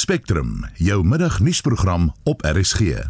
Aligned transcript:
Spectrum, 0.00 0.64
jou 0.74 1.04
middagnuusprogram 1.04 2.14
op 2.24 2.42
RSG. 2.42 2.80
In 2.80 3.04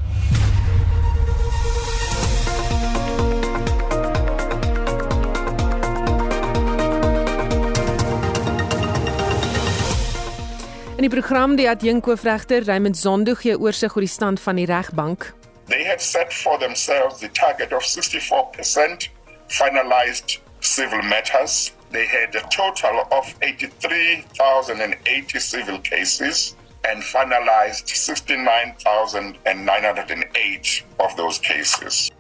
die 10.97 11.09
program 11.09 11.57
die 11.57 11.71
adjunkhoofregter 11.71 12.65
Raymond 12.65 12.99
Zondo 12.99 13.35
gee 13.39 13.59
oorsig 13.59 13.95
oor 13.95 14.03
die 14.03 14.11
stand 14.11 14.41
van 14.41 14.57
die 14.59 14.67
regbank. 14.67 15.35
They 15.71 15.87
have 15.87 16.03
set 16.03 16.35
for 16.35 16.59
themselves 16.59 17.23
the 17.23 17.31
target 17.31 17.73
of 17.73 17.87
64% 17.87 19.07
finalized 19.47 20.43
civil 20.59 21.03
matters. 21.03 21.73
They 21.91 22.07
had 22.07 22.35
a 22.35 22.41
total 22.49 23.07
of 23.11 23.35
83,080 23.39 25.41
civil 25.41 25.81
cases 25.83 26.59
and 26.89 27.03
finalized 27.03 27.89
69,908 27.89 30.85
of 30.99 31.17
those 31.17 31.39
cases. 31.39 32.11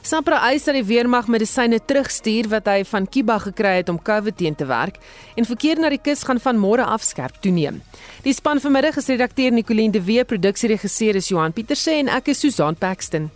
Sapra 0.00 0.38
eis 0.48 0.64
dat 0.64 0.78
die 0.78 0.86
weermag 0.88 1.26
medisyne 1.28 1.76
terugstuur 1.84 2.48
wat 2.48 2.64
hy 2.70 2.80
van 2.88 3.04
Kiba 3.04 3.36
gekry 3.44 3.74
het 3.82 3.90
om 3.92 4.00
COVID 4.00 4.38
teen 4.40 4.56
te 4.56 4.64
werk 4.64 4.96
en 5.36 5.44
verkeer 5.44 5.76
na 5.80 5.92
die 5.92 6.00
kus 6.00 6.24
gaan 6.24 6.40
van 6.40 6.56
môre 6.56 6.86
af 6.88 7.04
skerp 7.04 7.36
toeneem. 7.44 7.84
Die 8.24 8.32
span 8.32 8.64
vanmiddag 8.64 8.96
is 8.96 9.12
redakteur 9.12 9.52
Nicoline 9.52 9.92
de 9.92 10.00
Wee, 10.00 10.24
produksieregisseur 10.24 11.20
is 11.20 11.28
Johan 11.28 11.52
Pieterse 11.52 11.92
en 11.92 12.08
ek 12.08 12.32
is 12.32 12.40
Susan 12.40 12.80
Paxton. 12.80 13.28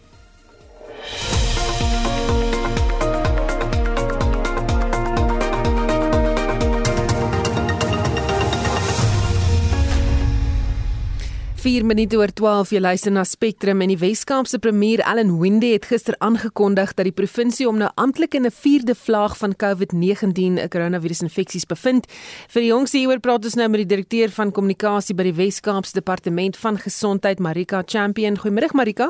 Vier 11.65 11.81
minute 11.89 12.19
oor 12.21 12.29
12 12.29 12.75
jy 12.75 12.81
luister 12.83 13.13
na 13.15 13.23
Spectrum 13.25 13.81
en 13.81 13.89
die 13.89 13.97
Weskaapse 13.97 14.59
premier 14.61 15.01
Allan 15.09 15.31
Winde 15.41 15.71
het 15.73 15.87
gister 15.89 16.13
aangekondig 16.21 16.91
dat 16.93 17.09
die 17.09 17.15
provinsie 17.17 17.65
om 17.65 17.79
nou 17.81 17.89
amptelik 17.97 18.35
in 18.37 18.45
'n 18.45 18.53
vierde 18.53 18.95
vlaag 18.95 19.39
van 19.41 19.57
COVID-19 19.57 20.61
'n 20.61 20.69
koronavirusinfeksies 20.69 21.65
bevind. 21.65 22.05
Vir 22.53 22.61
die 22.61 22.69
jongste 22.69 22.99
hieroor 22.99 23.21
praat 23.21 23.45
ons 23.45 23.55
nou 23.55 23.69
met 23.69 23.81
die 23.81 23.97
direkteur 23.97 24.29
van 24.29 24.53
kommunikasie 24.53 25.15
by 25.15 25.23
die 25.23 25.33
Weskaapse 25.33 25.95
Departement 25.95 26.57
van 26.57 26.77
Gesondheid 26.77 27.39
Marika 27.39 27.83
Champion. 27.87 28.37
Goeiemôre 28.37 28.75
Marika. 28.75 29.09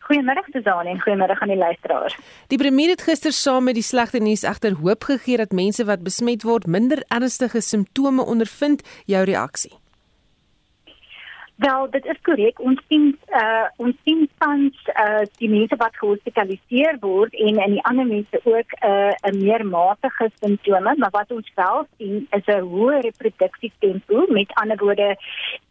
Goeiemôre 0.00 0.44
Suzanne 0.52 0.90
en 0.90 1.00
goeiemôre 1.00 1.40
aan 1.40 1.48
die 1.48 1.56
luisteraars. 1.56 2.16
Die 2.48 2.58
premier 2.58 2.90
het 2.90 3.02
gister 3.02 3.32
saam 3.32 3.64
met 3.64 3.74
die 3.74 3.82
slegte 3.82 4.18
nuus 4.18 4.42
egter 4.42 4.74
hoop 4.74 5.04
gegee 5.04 5.36
dat 5.36 5.52
mense 5.52 5.84
wat 5.84 6.02
besmet 6.02 6.42
word 6.42 6.66
minder 6.66 7.02
ernstige 7.08 7.60
simptome 7.60 8.22
ondervind. 8.22 8.82
Jou 9.06 9.24
reaksie? 9.24 9.72
Wel, 11.58 11.90
dit 11.90 12.04
is 12.06 12.18
korrek. 12.22 12.60
Ons 12.62 12.78
sien 12.86 13.06
uh 13.34 13.66
ons 13.82 13.96
sien 14.06 14.20
tans 14.38 14.76
uh 14.92 15.24
die 15.40 15.48
mense 15.50 15.76
wat 15.80 15.96
gehospitaliseer 15.98 17.00
word 17.02 17.34
en 17.46 17.58
en 17.64 17.74
die 17.74 17.82
ander 17.90 18.06
mense 18.06 18.40
ook 18.44 18.76
uh 18.88 19.10
'n 19.30 19.40
meer 19.40 19.64
matige 19.66 20.28
simptome, 20.34 20.94
maar 20.96 21.10
wat 21.10 21.34
ons 21.38 21.50
wel 21.54 21.82
sien 21.96 22.28
is 22.38 22.46
'n 22.46 22.68
hoë 22.74 23.00
reproduksietempo. 23.08 24.26
Met 24.38 24.54
ander 24.54 24.78
woorde, 24.84 25.16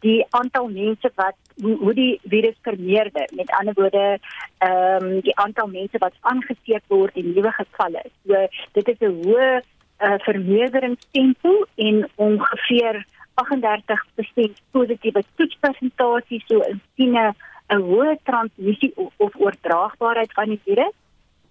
die 0.00 0.26
aantal 0.30 0.68
mense 0.68 1.10
wat 1.14 1.36
hoe, 1.62 1.76
hoe 1.76 1.94
die 1.94 2.20
virus 2.22 2.58
vermeerder. 2.62 3.28
Met 3.32 3.50
ander 3.50 3.74
woorde, 3.74 4.18
ehm 4.58 5.04
um, 5.04 5.20
die 5.20 5.36
aantal 5.36 5.66
mense 5.66 5.98
wat 5.98 6.14
aangesteek 6.20 6.84
word 6.86 7.16
en 7.16 7.32
nuwe 7.32 7.52
gevalle. 7.52 8.02
So 8.26 8.46
dit 8.72 8.88
is 8.88 9.00
'n 9.00 9.22
hoë 9.24 9.62
uh 10.06 10.18
vermeerderingstempo 10.18 11.64
en 11.74 12.08
ongeveer 12.14 13.06
38% 13.38 14.62
positiewe 14.70 15.22
toetspresentasie 15.36 16.42
so 16.46 16.62
in 16.70 16.80
siene 16.94 17.34
'n 17.68 17.82
hoë 17.90 18.16
transmissie 18.24 18.92
of, 18.96 19.12
of 19.16 19.36
oordraagbaarheid 19.36 20.32
van 20.32 20.48
die 20.54 20.60
virus 20.64 20.96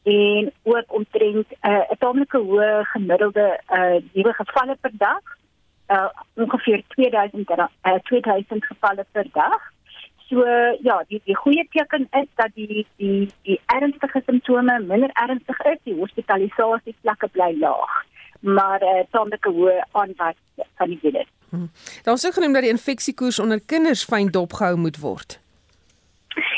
en 0.03 0.52
ook 0.63 0.94
omtrent 0.99 1.47
eh, 1.59 1.72
'n 1.72 1.91
uh, 1.91 1.97
tamelike 2.00 2.39
hoë 2.50 2.84
gemiddelde 2.94 3.47
uh, 3.78 3.97
nuwe 4.13 4.34
gevalle 4.34 4.75
per 4.81 4.94
dag 4.94 5.23
uh, 5.88 6.09
ongeveer 6.34 6.84
2000 6.88 7.50
uh, 7.50 8.00
2000 8.03 8.66
gevalle 8.66 9.06
per 9.12 9.28
dag. 9.31 9.62
So 10.29 10.44
ja 10.81 11.03
die 11.07 11.22
die 11.23 11.35
goeie 11.35 11.67
teken 11.69 12.07
is 12.12 12.28
dat 12.35 12.51
die 12.53 12.85
die 12.95 13.29
die 13.41 13.59
ernstige 13.66 14.22
simptome 14.25 14.79
minder 14.79 15.12
ernstig 15.13 15.59
is 15.59 15.79
die 15.83 16.00
hospitalisasie 16.00 16.95
vlakke 17.01 17.28
bly 17.28 17.53
laag 17.59 18.06
maar 18.39 18.83
uh, 18.83 19.03
tamelike 19.12 19.50
hoë 19.50 19.81
aanwas 19.91 20.35
van 20.75 20.88
die 20.88 21.00
virus 21.01 21.37
Hmm. 21.50 21.69
Daar 22.03 22.13
is 22.13 22.25
ook 22.25 22.34
genoem 22.34 22.53
dat 22.53 22.62
die 22.62 22.72
infeksiekoers 22.72 23.40
onder 23.40 23.62
kinders 23.66 24.03
fyn 24.03 24.31
dopgehou 24.31 24.75
moet 24.75 24.97
word. 25.00 25.40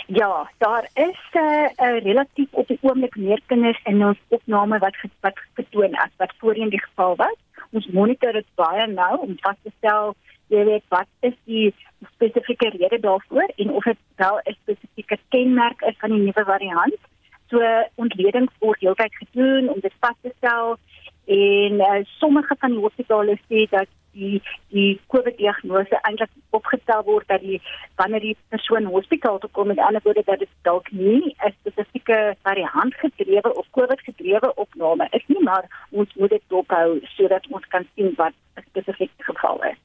Ja, 0.07 0.49
daar 0.57 0.89
is 0.93 1.19
'n 1.31 1.37
uh, 1.37 1.69
uh, 1.77 2.03
relatief 2.03 2.47
op 2.51 2.67
die 2.67 2.79
oomblik 2.81 3.15
meer 3.15 3.41
kinders 3.45 3.79
in 3.83 4.05
ons 4.05 4.17
opname 4.27 4.79
wat 4.79 4.95
wat 5.19 5.39
getoon 5.53 5.95
as 5.95 6.09
wat 6.17 6.33
voorheen 6.37 6.69
die 6.69 6.81
geval 6.81 7.15
was. 7.15 7.37
Ons 7.71 7.87
monitor 7.87 8.31
dit 8.31 8.45
baie 8.55 8.87
nou 8.87 9.19
om 9.19 9.37
vas 9.39 9.55
te 9.63 9.71
stel 9.77 10.15
jy 10.49 10.63
weet 10.65 10.85
wat 10.93 11.07
is 11.19 11.35
die 11.49 11.69
spesifieke 12.15 12.69
rede 12.73 12.99
daarvoor 12.99 13.53
en 13.55 13.71
of 13.71 13.83
dit 13.83 13.97
wel 14.15 14.39
'n 14.43 14.57
spesifieke 14.61 15.17
kenmerk 15.29 15.81
is 15.81 15.97
van 15.99 16.09
die 16.09 16.19
nuwe 16.19 16.43
variant. 16.45 17.01
So 17.49 17.59
ontledings 17.95 18.53
word 18.59 18.79
heeltyd 18.79 19.15
gedoen 19.15 19.69
om 19.69 19.79
dit 19.79 19.93
vas 19.99 20.17
te 20.21 20.31
stel 20.37 20.77
en 21.25 21.73
uh, 21.73 21.99
sommige 22.03 22.55
van 22.59 22.71
die 22.71 22.79
hospitale 22.79 23.37
sê 23.49 23.69
dat 23.69 23.87
die 24.11 24.41
die 24.69 24.99
COVID 25.07 25.37
diagnose 25.37 25.99
eintlik 26.01 26.29
opgestel 26.49 27.03
word 27.03 27.27
dat 27.27 27.41
die 27.41 27.61
wanneer 27.95 28.19
die 28.19 28.37
persoon 28.49 28.85
hospitaal 28.85 29.39
toe 29.39 29.49
kom 29.51 29.67
met 29.67 29.79
ander 29.79 30.01
woorde 30.03 30.23
dat 30.25 30.39
dit 30.39 30.49
dalk 30.61 30.91
nie 30.91 31.35
'n 31.45 31.53
spesifieke 31.59 32.35
variant 32.43 32.95
gedrewe 32.95 33.53
of 33.53 33.65
COVID 33.71 34.01
gedrewe 34.01 34.55
opname 34.55 35.07
is 35.11 35.23
nie 35.27 35.43
maar 35.43 35.87
ons 35.89 36.13
moet 36.15 36.29
dit 36.29 36.43
dophou 36.47 36.99
sodat 37.03 37.47
ons 37.49 37.67
kan 37.67 37.87
sien 37.95 38.13
wat 38.15 38.33
'n 38.57 38.63
spesifieke 38.69 39.23
geval 39.23 39.63
is. 39.63 39.77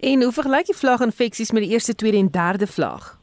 En 0.00 0.22
hoe 0.22 0.32
vergelyk 0.32 0.66
jy 0.66 0.74
vlaaginfeksies 0.74 1.50
met 1.52 1.62
die 1.62 1.72
eerste, 1.72 1.94
tweede 1.94 2.16
en 2.16 2.30
derde 2.30 2.66
vlaag? 2.66 3.18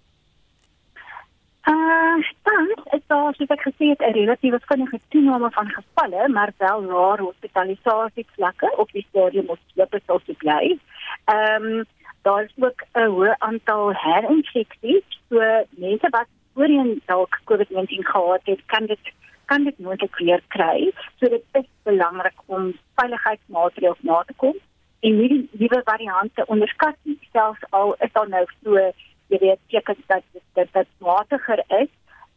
Uh, 1.64 2.20
dan 2.44 2.83
is 3.04 3.10
daar 3.10 3.36
soos 3.36 3.50
ek 3.50 3.66
gesê 3.68 3.86
het 3.92 4.02
'n 4.02 4.16
relatiewe 4.20 4.60
vinnige 4.60 5.00
toename 5.10 5.50
van 5.52 5.70
gevalle, 5.70 6.28
maar 6.30 6.52
wel 6.58 6.82
laer 6.82 7.20
hospitalisasie 7.20 8.26
vlakke 8.36 8.74
op 8.78 8.92
die 8.92 9.06
stadium 9.10 9.50
of 9.50 9.60
loop 9.76 9.96
sou 10.06 10.20
se 10.26 10.34
bly. 10.34 10.80
Ehm 11.26 11.84
daar 12.22 12.44
is 12.44 12.54
ook 12.60 12.84
'n 12.94 13.10
hoë 13.16 13.36
aantal 13.40 13.94
herinfeksies, 13.94 15.08
so 15.30 15.40
mense 15.70 16.08
wat 16.10 16.28
voorheen 16.54 17.02
dalk 17.06 17.40
COVID-19 17.46 18.06
gehad 18.06 18.42
het, 18.44 18.62
kan 18.66 18.86
dit 18.86 19.04
kan 19.46 19.64
dit 19.64 19.80
moontlik 19.80 20.16
weer 20.16 20.42
kry. 20.48 20.92
So 21.20 21.30
dit 21.30 21.44
is 21.52 21.68
belangrik 21.84 22.38
om 22.46 22.74
veiligheidsmaatreëls 22.96 24.02
na 24.02 24.24
te 24.24 24.34
kom 24.34 24.56
en 25.00 25.18
nie 25.18 25.30
die 25.30 25.50
nuwe 25.52 25.82
variante 25.84 26.46
onderskat 26.46 26.96
selfs 27.32 27.64
al 27.70 27.96
is 28.00 28.12
daar 28.12 28.30
nou 28.30 28.46
so 28.64 28.92
jy 29.28 29.38
weet 29.40 29.60
tekens 29.68 30.06
dat 30.08 30.24
dit 30.54 30.68
dat 30.72 30.88
matiger 30.98 31.64
is 31.68 31.90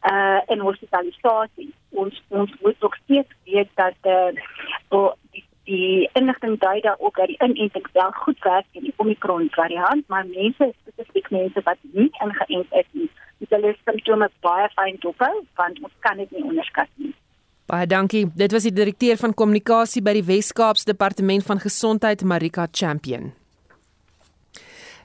uh 0.05 0.39
in 0.53 0.59
hospitalisasie 0.59 1.73
ons 1.89 2.23
ons 2.29 2.51
moet 2.61 2.83
ook 2.83 2.95
steeds 3.03 3.33
weet 3.43 3.69
dat 3.75 3.95
uh 4.03 4.31
die, 5.31 5.45
die 5.63 6.09
inligting 6.13 6.59
dui 6.59 6.79
daar 6.81 6.99
ook 6.99 7.17
dat 7.17 7.27
die 7.27 7.41
inenting 7.41 7.87
wel 7.93 8.11
goed 8.11 8.39
werk 8.39 8.65
in 8.71 8.83
die 8.83 8.93
omikron 8.97 9.49
variant 9.51 10.07
maar 10.07 10.25
mense 10.25 10.73
spesifiek 10.81 11.29
mense 11.29 11.61
wat 11.63 11.77
nie 11.81 12.09
ingeënt 12.23 12.73
is 12.81 12.89
nie 12.91 13.09
dit 13.37 13.49
hulle 13.49 13.75
simptome 13.83 14.29
baie 14.41 14.69
fyn 14.75 14.99
dophou 14.99 15.33
want 15.55 15.81
ons 15.83 15.95
kan 15.99 16.17
dit 16.17 16.31
nie 16.31 16.43
onderskat 16.43 16.89
nie 16.95 17.13
Baie 17.67 17.83
dankie. 17.83 18.29
Dit 18.31 18.53
was 18.55 18.63
die 18.63 18.71
direkteur 18.71 19.17
van 19.19 19.33
kommunikasie 19.35 19.99
by 20.01 20.13
die 20.15 20.23
Wes-Kaapse 20.23 20.87
Departement 20.87 21.43
van 21.43 21.59
Gesondheid, 21.59 22.23
Marika 22.23 22.67
Champion. 22.71 23.33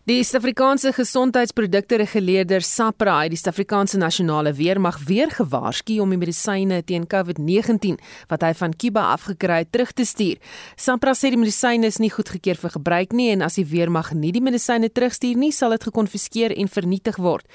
Die 0.03 0.25
Suid-Afrikaanse 0.27 0.91
Gesondheidsprodukte 0.93 1.95
Reguleerder 2.01 2.65
SAPRA 2.67 3.21
het 3.21 3.31
die 3.31 3.37
Suid-Afrikaanse 3.39 4.01
Nasionale 4.03 4.51
Weermag 4.53 4.97
weer 5.07 5.31
gewaarsku 5.31 6.01
om 6.03 6.11
die 6.11 6.17
medisyne 6.19 6.81
teen 6.83 7.05
COVID-19 7.07 8.01
wat 8.33 8.43
hy 8.43 8.49
van 8.59 8.73
Kiba 8.75 9.05
afgekry 9.13 9.61
het 9.61 9.69
terug 9.71 9.93
te 9.95 10.03
stuur. 10.03 10.41
SAPRA 10.75 11.13
sê 11.15 11.31
die 11.31 11.39
medisyne 11.39 11.87
is 11.87 12.01
nie 12.03 12.11
goedgekeur 12.11 12.59
vir 12.59 12.73
gebruik 12.75 13.15
nie 13.15 13.29
en 13.31 13.47
as 13.47 13.61
die 13.61 13.65
weermag 13.71 14.11
nie 14.19 14.33
die 14.35 14.43
medisyne 14.43 14.91
terugstuur 14.91 15.39
nie, 15.39 15.53
sal 15.55 15.71
dit 15.77 15.87
gekonfiskeer 15.87 16.51
en 16.51 16.67
vernietig 16.67 17.21
word. 17.23 17.47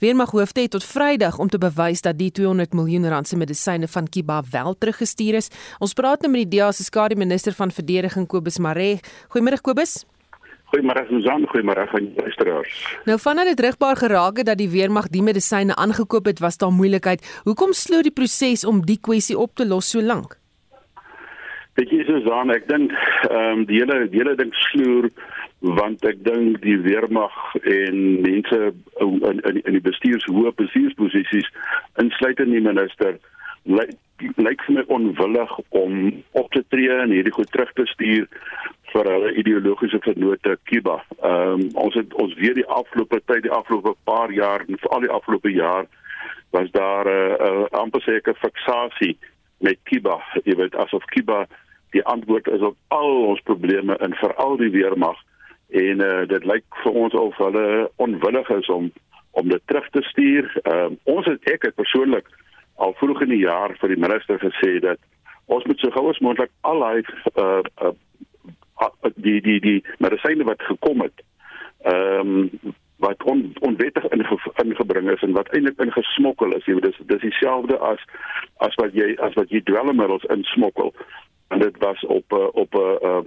Weermag 0.00 0.32
hoofde 0.32 0.64
het 0.64 0.72
tot 0.72 0.86
Vrydag 0.88 1.36
om 1.36 1.52
te 1.52 1.60
bewys 1.60 2.00
dat 2.06 2.16
die 2.16 2.30
200 2.32 2.72
miljoen 2.80 3.10
rand 3.12 3.28
se 3.28 3.36
medisyne 3.36 3.90
van 3.92 4.08
Kiba 4.08 4.40
wel 4.54 4.72
teruggestuur 4.72 5.42
is. 5.42 5.52
Ons 5.84 5.92
praat 5.92 6.24
nou 6.24 6.32
met 6.32 6.46
die 6.46 6.56
DEA 6.56 6.72
se 6.72 6.88
skare 6.88 7.20
minister 7.20 7.52
van 7.60 7.68
verdediging 7.68 8.24
Kobus 8.24 8.56
Maree. 8.56 9.02
Goeiemôre 9.36 9.60
Kobus. 9.60 9.98
Goeiemôre 10.70 11.02
Susan, 11.08 11.46
goeiemôre 11.50 11.86
aan 11.90 12.04
die 12.06 12.22
luisteraars. 12.22 12.74
Nou 13.08 13.16
vandat 13.18 13.48
dit 13.50 13.62
rigbaar 13.66 13.96
geraak 13.98 14.36
het 14.38 14.46
dat 14.46 14.58
die 14.58 14.70
weermag 14.70 15.08
die 15.10 15.22
medisyne 15.22 15.74
aangekoop 15.74 16.30
het, 16.30 16.38
was 16.38 16.60
daar 16.62 16.70
moeilikheid. 16.70 17.24
Hoekom 17.44 17.72
sloot 17.72 18.06
die 18.06 18.14
proses 18.14 18.62
om 18.64 18.84
die 18.86 19.00
kwessie 19.02 19.38
op 19.38 19.56
te 19.58 19.66
los 19.66 19.90
so 19.90 20.02
lank? 20.02 20.38
Dit 21.74 21.90
is 21.90 22.06
Susan, 22.06 22.54
ek 22.54 22.68
dink 22.68 22.94
ehm 23.30 23.60
um, 23.60 23.66
die 23.66 23.80
hele 23.82 24.04
die 24.12 24.22
hele 24.22 24.36
ding 24.38 24.54
sloer 24.70 25.10
want 25.60 26.04
ek 26.08 26.22
dink 26.24 26.62
die 26.64 26.78
weermag 26.86 27.34
en 27.62 27.98
mense 28.22 28.60
in 29.02 29.20
in 29.26 29.60
in 29.64 29.76
die 29.76 29.84
bestuurs 29.84 30.24
hoë 30.30 30.54
bestuursposisies 30.56 31.50
insluitend 32.02 32.54
die 32.54 32.62
minister 32.64 33.18
lyk 33.64 33.96
lyk 34.36 34.62
vir 34.66 34.74
my 34.74 34.82
onwillig 34.92 35.52
om 35.68 35.94
op 36.36 36.50
te 36.52 36.60
tree 36.68 36.92
en 36.92 37.12
hierdie 37.14 37.32
goed 37.32 37.48
terug 37.52 37.70
te 37.72 37.86
stuur 37.88 38.26
vir 38.92 39.08
hulle 39.12 39.32
ideologiese 39.40 40.00
vennote 40.04 40.56
Cuba. 40.68 40.98
Ehm 41.22 41.60
um, 41.60 41.64
ons 41.84 41.94
het 41.94 42.14
ons 42.14 42.34
weet 42.34 42.58
die 42.58 42.66
afgelope 42.66 43.20
tyd, 43.24 43.42
die 43.46 43.54
afgelope 43.54 43.94
paar 44.04 44.32
jaar 44.34 44.64
en 44.66 44.80
veral 44.82 45.06
die 45.06 45.14
afgelope 45.18 45.52
jaar 45.54 45.86
was 46.50 46.70
daar 46.70 47.06
'n 47.06 47.08
uh, 47.08 47.48
uh, 47.48 47.66
amper 47.70 48.02
seker 48.02 48.34
fiksasie 48.34 49.18
met 49.58 49.78
Cuba. 49.84 50.18
Jy 50.44 50.56
weet 50.56 50.76
asof 50.76 51.04
Cuba 51.04 51.46
die 51.90 52.04
antwoord 52.04 52.48
is 52.48 52.60
op 52.60 52.76
al 52.88 53.26
ons 53.26 53.40
probleme 53.40 53.96
en 53.96 54.14
veral 54.14 54.56
die 54.56 54.70
weermag 54.70 55.18
en 55.68 56.00
uh, 56.00 56.26
dit 56.26 56.44
lyk 56.44 56.64
vir 56.82 56.92
ons 56.92 57.14
of 57.14 57.36
hulle 57.36 57.90
onwillig 57.96 58.50
is 58.50 58.68
om 58.68 58.92
om 59.32 59.48
dit 59.48 59.62
terug 59.64 59.88
te 59.90 60.02
stuur. 60.02 60.60
Ehm 60.62 60.92
uh, 60.92 61.14
ons 61.14 61.26
het 61.26 61.50
ek 61.50 61.62
het 61.62 61.74
persoonlik 61.74 62.26
al 62.80 62.94
vroeg 62.98 63.24
in 63.26 63.34
die 63.34 63.44
jaar 63.44 63.76
vir 63.80 63.94
die 63.94 64.00
minister 64.00 64.40
gesê 64.42 64.78
dat 64.84 64.98
ons 65.46 65.64
moet 65.68 65.80
so 65.82 65.90
gou 65.94 66.08
as 66.10 66.20
moontlik 66.24 66.52
al 66.68 66.84
hy 66.86 67.02
uh, 67.36 67.62
uh, 67.84 67.94
die 69.16 69.40
die 69.44 69.58
die 69.60 69.80
medisyne 69.98 70.46
wat 70.48 70.62
gekom 70.72 71.04
het 71.06 71.26
ehm 71.84 72.36
um, 72.36 72.76
wat 73.00 73.22
on, 73.24 73.52
onwettig 73.64 74.04
inge, 74.12 74.38
ingebring 74.62 75.10
is 75.10 75.22
en 75.24 75.32
wat 75.32 75.48
eintlik 75.56 75.78
ingesmokkel 75.80 76.52
is 76.56 76.66
jy 76.68 76.76
weet 76.76 76.90
dis 76.90 76.98
dis 77.12 77.22
dieselfde 77.24 77.78
as 77.90 78.02
as 78.66 78.76
wat 78.80 78.96
jy 78.96 79.14
as 79.24 79.36
wat 79.40 79.52
jy 79.54 79.62
dwelmmiddels 79.64 80.26
insmokkel. 80.34 80.92
En 81.48 81.64
dit 81.64 81.78
was 81.84 82.04
op 82.16 82.36
uh, 82.36 82.48
op 82.52 82.76
'n 82.76 83.06
uh, 83.10 83.22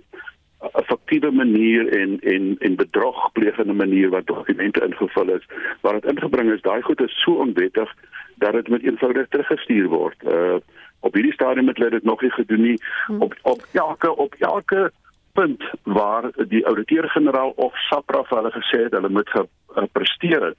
uh, 0.63 0.69
effektiewe 0.81 1.31
manier 1.31 1.89
en 1.99 2.19
en 2.21 2.55
en 2.59 2.75
bedrogplegende 2.75 3.73
manier 3.73 4.09
wat 4.09 4.27
dokumente 4.27 4.85
ingevul 4.85 5.29
is 5.37 5.45
waar 5.81 5.93
dit 5.93 6.11
ingebring 6.11 6.51
is 6.51 6.61
daai 6.61 6.81
goed 6.81 7.01
is 7.01 7.21
so 7.21 7.33
onwettig 7.33 7.95
dat 8.35 8.53
dit 8.53 8.67
met 8.67 8.83
eenvoudig 8.83 9.27
teruggestuur 9.29 9.87
word 9.87 10.23
uh, 10.23 10.55
op 10.99 11.13
hierdie 11.13 11.33
stadium 11.33 11.67
het 11.67 11.77
hulle 11.77 11.89
dit 11.89 12.03
nog 12.03 12.21
nie 12.21 12.31
gedoen 12.31 12.61
nie 12.61 12.77
hmm. 13.05 13.21
op 13.21 13.35
op 13.41 13.65
elke 13.71 14.15
op 14.15 14.35
elke 14.39 14.91
punt 15.33 15.63
waar 15.83 16.31
die 16.47 16.65
ouditeur-generaal 16.65 17.53
of 17.55 17.77
SAPRA 17.89 18.23
vir 18.23 18.37
hulle 18.37 18.51
gesê 18.51 18.83
het 18.83 18.93
hulle 18.93 19.09
moet 19.09 19.31
gepresteer 19.67 20.45
het 20.51 20.57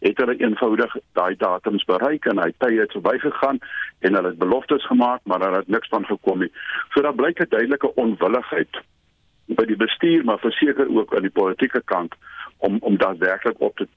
het 0.00 0.16
hulle 0.16 0.36
eenvoudig 0.36 0.96
daai 1.12 1.34
datums 1.36 1.84
bereik 1.84 2.24
en 2.30 2.40
hy 2.40 2.50
tye 2.64 2.80
het 2.80 2.94
verbygegaan 2.96 3.58
en 4.00 4.16
hulle 4.16 4.32
het 4.32 4.38
beloftes 4.40 4.86
gemaak 4.86 5.20
maar 5.24 5.42
daar 5.44 5.58
het 5.60 5.68
niks 5.68 5.88
van 5.88 6.06
gekom 6.06 6.38
nie. 6.40 6.52
So 6.94 7.02
daar 7.02 7.14
blyk 7.14 7.40
'n 7.40 7.48
duidelike 7.48 7.94
onwilligheid 7.94 8.80
by 9.46 9.64
die 9.64 9.76
bestuur 9.76 10.24
maar 10.24 10.38
verseker 10.38 10.88
ook 10.96 11.14
aan 11.14 11.28
die 11.28 11.38
politieke 11.40 11.82
kant 11.84 12.14
om 12.56 12.76
om 12.80 12.96
daadwerklik 12.96 13.60
op 13.60 13.76
te 13.76 13.88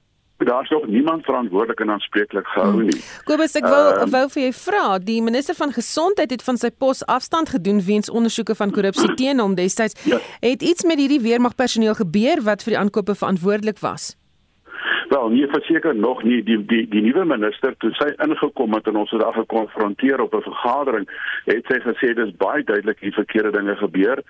daar's 0.44 0.70
nog 0.70 0.86
niemand 0.86 1.24
verantwoordelik 1.24 1.80
en 1.80 1.90
aanspreeklik 1.90 2.46
gehou 2.46 2.72
hmm. 2.72 2.82
nie. 2.82 2.98
Hmm. 2.98 3.24
Kobus, 3.24 3.54
ek 3.60 3.68
wou 3.68 3.84
uh, 3.94 4.08
wou 4.16 4.24
vir 4.36 4.42
jou 4.42 4.54
vra, 4.64 4.86
die 4.98 5.20
minister 5.22 5.56
van 5.58 5.72
gesondheid 5.72 6.34
het 6.34 6.42
van 6.42 6.60
sy 6.60 6.70
pos 6.70 7.04
afstand 7.10 7.54
gedoen 7.54 7.80
weens 7.84 8.10
ondersoeke 8.10 8.54
van 8.58 8.74
korrupsie 8.74 9.14
teen 9.20 9.42
hom 9.42 9.56
destyds. 9.58 9.96
Ja. 10.08 10.20
Het 10.40 10.62
iets 10.62 10.84
met 10.84 10.98
hierdie 10.98 11.22
weermagpersoneel 11.24 11.94
gebeur 11.94 12.42
wat 12.42 12.66
vir 12.66 12.76
die 12.76 12.82
aankope 12.82 13.14
verantwoordelik 13.14 13.82
was? 13.84 14.14
Wel, 15.08 15.28
nie 15.28 15.46
verseker 15.46 15.94
nog 15.94 16.22
nie 16.22 16.42
die 16.42 16.56
die 16.64 16.88
die 16.88 17.02
nuwe 17.02 17.24
minister 17.28 17.74
toe 17.82 17.90
sy 17.98 18.06
ingekom 18.24 18.72
het 18.76 18.86
en 18.88 18.96
ons 18.96 19.10
het 19.12 19.20
daar 19.20 19.36
gekonfronteer 19.36 20.20
op 20.20 20.34
'n 20.34 20.46
vergadering, 20.46 21.08
het 21.44 21.64
sy 21.68 21.78
gesê 21.84 22.14
dis 22.14 22.36
baie 22.36 22.64
duidelik 22.64 23.00
hier 23.00 23.12
verkeerde 23.12 23.50
dinge 23.50 23.76
gebeur 23.76 24.22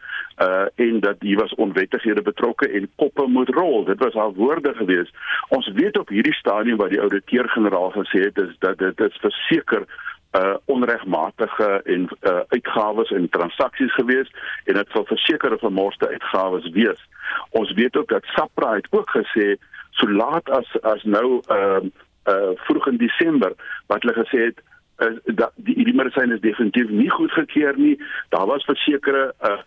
uh 0.43 0.67
en 0.75 1.01
dat 1.01 1.17
hier 1.21 1.39
was 1.39 1.55
onwettighede 1.55 2.23
betrokke 2.23 2.69
en 2.69 2.91
koppe 2.97 3.27
moet 3.27 3.49
rol. 3.49 3.85
Dit 3.85 3.99
was 3.99 4.15
haar 4.15 4.33
woorde 4.33 4.75
gewees. 4.75 5.13
Ons 5.49 5.69
weet 5.75 5.99
op 5.99 6.09
hierdie 6.09 6.35
stadium 6.35 6.77
wat 6.77 6.91
die 6.91 7.01
ouditeur-generaal 7.01 7.91
gesê 7.91 8.21
het 8.21 8.39
is 8.39 8.57
dat 8.59 8.79
dit 8.79 9.01
is 9.01 9.17
verseker 9.21 9.87
uh 10.39 10.55
onregmatige 10.65 11.81
en 11.85 12.09
uh 12.23 12.41
uitgawes 12.49 13.11
en 13.11 13.29
transaksies 13.29 13.95
gewees 13.95 14.31
en 14.65 14.75
dit 14.75 14.89
sal 14.89 15.05
verseker 15.05 15.59
vermorste 15.59 16.09
uitgawes 16.09 16.71
wees. 16.71 17.09
Ons 17.51 17.73
weet 17.73 17.97
ook 17.97 18.09
dat 18.09 18.25
SAPRA 18.25 18.75
het 18.75 18.87
ook 18.91 19.11
gesê 19.11 19.57
so 19.99 20.11
laat 20.11 20.51
as 20.51 20.71
as 20.83 21.03
nou 21.03 21.41
ehm 21.47 21.91
uh, 21.91 21.93
uh 22.33 22.53
vroeg 22.67 22.87
in 22.87 22.97
Desember 22.97 23.53
wat 23.87 24.03
hulle 24.03 24.17
gesê 24.25 24.39
het 24.49 24.63
is 24.99 25.19
uh, 25.29 25.35
dat 25.35 25.53
die 25.57 25.85
die 25.85 25.95
medisyne 25.95 26.35
is 26.35 26.41
definitief 26.41 26.89
nie 26.89 27.11
goedgekeur 27.11 27.75
nie. 27.77 27.97
Daar 28.29 28.47
was 28.47 28.65
versekerde 28.65 29.35
uh, 29.43 29.59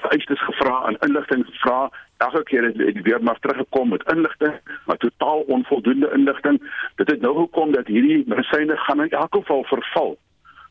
vereistes 0.00 0.44
gevra 0.44 0.84
en 0.86 0.96
inligting 1.08 1.46
gevra. 1.46 1.90
Elke 2.16 2.42
keer 2.42 2.64
het 2.64 2.78
die 2.78 3.02
weermag 3.02 3.38
teruggekom 3.38 3.88
met 3.88 4.10
inligting, 4.12 4.54
maar 4.86 4.96
totaal 4.96 5.40
onvoldoende 5.40 6.10
inligting. 6.14 6.60
Dit 6.96 7.10
het 7.10 7.20
nou 7.20 7.36
gekom 7.38 7.72
dat 7.72 7.86
hierdie 7.86 8.24
medisyne 8.26 8.76
gaan 8.76 9.02
in 9.02 9.10
elk 9.10 9.34
geval 9.34 9.64
verval 9.64 10.16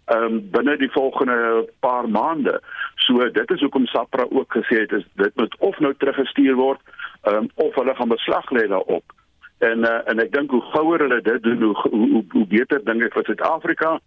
ehm 0.06 0.24
um, 0.24 0.50
binne 0.52 0.78
die 0.78 0.92
volgende 0.92 1.70
paar 1.80 2.10
maande. 2.10 2.62
So 2.96 3.32
dit 3.32 3.52
is 3.52 3.60
hoekom 3.60 3.86
SAPRA 3.86 4.26
ook 4.30 4.58
gesê 4.58 4.80
het 4.82 4.92
is 4.92 5.06
dit 5.14 5.36
moet 5.36 5.56
of 5.60 5.80
nou 5.80 5.94
teruggestuur 5.98 6.56
word 6.56 6.82
um, 7.28 7.50
of 7.56 7.76
hulle 7.76 7.96
gaan 7.96 8.14
beslag 8.14 8.50
lê 8.52 8.68
daarop. 8.68 9.04
En 9.58 9.80
uh, 9.80 10.00
en 10.06 10.20
ek 10.20 10.32
dink 10.32 10.52
hoe 10.52 10.64
gouer 10.74 11.06
hulle 11.06 11.22
dit 11.22 11.44
doen 11.44 11.62
hoe 11.62 11.76
hoe, 11.90 12.24
hoe 12.32 12.48
beter 12.48 12.84
dink 12.84 13.04
ek 13.08 13.14
vir 13.20 13.30
Suid-Afrika. 13.30 14.00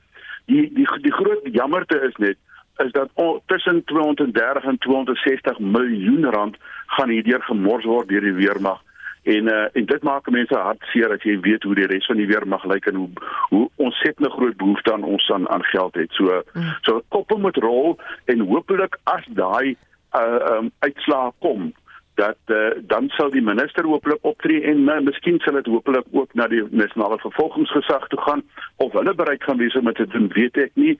Die 0.46 0.66
die 0.74 0.88
die 1.02 1.14
groot 1.14 1.48
jammerte 1.52 2.00
is 2.08 2.16
net 2.22 2.38
is 2.84 2.92
dat 2.92 3.08
oh, 3.14 3.40
tussen 3.46 3.84
230 3.84 4.64
en 4.64 4.78
260 4.78 5.58
miljoen 5.58 6.24
rand 6.30 6.56
gaan 6.86 7.08
hierdeur 7.08 7.42
gemors 7.42 7.84
word 7.88 8.08
deur 8.08 8.20
die 8.20 8.36
weermag 8.36 8.82
en 9.26 9.48
uh, 9.48 9.64
en 9.72 9.86
dit 9.86 10.02
maak 10.02 10.28
mense 10.30 10.54
hartseer 10.54 11.10
as 11.14 11.24
jy 11.26 11.34
weet 11.42 11.64
hoe 11.66 11.74
die 11.74 11.88
res 11.90 12.06
van 12.06 12.20
die 12.20 12.28
weermag 12.30 12.64
lyk 12.70 12.86
en 12.90 13.00
hoe 13.00 13.08
hoe 13.50 13.64
'n 13.80 14.30
groot 14.36 14.56
behoefte 14.56 14.92
aan 14.92 15.02
ons 15.02 15.30
aan, 15.30 15.48
aan 15.48 15.64
geld 15.64 15.94
het 15.94 16.12
so 16.12 16.42
mm. 16.52 16.76
so 16.82 17.02
koppel 17.08 17.38
moet 17.38 17.56
rol 17.56 17.98
en 18.24 18.40
hopelik 18.40 18.98
as 19.04 19.24
daai 19.26 19.76
uh, 20.14 20.38
um, 20.52 20.70
uitslae 20.78 21.32
kom 21.38 21.72
dat 22.16 22.38
uh, 22.46 22.72
dan 22.88 23.08
sal 23.16 23.30
die 23.30 23.42
minister 23.44 23.84
hopelik 23.84 24.24
optree 24.24 24.62
en 24.70 24.88
uh, 24.88 25.00
miskien 25.04 25.38
sal 25.44 25.58
dit 25.58 25.68
hopelik 25.68 26.06
ook 26.16 26.32
na 26.34 26.46
die 26.48 26.62
nasionale 26.70 27.18
vervolgingsgesag 27.20 28.06
toe 28.12 28.20
gaan 28.24 28.42
of 28.76 28.92
hulle 28.96 29.14
bereid 29.14 29.44
gaan 29.44 29.60
wees 29.60 29.76
om 29.76 29.84
dit 29.90 30.00
te 30.00 30.06
doen 30.14 30.30
weet 30.34 30.56
ek 30.66 30.72
nie. 30.74 30.96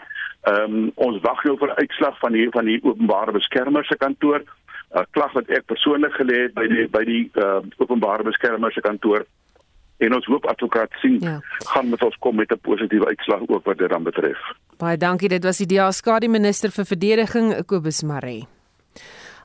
Ehm 0.51 0.77
um, 0.77 0.91
ons 1.09 1.21
wag 1.25 1.41
nou 1.45 1.57
vir 1.63 1.73
uitslag 1.81 2.19
van 2.25 2.37
die 2.37 2.47
van 2.53 2.69
die 2.69 2.79
openbare 2.83 3.33
beskermer 3.33 3.85
se 3.85 3.97
kantoor. 3.97 4.45
'n 4.45 4.99
uh, 4.99 5.05
Klag 5.11 5.33
wat 5.33 5.49
ek 5.49 5.65
persoonlik 5.73 6.15
gelê 6.21 6.43
het 6.47 6.55
by 6.55 6.67
die 6.73 6.85
by 6.89 7.05
die 7.05 7.25
uh, 7.35 7.61
openbare 7.83 8.23
beskermer 8.23 8.73
se 8.73 8.81
kantoor 8.81 9.25
en 10.05 10.15
ons 10.15 10.27
hoop 10.29 10.45
advokaat 10.47 10.93
sien 11.01 11.17
ja. 11.21 11.39
gaan 11.73 11.89
met 11.89 12.03
ons 12.05 12.17
kom 12.21 12.37
met 12.37 12.53
'n 12.53 12.61
positiewe 12.61 13.07
uitslag 13.07 13.41
ook 13.49 13.65
wat 13.65 13.79
dit 13.79 13.89
dan 13.89 14.03
betref. 14.03 14.39
Baie 14.77 14.97
dankie. 14.97 15.29
Dit 15.29 15.45
was 15.45 15.57
die 15.57 15.67
DA 15.67 15.91
skadu 15.91 16.29
minister 16.29 16.71
vir 16.71 16.85
verdediging 16.85 17.65
Kobus 17.67 18.03
Maree. 18.03 18.56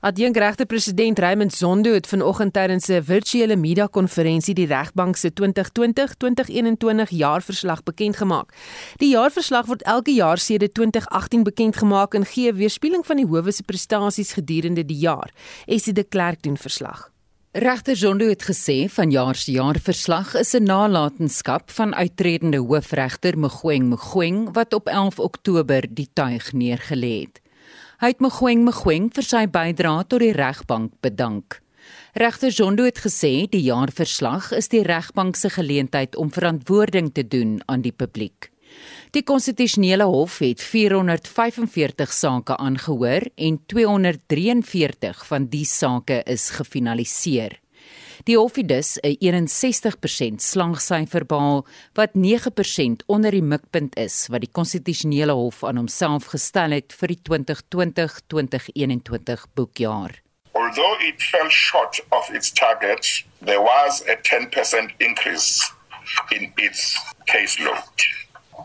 Adjunkregte 0.01 0.65
president 0.65 1.19
Raymond 1.19 1.53
Zondo 1.53 1.91
het 1.93 2.07
vanoggend 2.07 2.53
tydens 2.53 2.87
'n 2.89 3.03
virtuele 3.03 3.55
media-konferensie 3.55 4.53
die 4.53 4.65
regbank 4.65 5.15
se 5.15 5.33
2020-2021 5.33 7.09
jaarverslag 7.09 7.83
bekend 7.83 8.17
gemaak. 8.17 8.53
Die 8.97 9.09
jaarverslag 9.09 9.65
word 9.65 9.81
elke 9.81 10.11
jaar 10.11 10.37
sedert 10.37 10.73
2018 10.73 11.43
bekend 11.43 11.77
gemaak 11.77 12.13
en 12.13 12.25
gee 12.25 12.53
weerspieëling 12.53 13.05
van 13.05 13.15
die 13.15 13.25
howe 13.25 13.51
se 13.51 13.63
prestasies 13.63 14.33
gedurende 14.33 14.85
die 14.85 14.97
jaar. 14.97 15.33
Esie 15.65 15.93
de 15.93 16.03
Klerk 16.03 16.41
doen 16.41 16.57
verslag. 16.57 17.11
Regter 17.51 17.95
Zondo 17.95 18.25
het 18.25 18.43
gesê 18.43 18.89
vanjaar 18.89 19.35
se 19.35 19.51
jaarverslag 19.51 20.35
is 20.35 20.53
'n 20.53 20.63
nalatenskap 20.63 21.71
van 21.71 21.95
uitredende 21.95 22.57
hoofregter 22.57 23.37
Mogoeng 23.37 23.89
Mogoeng 23.89 24.53
wat 24.53 24.73
op 24.73 24.87
11 24.87 25.19
Oktober 25.19 25.85
die 25.89 26.09
tuig 26.13 26.53
neergelê 26.53 27.19
het. 27.19 27.41
Hy 28.01 28.15
het 28.15 28.21
Mogoeng 28.25 28.63
Mogoeng 28.65 29.11
vir 29.13 29.25
sy 29.27 29.43
bydrae 29.53 30.07
tot 30.09 30.23
die 30.23 30.31
regbank 30.33 30.95
bedank. 31.05 31.59
Regter 32.17 32.49
Zondo 32.49 32.87
het 32.87 32.97
gesê 33.03 33.45
die 33.45 33.61
jaarverslag 33.67 34.47
is 34.57 34.71
die 34.73 34.81
regbank 34.81 35.37
se 35.37 35.51
geleentheid 35.53 36.17
om 36.17 36.31
verantwoording 36.33 37.11
te 37.13 37.21
doen 37.21 37.59
aan 37.69 37.83
die 37.85 37.93
publiek. 37.93 38.49
Die 39.13 39.21
konstitusionele 39.21 40.07
hof 40.09 40.39
het 40.41 40.65
445 40.65 42.09
sake 42.17 42.57
aangehoor 42.57 43.29
en 43.37 43.61
243 43.69 45.21
van 45.29 45.45
die 45.53 45.67
sake 45.69 46.23
is 46.25 46.49
gefinaliseer. 46.57 47.59
Die 48.23 48.37
hof 48.37 48.55
het 48.55 48.67
dus 48.67 48.97
'n 49.01 49.15
61% 49.19 50.41
slangsyfer 50.41 51.25
behaal 51.25 51.65
wat 51.93 52.13
9% 52.13 53.03
onder 53.05 53.31
die 53.31 53.43
mikpunt 53.43 53.97
is 53.97 54.27
wat 54.27 54.39
die 54.39 54.51
konstitusionele 54.51 55.31
hof 55.31 55.63
aan 55.63 55.75
homself 55.75 56.25
gestel 56.25 56.71
het 56.71 56.93
vir 56.93 57.07
die 57.07 57.21
2020-2021 57.29 59.47
boekjaar. 59.53 60.21
Although 60.51 61.07
it 61.07 61.23
fell 61.23 61.49
short 61.49 62.05
of 62.09 62.29
its 62.29 62.51
target, 62.51 63.25
there 63.45 63.61
was 63.61 64.03
a 64.07 64.15
10% 64.21 64.93
increase 64.97 65.71
in 66.29 66.51
its 66.55 66.97
caseload. 67.25 68.09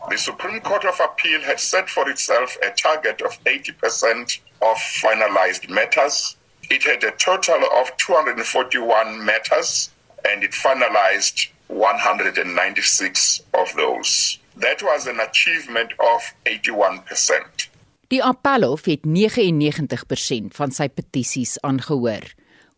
The 0.09 0.17
Supreme 0.17 0.61
Court 0.61 0.85
of 0.85 1.01
Appeal 1.01 1.41
had 1.41 1.61
set 1.61 1.91
for 1.91 2.11
itself 2.11 2.59
a 2.63 2.71
target 2.75 3.23
of 3.23 3.39
80% 3.43 4.41
of 4.59 5.01
finalized 5.03 5.69
matters 5.69 6.36
It 6.69 6.83
had 6.85 7.05
a 7.05 7.13
total 7.17 7.63
of 7.81 7.91
241 7.97 9.25
matters 9.25 9.91
and 10.25 10.43
it 10.43 10.55
finalized 10.55 11.49
196 11.69 13.43
of 13.53 13.73
those. 13.77 14.39
That 14.57 14.83
was 14.83 15.07
an 15.07 15.21
achievement 15.21 15.93
of 15.99 16.35
81%. 16.43 17.69
Die 18.09 18.23
Appelhof 18.23 18.85
het 18.85 19.03
99% 19.07 20.55
van 20.55 20.71
sy 20.71 20.89
petisies 20.89 21.57
aangehoor. 21.67 22.29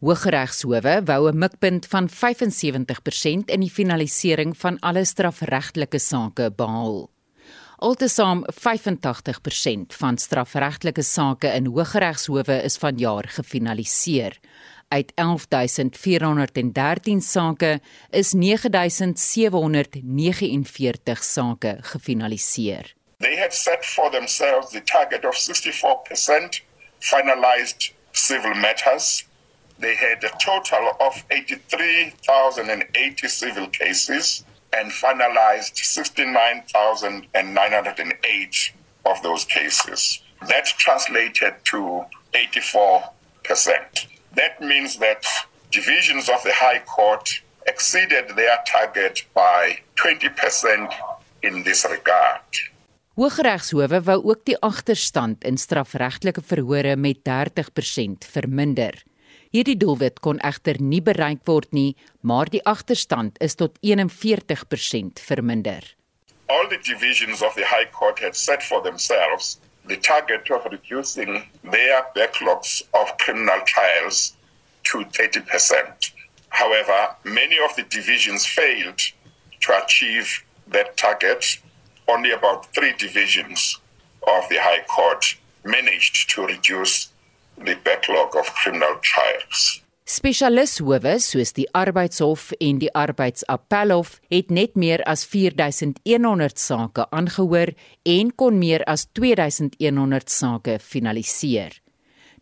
Hooggeregshowe 0.00 1.02
wou 1.04 1.28
'n 1.28 1.38
mikpunt 1.38 1.86
van 1.86 2.08
75% 2.08 3.50
in 3.50 3.60
die 3.60 3.70
finalisering 3.70 4.56
van 4.56 4.78
alle 4.78 5.04
strafregtelike 5.04 5.98
sake 5.98 6.52
behaal. 6.56 7.10
Altesaam 7.78 8.44
85% 8.44 8.48
van 9.98 10.18
strafregtelike 10.18 11.02
sake 11.02 11.54
in 11.54 11.66
Hooggeregshowe 11.66 12.62
is 12.62 12.76
vanjaar 12.76 13.28
gefinaliseer. 13.28 14.38
Uit 14.88 15.12
11413 15.14 17.20
sake 17.20 17.80
is 18.10 18.32
9749 18.32 21.24
sake 21.24 21.78
gefinaliseer. 21.80 22.94
They 23.18 23.36
had 23.36 23.54
set 23.54 23.86
for 23.86 24.10
themselves 24.10 24.70
the 24.70 24.82
target 24.82 25.24
of 25.24 25.36
64% 25.36 25.40
finalized 26.98 27.92
civil 28.10 28.54
matters. 28.54 29.26
They 29.78 29.94
had 29.94 30.24
a 30.24 30.30
total 30.36 30.94
of 30.98 31.24
83,080 31.28 33.28
civil 33.28 33.68
cases 33.70 34.44
and 34.72 34.90
finalized 34.90 35.76
69,908 35.76 38.72
of 39.04 39.22
those 39.22 39.44
cases. 39.44 40.22
That 40.46 40.66
translated 40.78 41.54
to 41.64 42.04
84%. 42.32 43.02
That 44.34 44.60
means 44.60 44.96
that 44.98 45.24
divisions 45.70 46.28
of 46.28 46.42
the 46.42 46.52
High 46.52 46.82
Court 46.84 47.40
exceeded 47.66 48.36
their 48.36 48.58
target 48.66 49.24
by 49.34 49.78
20% 49.96 50.92
in 51.42 51.62
this 51.62 51.84
regard. 51.84 52.42
Hooggeregshowe 53.18 53.98
wou 54.06 54.20
ook 54.30 54.44
die 54.46 54.54
agterstand 54.62 55.44
in 55.44 55.56
strafregtelike 55.58 56.42
verhore 56.46 56.94
met 56.96 57.18
30% 57.26 58.28
verminder. 58.30 58.94
Hierdie 59.58 59.80
doelwit 59.82 60.20
kon 60.22 60.38
egter 60.46 60.76
nie 60.78 61.00
bereik 61.02 61.40
word 61.50 61.72
nie, 61.74 61.96
maar 62.22 62.46
die 62.46 62.60
agterstand 62.72 63.40
is 63.42 63.56
tot 63.58 63.80
41% 63.82 65.18
verminder. 65.28 65.82
All 66.46 66.68
the 66.70 66.78
divisions 66.78 67.42
of 67.42 67.56
the 67.58 67.66
High 67.66 67.90
Court 67.90 68.22
had 68.22 68.36
set 68.36 68.62
for 68.62 68.84
themselves 68.84 69.58
the 69.88 69.96
target 69.96 70.48
of 70.54 70.68
reducing 70.70 71.42
their 71.72 72.06
backlogs 72.14 72.84
of 73.00 73.10
criminal 73.18 73.58
trials 73.66 74.36
to 74.84 75.02
30%. 75.18 76.12
However, 76.50 77.16
many 77.24 77.58
of 77.58 77.74
the 77.74 77.86
divisions 77.90 78.46
failed 78.46 79.02
to 79.66 79.82
achieve 79.82 80.44
that 80.68 80.96
target 80.96 81.58
only 82.06 82.30
about 82.30 82.72
three 82.72 82.94
divisions 82.96 83.80
of 84.22 84.48
the 84.50 84.62
High 84.62 84.84
Court 84.86 85.34
managed 85.64 86.30
to 86.30 86.46
reduce 86.46 87.08
the 87.64 87.76
backlog 87.84 88.36
of 88.36 88.52
criminal 88.54 88.98
trials. 89.02 89.82
Spesialishowe 90.08 91.18
soos 91.20 91.52
die 91.52 91.66
Arbeidshof 91.76 92.54
en 92.64 92.78
die 92.80 92.88
Arbeidsappelhof 92.96 94.14
het 94.32 94.48
net 94.50 94.72
meer 94.74 95.02
as 95.04 95.26
4100 95.28 96.56
sake 96.58 97.04
aangehoor 97.12 97.74
en 98.08 98.30
kon 98.32 98.56
meer 98.56 98.86
as 98.88 99.04
2100 99.12 100.32
sake 100.32 100.78
finaliseer. 100.80 101.76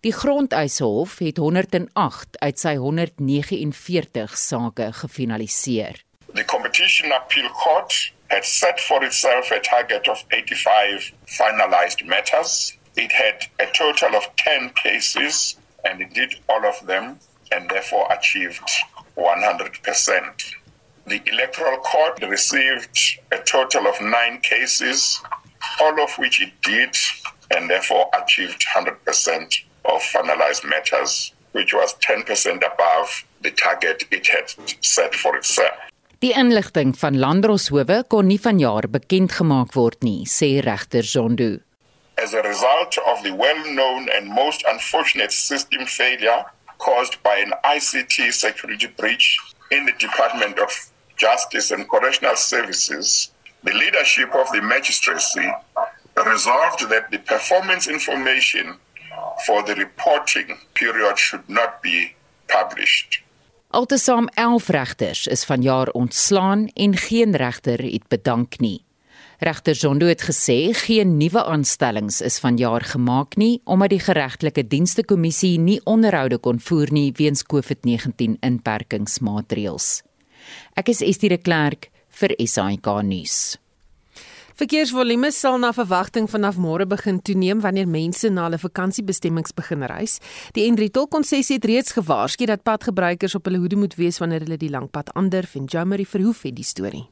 Die 0.07 0.13
Grondeishof 0.15 1.19
het 1.19 1.43
108 1.43 2.39
uit 2.39 2.59
sy 2.63 2.77
149 2.79 4.39
sake 4.39 4.93
gefinaliseer. 5.03 6.05
The 6.35 6.45
Competition 6.45 7.11
Appeal 7.13 7.51
Court 7.51 8.13
had 8.31 8.45
set 8.45 8.79
for 8.81 9.03
itself 9.03 9.51
a 9.51 9.59
target 9.59 10.07
of 10.09 10.23
85 10.29 11.13
finalized 11.27 12.07
matters. 12.07 12.76
It 12.97 13.13
had 13.13 13.47
a 13.61 13.71
total 13.73 14.17
of 14.17 14.25
10 14.37 14.71
cases 14.71 15.57
and 15.85 16.01
it 16.01 16.15
did 16.15 16.35
all 16.49 16.65
of 16.65 16.87
them 16.87 17.19
and 17.53 17.69
therefore 17.69 18.07
achieved 18.11 18.69
100%. 19.17 20.55
The 21.07 21.23
Electoral 21.33 21.79
Court 21.79 22.21
received 22.23 22.99
a 23.31 23.39
total 23.39 23.87
of 23.87 24.01
nine 24.01 24.41
cases, 24.41 25.21
all 25.81 26.01
of 26.03 26.11
which 26.19 26.41
it 26.41 26.53
did 26.63 26.97
and 27.55 27.71
therefore 27.71 28.11
achieved 28.21 28.65
100% 28.75 29.63
of 29.85 30.03
finalized 30.03 30.65
matters, 30.69 31.33
which 31.53 31.73
was 31.73 31.95
10% 32.01 32.57
above 32.57 33.25
the 33.43 33.51
target 33.53 34.05
it 34.11 34.27
had 34.27 34.53
set 34.81 35.15
for 35.15 35.37
itself. 35.37 35.77
Die 36.19 36.33
inligting 36.33 36.95
van 36.97 37.19
Landdroshowe 37.21 38.03
kon 38.09 38.27
nie 38.27 38.41
vanjaar 38.41 38.89
bekend 38.89 39.35
gemaak 39.37 39.75
word 39.77 40.01
nie, 40.01 40.25
sê 40.25 40.63
regter 40.65 41.05
Zondo. 41.05 41.66
As 42.19 42.33
a 42.35 42.43
result 42.43 42.97
of 43.07 43.23
the 43.23 43.35
well-known 43.35 44.09
and 44.15 44.27
most 44.29 44.65
unfortunate 44.67 45.33
system 45.33 45.87
failure 45.87 46.45
caused 46.79 47.23
by 47.23 47.37
an 47.37 47.53
ICT 47.65 48.33
security 48.33 48.87
breach 48.87 49.39
in 49.71 49.87
the 49.87 49.93
Department 49.93 50.59
of 50.59 50.71
Justice 51.17 51.71
and 51.71 51.89
Correctional 51.89 52.37
Services, 52.37 53.31
the 53.65 53.73
leadership 53.73 54.35
of 54.35 54.51
the 54.53 54.63
magistracy 54.63 55.51
resolved 56.25 56.89
that 56.89 57.11
the 57.11 57.19
performance 57.19 57.87
information 57.87 58.77
for 59.47 59.63
the 59.63 59.75
reporting 59.75 60.59
period 60.75 61.19
should 61.19 61.49
not 61.49 61.83
be 61.83 62.15
published. 62.49 63.23
Altesaam 63.71 64.29
11 64.35 64.73
regters 64.73 65.27
is 65.27 65.45
vanjaar 65.45 65.89
ontslaan 65.89 66.71
en 66.75 66.97
geen 66.97 67.37
regter 67.37 67.83
het 67.83 68.09
bedank 68.09 68.59
nie. 68.59 68.86
Regter 69.39 69.75
Zondo 69.75 70.07
het 70.07 70.23
gesê 70.25 70.73
geen 70.73 71.17
nuwe 71.17 71.45
aanstellings 71.45 72.23
is 72.25 72.39
vanjaar 72.41 72.81
gemaak 72.81 73.37
nie 73.37 73.61
omdat 73.65 73.93
die 73.93 74.01
geregtelike 74.01 74.63
dienste 74.67 75.05
kommissie 75.05 75.59
nie 75.61 75.77
onderhoude 75.85 76.39
kon 76.39 76.61
voer 76.61 76.89
nie 76.91 77.13
weens 77.19 77.45
COVID-19 77.45 78.39
inperkingsmaatreëls. 78.41 80.01
Ek 80.73 80.89
is 80.89 81.03
Estie 81.05 81.29
de 81.29 81.37
Klerk 81.37 81.91
vir 82.17 82.33
SAK 82.41 82.89
nuus. 83.05 83.59
Verkeersvolume 84.57 85.29
sal 85.37 85.59
na 85.61 85.69
verwagting 85.77 86.31
vanaf 86.33 86.57
môre 86.57 86.87
begin 86.89 87.19
toeneem 87.21 87.61
wanneer 87.61 87.91
mense 87.93 88.31
na 88.33 88.47
hulle 88.47 88.57
vakansiebestemmings 88.63 89.53
begin 89.53 89.85
reis. 89.85 90.17
Die 90.57 90.65
N3 90.65 90.89
tolkonsessie 90.97 91.59
het 91.59 91.69
reeds 91.69 91.93
gewaarsku 91.93 92.49
dat 92.49 92.65
padgebruikers 92.65 93.37
op 93.37 93.45
hulle 93.45 93.61
hoede 93.61 93.77
moet 93.77 93.99
wees 94.01 94.17
wanneer 94.17 94.49
hulle 94.49 94.57
die 94.57 94.73
lang 94.73 94.89
pad 94.89 95.13
aandurf 95.13 95.59
en 95.61 95.69
Jamari 95.69 96.09
verhoef 96.09 96.47
het 96.49 96.57
die 96.57 96.65
storie. 96.65 97.05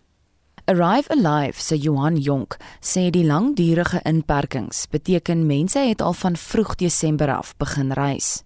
Arrive 0.67 1.11
Alive 1.13 1.61
se 1.61 1.77
Johan 1.77 2.17
Jonk 2.17 2.57
sê 2.81 3.11
die 3.13 3.27
langdurige 3.29 4.01
inperkings 4.09 4.87
beteken 4.89 5.47
mense 5.47 5.79
het 5.79 6.01
al 6.01 6.17
van 6.17 6.39
vroeg 6.41 6.75
Desember 6.81 7.35
af 7.37 7.53
begin 7.61 7.93
reis. 7.93 8.41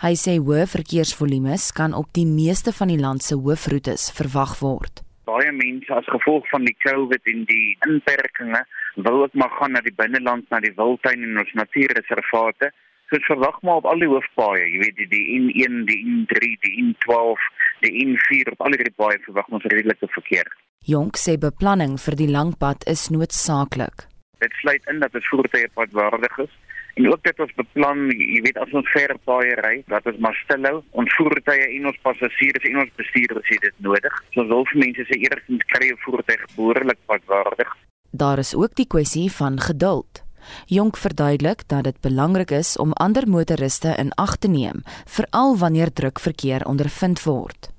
Hy 0.00 0.14
sê 0.16 0.38
hoë 0.40 0.64
verkeersvolumes 0.72 1.70
kan 1.76 1.92
op 1.92 2.08
die 2.16 2.24
meeste 2.24 2.72
van 2.72 2.88
die 2.88 3.00
land 3.00 3.20
se 3.22 3.36
hoofroetes 3.36 4.08
verwag 4.16 4.58
word 4.64 5.04
baie 5.32 5.52
mense 5.54 5.92
as 5.94 6.08
gevolg 6.10 6.48
van 6.50 6.64
die 6.68 6.74
COVID 6.84 7.28
en 7.32 7.44
die 7.50 7.76
inperkings 7.86 8.64
wil 9.06 9.22
ook 9.24 9.36
maar 9.38 9.52
gaan 9.58 9.72
na 9.76 9.80
die 9.84 9.94
binneland, 9.96 10.48
na 10.50 10.60
die 10.60 10.74
wildtuin 10.76 11.22
en 11.24 11.38
ons 11.40 11.52
natuurreservate. 11.60 12.72
So 13.08 13.20
verwag 13.28 13.60
maar 13.62 13.80
op 13.80 13.88
al 13.92 14.02
die 14.02 14.10
hoofpaaie, 14.10 14.66
jy 14.72 14.82
weet 14.82 14.98
die, 15.00 15.08
die 15.12 15.24
N1, 15.38 15.78
die 15.88 16.00
N3, 16.16 16.50
die 16.64 16.74
N12, 16.82 17.46
die 17.84 17.94
N4 18.04 18.52
op 18.56 18.66
al 18.66 18.76
die 18.76 18.94
paaie 18.96 19.20
verwag 19.28 19.48
ons 19.52 19.68
redelike 19.72 20.08
verkeer. 20.16 20.48
Jonk 20.82 21.16
sê 21.16 21.38
beplanning 21.38 21.98
vir 22.00 22.16
die 22.16 22.28
langpad 22.28 22.84
is 22.86 23.08
noodsaaklik. 23.10 24.08
Dit 24.38 24.52
sluit 24.60 24.82
in 24.90 24.98
dat 25.00 25.14
'n 25.14 25.22
voertuie 25.30 25.68
padwaardig 25.74 26.38
is 26.38 26.52
En 26.94 27.12
ook 27.12 27.22
dit 27.24 27.38
ons 27.40 27.52
beplan, 27.56 28.00
jy 28.10 28.40
weet 28.44 28.58
as 28.60 28.72
ons 28.76 28.88
ver 28.92 29.14
paaie 29.24 29.54
ry, 29.64 29.76
dat 29.88 30.04
ons 30.10 30.18
maar 30.20 30.36
stilhou. 30.44 30.82
Ons 31.00 31.14
voertuie 31.16 31.68
en 31.78 31.88
ons 31.88 32.02
passasiers 32.04 32.66
en 32.68 32.82
ons 32.84 32.92
bestuurders 33.00 33.48
het 33.54 33.64
dit 33.64 33.78
nodig. 33.86 34.18
So 34.36 34.44
wil 34.50 34.66
vir 34.72 34.82
mense 34.84 35.06
se 35.08 35.20
eerstens 35.24 35.64
kry 35.72 35.88
'n 35.92 36.02
voertuig 36.04 36.44
behoorlik 36.56 37.00
padwaardig. 37.06 37.70
Daar 38.10 38.38
is 38.38 38.54
ook 38.54 38.74
die 38.74 38.86
kwessie 38.86 39.32
van 39.32 39.60
geduld. 39.60 40.22
Jonk 40.66 40.96
verduidelik 40.96 41.68
dat 41.68 41.84
dit 41.84 42.00
belangrik 42.00 42.50
is 42.50 42.76
om 42.76 42.92
ander 42.92 43.28
motoriste 43.28 43.94
in 43.98 44.12
ag 44.12 44.36
te 44.36 44.48
neem, 44.48 44.82
veral 45.06 45.56
wanneer 45.56 45.92
druk 45.92 46.18
verkeer 46.18 46.66
ondervind 46.66 47.22
word. 47.22 47.71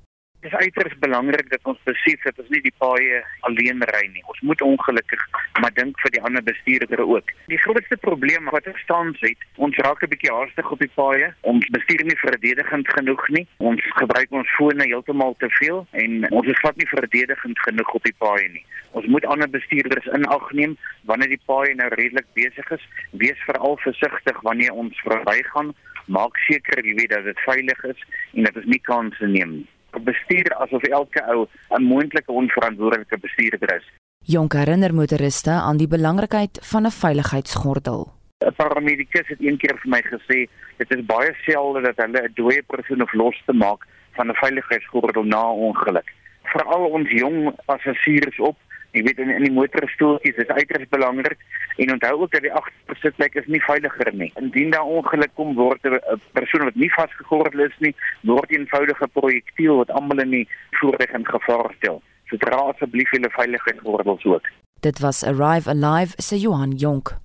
Dit 0.44 0.52
is 0.52 0.60
uiters 0.60 0.98
belangrik 1.00 1.50
dat 1.50 1.60
ons 1.72 1.78
besef 1.88 2.24
dat 2.28 2.40
ons 2.42 2.50
nie 2.52 2.60
die 2.66 2.74
paaie 2.78 3.20
alleen 3.48 3.80
ry 3.88 4.02
nie. 4.12 4.24
Ons 4.28 4.42
moet 4.44 4.62
ongelukkig 4.62 5.22
maar 5.64 5.72
dink 5.78 6.00
vir 6.04 6.12
die 6.12 6.22
ander 6.28 6.44
bestuurders 6.44 7.00
ook. 7.00 7.30
Die 7.48 7.60
grootste 7.64 7.98
probleem 8.04 8.50
wat 8.52 8.68
ons 8.68 8.82
tans 8.90 9.22
het, 9.24 9.46
ons 9.56 9.78
raak 9.88 10.04
'n 10.04 10.12
bietjie 10.12 10.34
haastig 10.36 10.72
op 10.76 10.84
die 10.84 10.92
paaie. 10.96 11.30
Ons 11.48 11.70
bestuur 11.76 12.04
nie 12.04 12.20
verdedigend 12.26 12.92
genoeg 12.98 13.24
nie. 13.30 13.48
Ons 13.58 13.80
gebruik 14.02 14.32
ons 14.32 14.56
fone 14.58 14.84
heeltemal 14.84 15.36
te 15.40 15.50
veel 15.60 15.88
en 15.92 16.32
ons 16.32 16.48
is 16.48 16.60
glad 16.60 16.76
nie 16.76 16.92
verdedigend 16.92 17.60
genoeg 17.60 17.94
op 17.94 18.04
die 18.04 18.18
paaie 18.18 18.50
nie. 18.50 18.66
Ons 18.92 19.06
moet 19.06 19.26
ander 19.26 19.50
bestuurders 19.50 20.12
in 20.12 20.26
ag 20.26 20.52
neem 20.52 20.78
wanneer 21.08 21.30
die 21.30 21.46
paaie 21.46 21.74
nou 21.76 21.88
redelik 21.88 22.28
besig 22.34 22.72
is. 22.72 22.84
Wees 23.12 23.40
veral 23.48 23.78
versigtig 23.78 24.42
wanneer 24.42 24.74
ons 24.74 25.00
verbygaan 25.08 25.72
maak 26.08 26.38
seker 26.48 26.84
jy 26.84 26.96
weet 27.00 27.10
dat 27.16 27.24
dit 27.24 27.40
veilig 27.48 27.84
is 27.84 28.00
en 28.34 28.44
dat 28.44 28.58
ons 28.60 28.66
nie 28.66 28.82
kansse 28.84 29.28
neem 29.28 29.52
nie. 29.60 29.68
Bestuur 30.02 30.54
asof 30.66 30.84
elke 30.84 31.22
ou 31.34 31.48
'n 31.78 31.84
moontlike 31.84 32.32
onverantwoordelike 32.32 33.18
bestuurder 33.18 33.76
is. 33.76 33.86
Jonk 34.26 34.54
herinner 34.54 34.94
motoriste 34.94 35.52
aan 35.52 35.78
die 35.78 35.88
belangrikheid 35.88 36.60
van 36.62 36.86
'n 36.86 36.92
veiligheidsgordel. 36.92 38.12
'n 38.46 38.56
Paramedikus 38.56 39.28
het 39.28 39.42
een 39.42 39.58
keer 39.58 39.78
vir 39.82 39.90
my 39.90 40.02
gesê 40.02 40.48
dit 40.78 40.92
is 40.92 41.06
baie 41.06 41.36
selde 41.46 41.82
dat 41.82 41.98
hulle 41.98 42.22
'n 42.22 42.34
dooie 42.34 42.64
persoon 42.68 43.02
of 43.02 43.14
los 43.14 43.42
te 43.46 43.54
maak 43.54 43.88
van 44.16 44.30
'n 44.30 44.36
veiligheidsgordel 44.36 45.24
na 45.24 45.44
'n 45.44 45.60
ongeluk. 45.70 46.14
Veral 46.44 46.86
ons 46.86 47.10
jong 47.10 47.56
passasiers 47.66 48.40
op 48.40 48.58
Jy 48.94 49.02
weet 49.08 49.20
in 49.24 49.32
in 49.34 49.46
die 49.48 49.54
motorstoeltjies 49.54 50.38
is 50.44 50.52
uiters 50.54 50.90
belangrik 50.94 51.40
en 51.82 51.92
onthou 51.96 52.14
ook 52.22 52.32
dat 52.32 52.46
die 52.46 52.54
agtersitplek 52.54 53.36
is 53.42 53.48
nie 53.50 53.62
veiliger 53.66 54.12
nie. 54.14 54.32
Indien 54.42 54.70
daar 54.70 54.86
ongeluk 54.86 55.34
kom 55.34 55.56
word 55.58 55.86
'n 55.86 56.00
persoon 56.34 56.66
wat 56.70 56.76
nie 56.76 56.92
vasgegordel 56.94 57.66
is 57.66 57.78
nie, 57.80 57.96
word 58.22 58.52
'n 58.52 58.60
eenvoudige 58.60 59.08
projektiel 59.08 59.78
wat 59.78 59.92
almal 59.92 60.20
in 60.20 60.30
die 60.30 60.48
voertuig 60.72 61.12
in 61.12 61.26
gevaar 61.26 61.74
stel. 61.78 62.02
So 62.30 62.38
dra 62.38 62.58
asseblief 62.58 63.12
julle 63.12 63.30
veiligheidsgordels 63.30 64.26
ook. 64.26 64.46
Dit 64.80 65.00
was 65.00 65.24
Arrive 65.24 65.70
Alive 65.70 66.14
se 66.22 66.40
Johan 66.40 66.72
Jonk. 66.72 67.18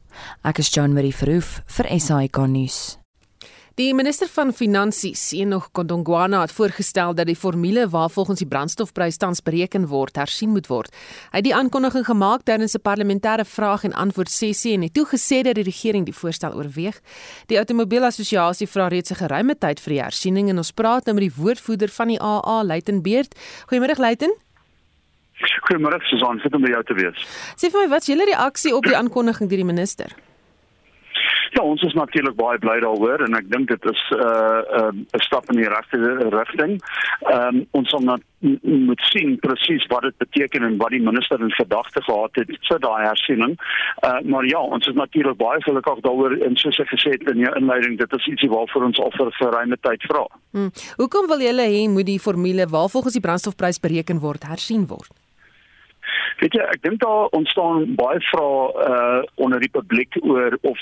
Ek 0.45 0.59
is 0.59 0.75
John 0.75 0.93
Marie 0.93 1.15
Verhoef 1.15 1.61
vir 1.67 1.99
SAK 1.99 2.37
nuus. 2.47 2.98
Die 3.79 3.93
minister 3.95 4.27
van 4.27 4.49
Finansies, 4.51 5.21
Enoch 5.39 5.69
Godongwana, 5.73 6.41
het 6.43 6.51
voorgestel 6.51 7.13
dat 7.15 7.29
die 7.31 7.37
formule 7.39 7.85
waarvolgens 7.89 8.41
die 8.43 8.49
brandstofprys 8.51 9.21
tans 9.23 9.39
bereken 9.47 9.85
word, 9.87 10.19
hersien 10.19 10.51
moet 10.51 10.67
word. 10.67 10.91
Hy 11.31 11.39
het 11.39 11.47
die 11.47 11.55
aankondiging 11.55 12.03
gemaak 12.09 12.43
tydens 12.43 12.75
'n 12.75 12.83
parlementêre 12.83 13.45
vraag 13.47 13.85
en 13.85 13.95
antwoord 13.95 14.31
sessie 14.31 14.75
en 14.75 14.83
het 14.83 14.99
toegesê 14.99 15.43
dat 15.45 15.55
die 15.55 15.69
regering 15.71 16.05
die 16.07 16.15
voorstel 16.15 16.59
oorweeg. 16.59 16.99
Die 17.47 17.57
Automobielassosiasie 17.57 18.67
vra 18.67 18.89
reeds 18.89 19.13
'n 19.13 19.23
geruime 19.23 19.55
tyd 19.55 19.81
vir 19.81 19.93
die 19.93 20.03
hersiening 20.03 20.49
en 20.49 20.57
ons 20.57 20.73
praat 20.73 21.05
nou 21.05 21.15
met 21.15 21.31
die 21.31 21.43
woordvoerder 21.43 21.89
van 21.89 22.09
die 22.09 22.21
AA, 22.21 22.65
Luiten 22.65 23.03
Beerd. 23.03 23.39
Goeiemôre 23.71 23.99
Luiten. 23.99 24.35
Goeiemôre 25.71 26.01
Susan, 26.01 26.41
sit 26.43 26.55
om 26.55 26.63
by 26.63 26.71
jou 26.71 26.83
te 26.83 26.95
wees. 26.95 27.27
Sê 27.55 27.71
vir 27.71 27.81
my, 27.81 27.89
wat 27.89 28.01
is 28.01 28.09
julle 28.09 28.25
reaksie 28.25 28.75
op 28.75 28.83
die 28.83 28.97
aankondiging 28.97 29.49
deur 29.49 29.59
die 29.59 29.65
minister? 29.75 30.28
Ja, 31.57 31.63
ons 31.63 31.83
is 31.83 31.95
natuurlik 31.97 32.37
baie 32.37 32.59
bly 32.59 32.79
daaroor 32.81 33.25
en 33.25 33.35
ek 33.39 33.51
dink 33.51 33.69
dit 33.69 33.85
is 33.93 34.03
'n 34.11 34.21
uh, 34.21 34.61
'n 34.93 35.07
uh, 35.17 35.21
stap 35.27 35.51
in 35.51 35.57
die 35.57 35.69
regte 35.69 35.99
rigting. 36.31 36.81
Ehm 37.21 37.57
um, 37.57 37.67
ons 37.71 37.91
sal 37.91 38.01
nou 38.01 38.19
moet 38.63 39.01
sien 39.11 39.39
presies 39.39 39.87
wat 39.91 40.03
dit 40.03 40.17
beteken 40.17 40.63
en 40.63 40.77
wat 40.77 40.91
die 40.95 41.03
minister 41.03 41.41
in 41.41 41.53
gedagte 41.53 42.03
gehad 42.03 42.31
het 42.39 42.51
vir 42.69 42.81
daai 42.81 43.07
hersiening. 43.07 43.57
Uh, 44.07 44.21
maar 44.31 44.45
ja, 44.47 44.61
ons 44.61 44.87
is 44.87 44.95
natuurlik 44.95 45.37
baie 45.37 45.63
gelukkig 45.63 46.01
daaroor 46.01 46.37
en 46.47 46.57
soos 46.57 46.79
ek 46.79 46.93
gesê 46.95 47.11
het 47.17 47.31
in 47.31 47.43
die 47.43 47.55
inleiding, 47.57 47.99
dit 47.99 48.13
is 48.13 48.27
ietsie 48.27 48.51
waarvoor 48.51 48.85
ons 48.85 49.01
al 49.01 49.11
vir 49.11 49.27
'n 49.27 49.55
ruime 49.55 49.77
tyd 49.81 50.03
vra. 50.03 50.27
Hmm. 50.53 50.71
Hoekom 50.97 51.27
wil 51.27 51.41
julle 51.41 51.67
hê 51.67 51.89
moet 51.89 52.07
die 52.07 52.21
formule 52.21 52.67
waarvolgens 52.67 53.19
die 53.19 53.27
brandstofprys 53.27 53.81
bereken 53.81 54.21
word 54.21 54.47
hersien 54.47 54.87
word? 54.87 55.18
Weet 56.39 56.55
jy, 56.55 56.63
ek 56.75 56.83
dink 56.83 57.01
daar 57.01 57.27
ontstaan 57.37 57.95
baie 57.99 58.21
vrae 58.31 58.89
uh 58.89 59.23
onder 59.35 59.61
die 59.61 59.73
publiek 59.73 60.19
oor 60.23 60.59
of 60.63 60.81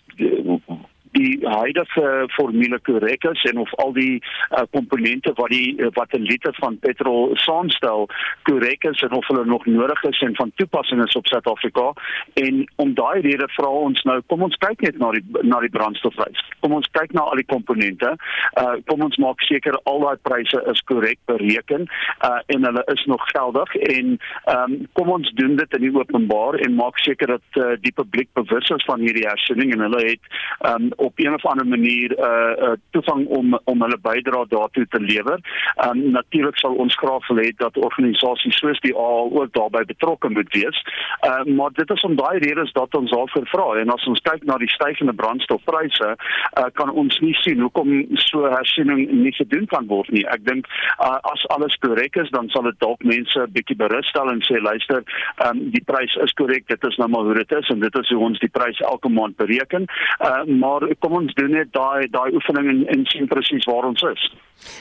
die, 1.16 1.34
huidige 1.42 2.06
formule 2.36 2.78
korrek 2.88 3.24
is 3.30 3.44
en 3.50 3.58
of 3.62 3.74
al 3.82 3.92
die 3.96 4.16
uh, 4.20 4.64
komponente 4.76 5.32
wat 5.40 5.52
die 5.54 5.76
uh, 5.78 5.90
wat 5.98 6.12
'n 6.16 6.28
liter 6.30 6.54
van 6.60 6.78
petrol 6.78 7.30
saamstel 7.46 8.08
korrek 8.48 8.84
is 8.90 9.02
en 9.02 9.12
of 9.12 9.28
hulle 9.28 9.44
nog 9.44 9.66
nodig 9.66 10.02
is 10.02 10.20
en 10.20 10.36
van 10.36 10.52
toepassing 10.54 11.04
is 11.04 11.16
op 11.16 11.26
Suid-Afrika. 11.26 11.92
En 12.34 12.64
om 12.76 12.94
daai 12.94 13.20
rede 13.20 13.48
vra 13.58 13.68
ons 13.68 14.02
nou 14.02 14.20
kom 14.26 14.42
ons 14.42 14.56
kyk 14.66 14.80
net 14.80 14.98
na 14.98 15.10
die 15.10 15.24
na 15.42 15.60
die 15.60 15.72
brandstofprys 15.78 16.44
kom 16.66 16.76
ons 16.80 16.88
kyk 16.96 17.14
na 17.14 17.24
al 17.30 17.40
die 17.40 17.46
komponente. 17.46 18.12
Uh, 18.58 18.76
kom 18.90 19.04
ons 19.06 19.18
maak 19.22 19.42
seker 19.46 19.76
al 19.90 20.02
daai 20.02 20.18
pryse 20.26 20.62
is 20.72 20.82
korrek 20.90 21.20
bereken 21.30 21.86
uh, 22.26 22.40
en 22.52 22.66
hulle 22.68 22.82
is 22.92 23.04
nog 23.10 23.22
geldig. 23.30 23.74
En 23.92 24.16
um, 24.52 24.76
kom 24.98 25.12
ons 25.18 25.32
doen 25.38 25.56
dit 25.60 25.78
in 25.78 25.86
die 25.86 25.92
openbaar 25.94 26.58
en 26.66 26.78
maak 26.80 26.98
seker 27.04 27.36
dat 27.36 27.60
uh, 27.62 27.74
die 27.84 27.94
publiek 27.94 28.30
bewus 28.38 28.72
is 28.74 28.86
van 28.88 29.04
hierdie 29.04 29.26
hersiening 29.28 29.74
en 29.76 29.86
hulle 29.86 30.02
het 30.08 30.32
um, 30.72 30.90
op 31.06 31.22
een 31.22 31.34
of 31.34 31.46
ander 31.46 31.66
manier 31.66 32.14
uh, 32.18 32.52
uh, 32.66 32.72
toevang 32.90 33.26
om 33.38 33.58
om 33.64 33.82
hulle 33.82 33.98
bydrae 34.02 34.46
daartoe 34.48 34.86
te 34.90 35.00
lewer. 35.00 35.38
Um, 35.86 36.10
natuurlik 36.10 36.58
sal 36.58 36.74
ons 36.84 36.96
graag 37.02 37.26
wil 37.28 37.42
hê 37.42 37.50
dat 37.62 37.78
organisasies 37.88 38.58
soos 38.60 38.80
die 38.86 38.94
AA 38.94 39.22
ook 39.38 39.52
daarbey 39.58 39.84
betrokke 39.84 40.30
moet 40.36 40.52
wees. 40.58 40.82
Uh, 41.28 41.44
maar 41.56 41.72
dit 41.78 41.90
is 41.90 42.04
om 42.08 42.16
daai 42.16 42.38
redes 42.38 42.72
dat 42.72 42.94
ons 42.98 43.10
daarvoor 43.10 43.46
vra 43.52 43.66
en 43.80 43.94
as 43.94 44.06
ons 44.10 44.22
kyk 44.28 44.44
na 44.48 44.58
die 44.62 44.70
stygende 44.74 45.14
brandstofpryse, 45.20 46.10
uh, 46.16 46.66
kan 46.80 46.90
ons 46.90 47.18
nie 47.24 47.34
sien 47.42 47.62
hoekom 47.64 47.92
so 48.26 48.50
hersiening 48.50 49.06
nie 49.22 49.34
gedoen 49.38 49.66
kan 49.72 49.86
word 49.90 50.10
nie. 50.14 50.24
Ek 50.34 50.44
dink 50.48 50.68
uh, 50.98 51.16
as 51.32 51.46
alles 51.56 51.76
korrek 51.84 52.18
is, 52.22 52.30
dan 52.34 52.50
sal 52.54 52.66
dit 52.68 52.80
dalk 52.84 53.04
mense 53.04 53.38
'n 53.40 53.52
bietjie 53.56 53.78
berus 53.78 54.08
stel 54.12 54.30
en 54.32 54.42
sê 54.48 54.60
luister, 54.62 55.02
um, 55.46 55.62
die 55.70 55.84
prys 55.84 56.16
is 56.24 56.34
korrek, 56.40 56.66
dit 56.68 56.84
is 56.90 56.96
nou 57.00 57.08
maar 57.08 57.28
hoe 57.28 57.38
dit 57.42 57.52
is 57.58 57.68
en 57.74 57.80
dit 57.80 57.98
is 58.02 58.10
hoe 58.10 58.24
ons 58.28 58.38
die 58.42 58.52
prys 58.58 58.80
elke 58.90 59.08
maand 59.08 59.36
bereken. 59.36 59.86
Uh, 60.20 60.44
maar 60.44 60.86
kom 61.00 61.12
ons 61.12 61.34
doen 61.34 61.50
net 61.50 61.72
daai 61.72 62.08
daai 62.10 62.32
oefening 62.34 62.68
en, 62.72 62.86
en 62.94 63.04
sien 63.12 63.28
presies 63.28 63.64
waar 63.64 63.88
ons 63.88 64.02
is. 64.02 64.30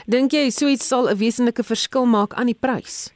Dink 0.06 0.32
jy 0.32 0.50
so 0.50 0.68
iets 0.68 0.88
sal 0.88 1.08
'n 1.10 1.18
wesenlike 1.18 1.62
verskil 1.62 2.06
maak 2.06 2.34
aan 2.34 2.46
die 2.46 2.58
prys? 2.58 3.15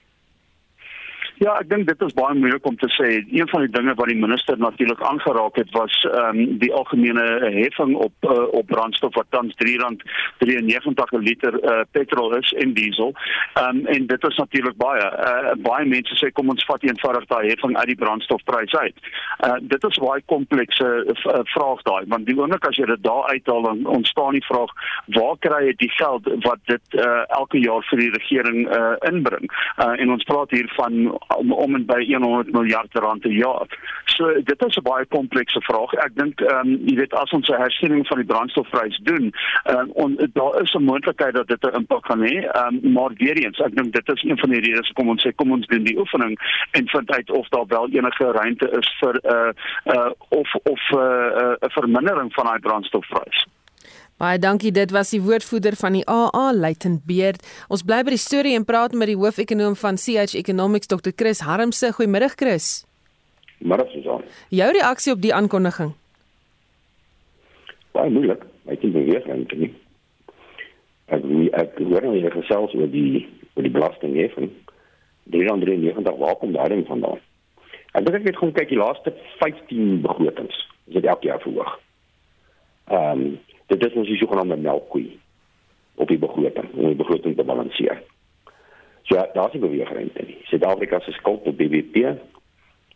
Ja, 1.41 1.55
ek 1.57 1.71
dink 1.71 1.87
dit 1.89 2.03
is 2.05 2.13
baie 2.13 2.35
moeilik 2.37 2.67
om 2.69 2.75
te 2.77 2.89
sê. 2.93 3.07
Een 3.33 3.49
van 3.49 3.63
die 3.65 3.73
dinge 3.73 3.95
wat 3.97 4.11
die 4.11 4.19
minister 4.21 4.59
natuurlik 4.61 5.01
aangeraak 5.09 5.57
het 5.57 5.71
was 5.73 5.95
ehm 6.05 6.37
um, 6.37 6.59
die 6.61 6.69
algemene 6.77 7.23
heffing 7.55 7.95
op 7.97 8.27
uh, 8.29 8.43
op 8.59 8.67
brandstof 8.69 9.15
wat 9.17 9.31
tans 9.33 9.57
R3.93 9.65 11.09
per 11.13 11.23
liter 11.25 11.57
uh, 11.63 11.79
petrol 11.97 12.37
is 12.37 12.53
en 12.65 12.75
diesel. 12.77 13.15
Ehm 13.55 13.81
um, 13.81 13.87
en 13.87 14.07
dit 14.11 14.27
is 14.29 14.37
natuurlik 14.37 14.77
baie 14.83 15.07
uh, 15.29 15.55
baie 15.65 15.87
mense 15.89 16.19
sê 16.21 16.29
kom 16.33 16.53
ons 16.53 16.67
vat 16.69 16.85
eenvoudig 16.85 17.25
daai 17.33 17.49
heffing 17.49 17.79
uit 17.79 17.89
die 17.95 17.99
brandstofprys 18.05 18.77
uit. 18.77 19.01
Uh, 19.49 19.57
dit 19.73 19.89
is 19.89 20.01
baie 20.05 20.21
komplekse 20.35 20.91
uh, 21.07 21.41
vraag 21.55 21.81
daai 21.89 22.05
want 22.13 22.29
die 22.29 22.37
oomblik 22.37 22.69
as 22.69 22.77
jy 22.77 22.91
dit 22.93 23.05
daar 23.09 23.33
uithaal 23.33 23.65
dan 23.71 23.83
ontstaan 23.97 24.37
die 24.37 24.45
vraag 24.51 24.77
waar 25.17 25.41
kry 25.49 25.65
jy 25.71 25.75
die 25.87 25.93
geld 25.97 26.29
wat 26.45 26.61
dit 26.69 27.01
uh, 27.01 27.25
elke 27.41 27.65
jaar 27.65 27.89
vir 27.89 28.05
die 28.05 28.13
regering 28.21 28.63
uh, 28.69 28.93
inbring? 29.09 29.49
Uh, 29.81 29.97
en 29.97 30.17
ons 30.19 30.29
praat 30.29 30.53
hier 30.53 30.69
van 30.77 31.17
om 31.37 31.53
om 31.53 31.75
en 31.75 31.87
by 31.87 32.05
100 32.07 32.53
miljard 32.53 32.99
rand 32.99 33.21
per 33.21 33.33
jaar. 33.33 33.67
So 34.05 34.33
dit 34.43 34.65
is 34.67 34.77
'n 34.77 34.83
baie 34.83 35.07
komplekse 35.07 35.61
vraag. 35.61 35.93
Ek 35.93 36.15
dink 36.15 36.41
ehm 36.41 36.69
um, 36.69 36.89
jy 36.89 36.97
weet 36.97 37.15
as 37.15 37.31
ons 37.31 37.49
'n 37.49 37.63
hersiening 37.63 38.07
van 38.07 38.19
die 38.19 38.27
brandstofprys 38.27 38.99
doen, 39.03 39.33
ehm 39.65 39.91
um, 39.97 40.17
daar 40.33 40.63
is 40.63 40.75
'n 40.75 40.85
moontlikheid 40.85 41.35
dat 41.35 41.49
dit 41.49 41.63
'n 41.65 41.77
impak 41.77 42.03
kan 42.03 42.21
hê. 42.21 42.37
Ehm 42.45 42.79
um, 42.85 42.93
maar 42.93 43.11
weer 43.15 43.37
eens, 43.37 43.59
ek 43.59 43.77
dink 43.77 43.93
dit 43.93 44.09
is 44.09 44.23
een 44.23 44.39
van 44.39 44.51
die 44.51 44.61
redes 44.61 44.87
hoekom 44.87 45.09
ons 45.09 45.27
sê 45.27 45.35
kom 45.35 45.51
ons 45.51 45.67
doen 45.67 45.85
die 45.85 45.99
oefening 45.99 46.39
en 46.71 46.89
vind 46.89 47.11
uit 47.11 47.31
of 47.31 47.49
daar 47.49 47.67
wel 47.67 47.89
enige 47.89 48.25
ruimte 48.33 48.71
is 48.71 48.89
vir 49.01 49.15
'n 49.15 49.33
uh, 49.35 49.51
uh, 49.95 50.11
of 50.29 50.55
of 50.55 50.81
'n 50.91 50.97
uh, 50.97 51.55
uh, 51.61 51.69
vermindering 51.69 52.35
van 52.35 52.45
daai 52.45 52.59
brandstofprys. 52.59 53.47
Baie 54.21 54.39
dankie. 54.39 54.73
Dit 54.73 54.91
was 54.93 55.11
die 55.15 55.23
woordvoerder 55.25 55.77
van 55.81 55.97
die 55.97 56.05
AA, 56.05 56.53
Luiten 56.53 56.99
Beerd. 57.09 57.41
Ons 57.73 57.85
bly 57.89 58.03
by 58.05 58.13
die 58.13 58.21
storie 58.21 58.53
en 58.59 58.67
praat 58.69 58.93
met 58.93 59.09
die 59.09 59.17
hoofekonoom 59.17 59.79
van 59.81 59.97
CH 59.97 60.37
Economics, 60.37 60.91
Dr. 60.93 61.15
Chris 61.17 61.41
Harmse. 61.41 61.93
Goeiemôre 61.97 62.29
Chris. 62.37 62.85
Môre 63.61 63.87
Susan. 63.93 64.25
Jou 64.49 64.71
reaksie 64.73 65.13
op 65.13 65.21
die 65.25 65.33
aankondiging? 65.35 65.95
Baie 67.97 68.13
moeilik. 68.13 68.45
Ek 68.69 68.81
dink 68.81 68.95
weer 68.97 69.25
eintlik 69.25 69.61
nie. 69.61 69.73
Ek 71.11 71.25
ek 71.59 71.81
hoor 71.83 72.07
nou 72.07 72.15
jy 72.17 72.31
gesels 72.33 72.77
oor 72.79 72.89
die 72.93 73.27
oor 73.57 73.67
die 73.67 73.75
belastingheffing. 73.75 74.53
393 75.35 76.17
waar 76.21 76.39
kom 76.41 76.55
daai 76.55 76.69
ding 76.73 76.87
vandaan? 76.89 77.21
Ek 77.93 78.05
dink 78.07 78.21
ek 78.21 78.29
het 78.31 78.39
gewoon 78.39 78.57
kyk 78.57 78.73
die 78.73 78.81
laaste 78.81 79.13
15 79.43 80.01
begrotings. 80.07 80.61
Is 80.89 80.97
dit 80.97 81.09
elke 81.09 81.33
jaar 81.33 81.43
verhoog? 81.45 81.79
Ehm 82.91 83.25
um, 83.27 83.39
dit 83.79 83.87
is 83.87 83.99
ons 83.99 84.09
die 84.09 84.19
sogenaamde 84.19 84.57
melkkoe 84.57 85.07
op 86.01 86.09
die 86.09 86.19
begroting 86.19 86.69
om 86.75 86.89
die 86.89 86.99
begroting 86.99 87.37
te 87.37 87.47
balanseer. 87.47 88.03
So 89.09 89.17
ja, 89.17 89.27
daar 89.35 89.49
is 89.49 89.57
nie 89.57 89.69
beweegrente 89.69 90.27
nie. 90.27 90.39
Suid-Afrika 90.51 91.01
se 91.01 91.13
skuld 91.13 91.45
tot 91.45 91.57
BBP 91.59 92.15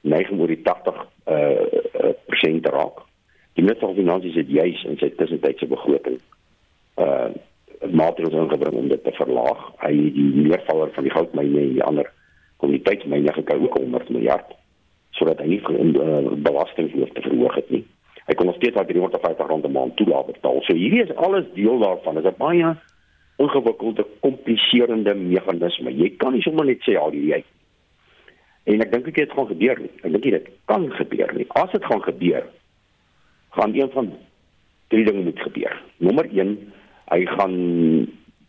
neig 0.04 0.30
oor 0.34 0.50
die 0.50 0.60
80 0.62 1.00
uh, 1.00 2.12
persent 2.28 2.66
raak. 2.74 3.02
Die 3.54 3.64
minister 3.64 3.86
van 3.86 3.98
finansies 3.98 4.36
het 4.38 4.50
juis 4.50 4.84
in 4.90 4.98
sy 5.00 5.12
tussentydse 5.18 5.70
begroting 5.70 6.20
uh 7.00 7.32
maatreëls 7.84 8.32
ingebring 8.32 8.78
om 8.78 8.86
dit 8.88 9.02
te 9.04 9.12
verlaag. 9.12 9.64
Hy 9.82 9.90
die 9.92 10.28
meervaller 10.46 10.88
van 10.94 11.04
die 11.04 11.12
goudmyne 11.12 11.58
en 11.60 11.72
die 11.74 11.82
ander 11.84 12.06
kommoditeitsmyne 12.62 13.34
gekry 13.36 13.58
ook 13.60 13.76
100 13.76 14.08
miljard 14.14 14.54
sodat 15.14 15.42
hy 15.42 15.50
nie 15.50 15.58
uh, 15.60 16.32
belasting 16.46 16.88
hoef 16.94 17.12
te 17.12 17.26
verhoog 17.26 17.58
het 17.58 17.68
nie 17.74 17.82
hy 18.26 18.34
kon 18.34 18.46
nog 18.46 18.56
steeds 18.56 18.74
daai 18.74 18.86
350 18.86 19.46
rand 19.46 19.66
'n 19.66 19.72
maand 19.72 19.96
toelaat 19.96 20.26
betaal. 20.26 20.62
So 20.62 20.74
hierdie 20.74 21.02
is 21.02 21.16
alles 21.16 21.44
deel 21.54 21.78
daarvan. 21.78 22.14
Dit 22.14 22.24
is 22.24 22.30
'n 22.30 22.38
baie 22.38 22.76
ingewikkelde, 23.36 24.06
kompliserende 24.20 25.14
meganisme. 25.14 25.90
Jy 25.96 26.10
kan 26.16 26.32
nie 26.32 26.42
sommer 26.42 26.64
net 26.64 26.80
sê 26.82 26.96
al 26.96 27.10
hierdie 27.10 27.34
uit. 27.34 27.44
En 28.64 28.80
ek 28.80 28.92
dink 28.92 29.14
dit 29.14 29.32
gaan 29.32 29.46
gebeur 29.46 29.80
nie. 29.80 29.90
Ek 30.02 30.10
dink 30.10 30.22
dit 30.22 30.48
kan 30.64 30.90
gebeur 30.92 31.34
nie. 31.34 31.46
As 31.48 31.70
dit 31.72 31.84
gaan 31.84 32.02
gebeur, 32.02 32.44
gaan 33.50 33.74
een 33.74 33.90
van 33.90 34.12
drie 34.88 35.04
dinge 35.04 35.22
moet 35.22 35.40
gebeur. 35.40 35.82
Nommer 35.96 36.28
1 36.32 36.72
hy 37.12 37.26
gaan 37.26 37.54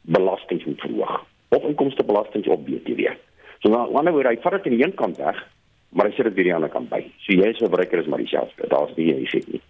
belasting 0.01 0.65
moet 0.65 0.81
verhoog 0.81 1.25
of 1.49 1.63
inkomstebelasting 1.63 2.47
op 2.47 2.65
BTW. 2.65 3.11
So 3.59 3.69
nou, 3.69 4.11
woord, 4.11 4.27
hy 4.27 4.37
vat 4.43 4.57
dit 4.57 4.67
aan 4.67 4.77
die 4.77 4.83
een 4.83 4.95
kant 4.99 5.17
weg, 5.17 5.39
maar 5.95 6.09
hy 6.09 6.15
sit 6.15 6.27
dit 6.27 6.35
weer 6.35 6.53
aan 6.53 6.65
die 6.65 6.67
ander 6.67 6.73
kant 6.73 6.89
by. 6.91 6.99
So 7.23 7.33
jy 7.33 7.53
as 7.53 7.61
verbruiker 7.63 8.01
is 8.01 8.07
maar 8.11 8.19
dieselfde. 8.19 8.67
Daar's 8.67 8.95
nie 8.97 9.13
'n 9.13 9.23
effek 9.23 9.47
nie. 9.47 9.61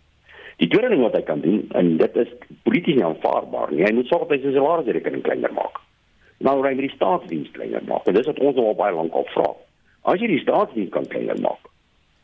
Die 0.58 0.68
tweede 0.68 0.90
ding 0.90 1.02
wat 1.02 1.14
hy 1.14 1.22
kan 1.22 1.42
doen 1.42 1.68
en 1.76 1.98
dit 1.98 2.16
is 2.16 2.32
polities 2.64 2.96
nie 2.96 3.06
aanvaarbaar 3.06 3.72
nie. 3.72 3.84
Hy 3.84 3.92
moet 3.94 4.08
sorg 4.08 4.28
dat 4.28 4.38
hy 4.38 4.44
sy 4.44 4.54
salarisrekening 4.56 5.22
kleiner 5.22 5.54
maak. 5.54 5.80
Nou 6.40 6.62
raai 6.64 6.76
die 6.76 6.90
staatsdiens 6.90 7.52
kleiner 7.52 7.84
maak. 7.88 8.08
En 8.08 8.14
dis 8.14 8.26
wat 8.26 8.40
ons 8.40 8.58
al 8.58 8.76
baie 8.76 8.96
lank 8.96 9.14
al 9.14 9.28
vra. 9.34 9.54
As 10.04 10.20
jy 10.20 10.28
die 10.28 10.42
staatsdiens 10.42 10.90
kan 10.90 11.08
kleiner 11.08 11.40
maak. 11.42 11.70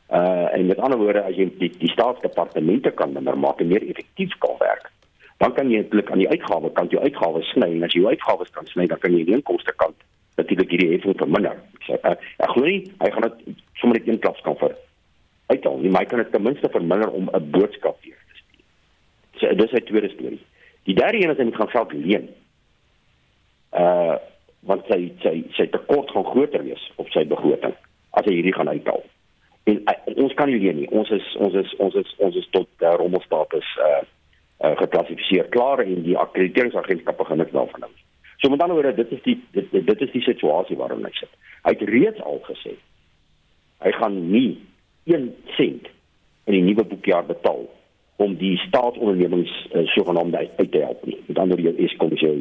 Uh 0.10 0.48
en 0.54 0.66
met 0.66 0.80
ander 0.80 0.98
woorde 0.98 1.24
as 1.24 1.36
jy 1.36 1.52
die, 1.60 1.72
die 1.78 1.92
staatsdepartemente 1.92 2.92
kan 2.92 3.14
minder 3.14 3.38
maak 3.38 3.62
en 3.62 3.68
meer 3.68 3.86
effektief 3.88 4.34
kan 4.40 4.58
werk, 4.60 4.90
dan 5.38 5.54
kan 5.54 5.70
jy 5.70 5.78
eintlik 5.78 6.12
aan 6.12 6.20
die 6.20 6.30
uitgawe 6.30 6.72
kant 6.72 6.92
jou 6.92 7.02
uitgawes 7.04 7.48
sny 7.54 7.70
en 7.76 7.84
as 7.84 7.94
jy 7.94 8.02
jou 8.02 8.10
uitgawes 8.10 8.50
kan 8.50 8.66
sny, 8.66 8.88
dan 8.88 9.00
kan 9.00 9.14
jy 9.16 9.24
die 9.26 9.38
inkomste 9.38 9.74
kant 9.76 9.96
natuurlik 10.41 10.73
hierdie 10.73 10.91
heffing 10.95 11.17
verminder. 11.19 11.60
So, 11.88 11.97
uh, 12.01 12.15
ek 12.38 12.56
glo 12.56 12.65
nie 12.65 12.82
hy 13.04 13.12
gaan 13.15 13.27
dit 13.27 13.62
sommer 13.82 13.99
net 13.99 14.10
een 14.10 14.19
klap 14.23 14.41
kan 14.45 14.58
vir 14.62 14.75
uithaal 15.51 15.80
nie, 15.82 15.91
maar 15.91 16.06
hy 16.06 16.12
kan 16.12 16.23
dit 16.23 16.32
ten 16.32 16.45
minste 16.45 16.69
verminder 16.71 17.12
om 17.12 17.30
'n 17.30 17.49
boodskap 17.51 18.01
te 18.01 18.13
stuur. 18.41 18.67
So 19.39 19.56
dis 19.56 19.71
'n 19.71 19.86
tweede 19.86 20.10
storie. 20.10 20.43
Die 20.84 20.95
derde 20.95 21.17
een 21.17 21.30
is 21.30 21.38
hy 21.38 21.51
gaan 21.51 21.69
geld 21.69 21.93
leen 21.93 22.30
uh 23.71 24.17
want 24.62 24.86
sy 24.86 25.12
sy 25.23 25.43
sy 25.58 25.65
tekort 25.73 26.12
gaan 26.13 26.25
groter 26.25 26.63
wees 26.63 26.84
op 27.01 27.10
sy 27.10 27.23
begroting 27.25 27.73
as 28.17 28.25
hy 28.25 28.34
hierdie 28.38 28.54
gaan 28.54 28.69
uithaal. 28.69 29.04
En 29.63 29.82
uh, 29.89 30.23
ons 30.23 30.34
kan 30.34 30.49
nie 30.49 30.60
leen 30.60 30.82
nie. 30.82 30.89
Ons 30.89 31.10
is 31.10 31.36
ons 31.41 31.54
is 31.54 31.75
ons 31.77 31.95
is 31.95 32.15
ons 32.17 32.36
is 32.36 32.47
tot 32.54 32.69
uh, 32.80 32.93
rommelstatus 33.01 33.77
uh 33.82 34.01
uh 34.62 34.75
geklassifiseer 34.77 35.49
klaar 35.49 35.82
en 35.82 36.04
die 36.06 36.17
akkrediteringsagentskappe 36.17 37.25
gaan 37.25 37.41
niks 37.41 37.56
daarvan 37.58 37.88
hou. 37.88 37.93
So 38.41 38.49
met 38.49 38.62
ander 38.62 38.75
woorde, 38.75 38.95
dit 38.95 39.12
is 39.12 39.21
die 39.23 39.38
dit, 39.51 39.71
dit 39.71 40.01
is 40.01 40.12
die 40.12 40.21
situasie 40.25 40.77
waarin 40.77 41.06
hy 41.06 41.13
sit. 41.13 41.30
Hy 41.62 41.75
het 41.75 41.89
reeds 41.89 42.23
al 42.25 42.41
gesê 42.47 42.73
hy 43.82 43.91
gaan 43.97 44.17
nie 44.30 44.60
1 45.10 45.30
sent 45.58 45.88
in 46.45 46.54
die 46.54 46.62
nuwe 46.65 46.84
boekjaar 46.86 47.25
betaal 47.25 47.63
om 48.21 48.36
die 48.38 48.54
staatsondernemings 48.67 49.54
uh, 49.73 49.86
sogenaamd 49.95 50.36
uit 50.36 50.71
te 50.71 50.84
help 50.84 51.06
nie. 51.06 51.17
Met 51.25 51.39
ander 51.41 51.58
woorde, 51.58 51.82
is 51.82 51.95
kom 52.01 52.13
jy 52.17 52.36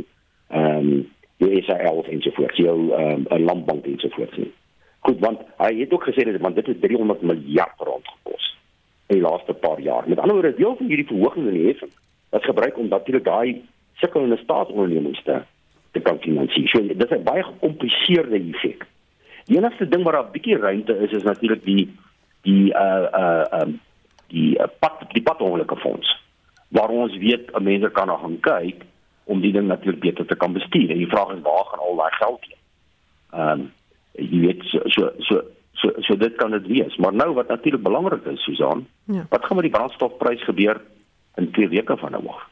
ehm 0.50 0.90
um, 0.90 1.08
jou 1.40 1.62
SAL 1.64 2.02
ensovoorts, 2.12 2.60
jou 2.60 2.76
ehm 2.92 3.24
um, 3.24 3.26
'n 3.36 3.44
landbank 3.48 3.86
ensovoorts 3.88 4.36
nie. 4.36 4.50
Goed, 5.08 5.20
want 5.24 5.40
hy 5.56 5.70
het 5.78 5.92
ook 5.92 6.04
gesê 6.04 6.24
dat 6.28 6.40
want 6.40 6.54
dit 6.54 6.66
het 6.66 6.80
300 6.80 7.22
miljard 7.22 7.80
rand 7.88 8.08
gekos 8.08 8.56
in 9.06 9.16
die 9.16 9.24
laaste 9.24 9.52
paar 9.52 9.80
jaar. 9.80 10.08
Met 10.08 10.18
ander 10.18 10.36
woorde, 10.36 10.56
deel 10.56 10.76
van 10.76 10.86
hierdie 10.86 11.06
verhoging 11.06 11.46
in 11.46 11.56
die 11.56 11.66
heffing 11.66 11.92
wat 12.30 12.44
gebruik 12.44 12.78
om 12.78 12.88
natuurlik 12.88 13.24
daai 13.24 13.62
sukkelende 14.00 14.36
staatsondernemings 14.36 15.22
te 15.22 15.40
te 15.92 16.00
kan 16.00 16.18
finansier. 16.18 16.68
So, 16.68 16.87
dit 16.87 17.11
is 17.11 17.18
'n 17.18 17.22
baie 17.22 17.42
gecompliseerde 17.42 18.38
effek. 18.53 18.87
Die 19.44 19.57
enigste 19.57 19.88
ding 19.88 20.03
waar 20.03 20.12
daar 20.12 20.29
'n 20.29 20.33
bietjie 20.33 20.57
ruimte 20.57 20.98
is 20.98 21.11
is 21.11 21.22
natuurlik 21.22 21.64
die 21.64 21.90
die 22.42 22.74
uh 22.74 23.07
uh 23.12 23.44
um 23.61 23.81
die 24.29 24.59
uh, 24.59 24.66
pad 24.79 25.05
die 25.12 25.22
padongelukke 25.22 25.76
fonds 25.76 26.18
waar 26.68 26.88
ons 26.88 27.16
weet 27.16 27.59
mense 27.61 27.90
kan 27.90 28.07
nog 28.07 28.20
gaan 28.20 28.40
kyk 28.40 28.85
om 29.24 29.40
die 29.40 29.53
ding 29.53 29.66
natuurlik 29.66 30.00
beter 30.00 30.26
te 30.26 30.37
kan 30.37 30.53
bestuur. 30.53 30.90
En 30.90 30.98
die 30.98 31.09
vraag 31.11 31.35
is 31.35 31.42
waar 31.42 31.64
gaan 31.64 31.79
al 31.79 31.96
daai 31.96 32.12
geld 32.12 32.44
heen? 32.48 32.62
Ehm 33.31 33.61
um, 33.61 33.72
jy 34.12 34.40
weet 34.40 34.62
so 34.64 34.81
so 34.85 35.11
so 35.18 35.42
so, 35.81 35.92
so 36.05 36.16
dit 36.16 36.35
kan 36.37 36.50
dit 36.50 36.66
wees. 36.66 36.96
Maar 36.96 37.14
nou 37.14 37.35
wat 37.35 37.48
natuurlik 37.48 37.83
belangrik 37.83 38.24
is, 38.24 38.42
Susan, 38.42 38.87
ja. 39.05 39.26
wat 39.29 39.44
gaan 39.44 39.57
met 39.57 39.64
die 39.64 39.74
brandstofprys 39.74 40.44
gebeur 40.44 40.81
in 41.35 41.50
2 41.50 41.68
weke 41.68 41.96
van 41.96 42.11
nou 42.11 42.26
af? 42.26 42.42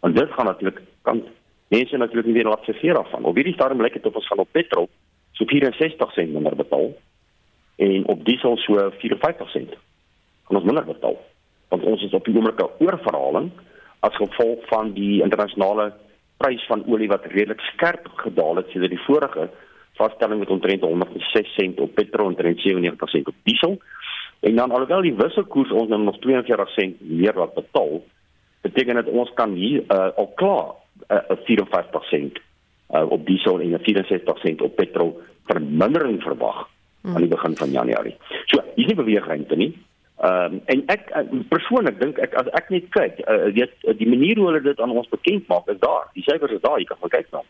Want 0.00 0.16
dit 0.16 0.30
gaan 0.30 0.44
natuurlik 0.44 0.80
kan 1.02 1.22
mense 1.70 1.96
natuurlik 1.96 2.26
nie 2.26 2.34
weer 2.34 2.50
wat 2.50 2.64
se 2.66 2.74
veer 2.82 2.98
af 2.98 3.10
van. 3.10 3.24
Op 3.24 3.38
hierdie 3.38 3.54
stadium 3.54 3.82
lyk 3.82 3.98
dit 3.98 4.06
of 4.06 4.18
ons 4.18 4.26
gaan 4.26 4.42
op 4.42 4.52
petrol 4.52 4.88
so 5.38 5.46
64 5.46 6.12
sent 6.12 6.32
minder 6.34 6.56
betaal 6.56 6.90
en 7.80 8.06
op 8.06 8.24
diesel 8.24 8.56
so 8.56 8.90
54 8.98 9.50
sent. 9.50 9.74
Kan 10.46 10.58
ons 10.58 10.66
minder 10.66 10.84
betaal 10.84 11.18
want 11.70 11.86
ons 11.86 12.02
is 12.02 12.14
op 12.18 12.24
die 12.26 12.34
oomblik 12.34 12.58
'n 12.60 12.84
oorverhaling 12.84 13.50
as 14.00 14.16
gevolg 14.16 14.66
van 14.66 14.92
die 14.92 15.22
internasionale 15.22 15.92
prys 16.36 16.66
van 16.66 16.84
olie 16.86 17.08
wat 17.08 17.24
redelik 17.24 17.60
skerp 17.60 18.08
gedaal 18.24 18.56
het 18.56 18.68
sedert 18.72 18.90
die 18.90 19.04
vorige 19.06 19.50
vaststelling 20.00 20.38
met 20.40 20.50
omtrent 20.50 20.82
106 20.82 21.54
sent 21.54 21.80
op 21.80 21.94
petrol 21.94 22.32
en 22.32 22.36
97 22.56 23.08
sent 23.10 23.28
op 23.28 23.34
diesel. 23.42 23.78
En 24.40 24.56
dan 24.56 24.70
alhoewel 24.70 25.02
die 25.02 25.14
wisselkoers 25.14 25.70
ons 25.70 25.88
nou 25.88 26.02
nog 26.02 26.18
42 26.18 26.70
sent 26.70 27.00
meer 27.00 27.34
wat 27.36 27.54
betaal, 27.54 28.00
beteken 28.60 28.94
dit 28.94 29.08
ons 29.08 29.32
kan 29.34 29.52
hier 29.52 29.84
uh, 29.88 30.08
al 30.16 30.32
klaar 30.34 30.79
'n 31.08 31.32
uh, 31.32 31.36
54 31.44 32.04
sent 32.04 32.38
uh, 32.94 33.10
op 33.10 33.26
diesel 33.26 33.60
en 33.60 33.78
64 33.80 34.38
sent 34.38 34.62
op 34.62 34.76
petrol 34.76 35.20
vermindering 35.44 36.22
verwag 36.22 36.68
aan 37.02 37.22
die 37.24 37.30
begin 37.32 37.56
van 37.56 37.70
Januarie. 37.70 38.16
So, 38.44 38.60
hier 38.74 38.84
is 38.84 38.86
nie 38.86 38.94
beweegruimte 39.04 39.56
nie. 39.56 39.72
Ehm 40.20 40.52
um, 40.54 40.60
en 40.64 40.82
ek 40.92 41.08
uh, 41.16 41.22
persoonlik 41.48 41.96
dink 42.00 42.18
ek 42.20 42.34
as 42.36 42.48
ek 42.58 42.68
net 42.68 42.90
kyk, 42.92 43.22
uh, 43.24 43.48
weet 43.56 43.72
die 43.96 44.08
manier 44.08 44.36
hoe 44.36 44.50
hulle 44.50 44.60
dit 44.60 44.80
aan 44.80 44.92
ons 44.92 45.08
bekend 45.08 45.46
maak 45.48 45.70
is 45.72 45.80
daar. 45.80 46.10
Die 46.12 46.24
syfers 46.26 46.52
is 46.52 46.60
daar, 46.60 46.76
jy 46.76 46.84
kan 46.84 47.00
kyk 47.08 47.30
na. 47.32 47.40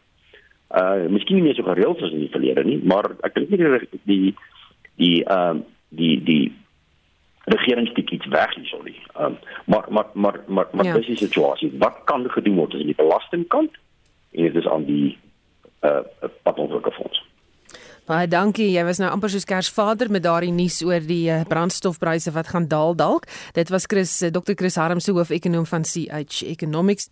Uh 0.70 1.08
miskien 1.10 1.40
nie 1.40 1.48
meer 1.48 1.58
so 1.58 1.66
gereeld 1.66 1.98
soos 1.98 2.14
in 2.14 2.22
die 2.22 2.30
verlede 2.30 2.62
nie, 2.64 2.78
maar 2.86 3.10
ek 3.26 3.34
dink 3.34 3.50
nie 3.50 3.58
die 3.58 3.98
die 4.06 4.34
die 5.02 5.16
ehm 5.24 5.64
um, 5.64 5.64
die 5.98 6.14
die 7.44 7.56
regeringstikies 7.56 8.26
weg 8.28 8.56
nie, 8.56 8.66
sorry. 8.66 8.94
Ehm 9.14 9.24
um, 9.24 9.38
maar 9.64 9.86
maar 9.88 10.06
maar 10.12 10.40
maar 10.46 10.68
maar 10.72 10.84
ja. 10.84 10.94
dis 10.94 11.06
die 11.06 11.16
situasie. 11.16 11.72
Wat 11.78 11.96
kan 12.04 12.30
gedoen 12.30 12.56
word 12.56 12.72
aan 12.72 12.92
die 12.92 12.94
belastingkant? 12.94 13.70
En 14.32 14.42
dit 14.42 14.54
is 14.54 14.68
aan 14.68 14.84
die 14.84 15.18
uh 15.80 15.98
padontwikkelfonds. 16.42 17.28
Baie 18.10 18.26
dankie. 18.28 18.72
Jy 18.72 18.82
was 18.84 18.98
nou 18.98 19.10
amper 19.12 19.30
soos 19.30 19.46
Kersvader 19.46 20.10
met 20.10 20.24
daardie 20.24 20.50
nuus 20.50 20.80
oor 20.82 21.04
die 21.06 21.28
uh, 21.30 21.44
brandstofpryse 21.48 22.32
wat 22.34 22.50
gaan 22.50 22.66
daal 22.68 22.96
dalk. 22.98 23.28
Dit 23.54 23.70
was 23.70 23.86
Chris 23.86 24.22
uh, 24.22 24.32
Dr. 24.34 24.56
Chris 24.58 24.74
Harm 24.74 25.00
se 25.00 25.14
hoofekonoom 25.14 25.66
van 25.66 25.86
CH 25.86 26.42
Economics. 26.42 27.10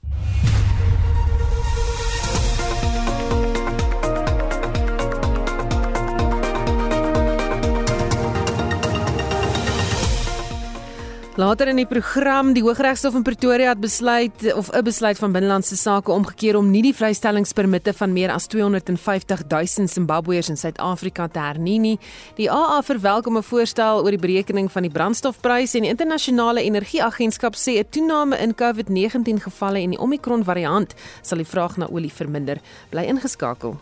Later 11.38 11.68
in 11.70 11.79
die 11.79 11.87
program, 11.87 12.48
die 12.51 12.64
Hooggeregshof 12.66 13.14
in 13.14 13.22
Pretoria 13.22 13.68
het 13.70 13.79
besluit 13.79 14.55
of 14.59 14.72
'n 14.74 14.83
besluit 14.83 15.18
van 15.18 15.33
binnelandse 15.33 15.77
sake 15.77 16.11
omgekeer 16.11 16.57
om 16.57 16.70
nie 16.70 16.83
die 16.83 16.94
vrystellingspermitte 16.94 17.92
van 17.92 18.12
meer 18.12 18.31
as 18.31 18.46
250 18.46 19.42
000 19.48 19.88
Zimbabweërs 19.88 20.48
in 20.48 20.57
Suid-Afrika 20.57 21.29
te 21.29 21.38
hernie 21.38 21.79
nie. 21.79 21.98
Die 22.35 22.51
AA 22.51 22.83
verwelkom 22.83 23.37
'n 23.37 23.42
voorstel 23.42 24.03
oor 24.03 24.11
die 24.11 24.18
berekening 24.18 24.72
van 24.72 24.83
die 24.83 24.90
brandstofpryse 24.90 25.77
en 25.77 25.83
die 25.83 25.90
internasionale 25.90 26.62
energieagentskap 26.62 27.55
sê 27.55 27.79
'n 27.79 27.87
toename 27.90 28.37
in 28.38 28.55
COVID-19 28.55 29.40
gevalle 29.40 29.79
en 29.79 29.90
die 29.90 30.01
Omicron 30.01 30.44
variant 30.44 30.94
sal 31.22 31.38
die 31.38 31.46
vraag 31.46 31.77
na 31.77 31.87
olie 31.87 32.12
verminder. 32.12 32.59
Bly 32.90 33.05
ingeskakel. 33.05 33.77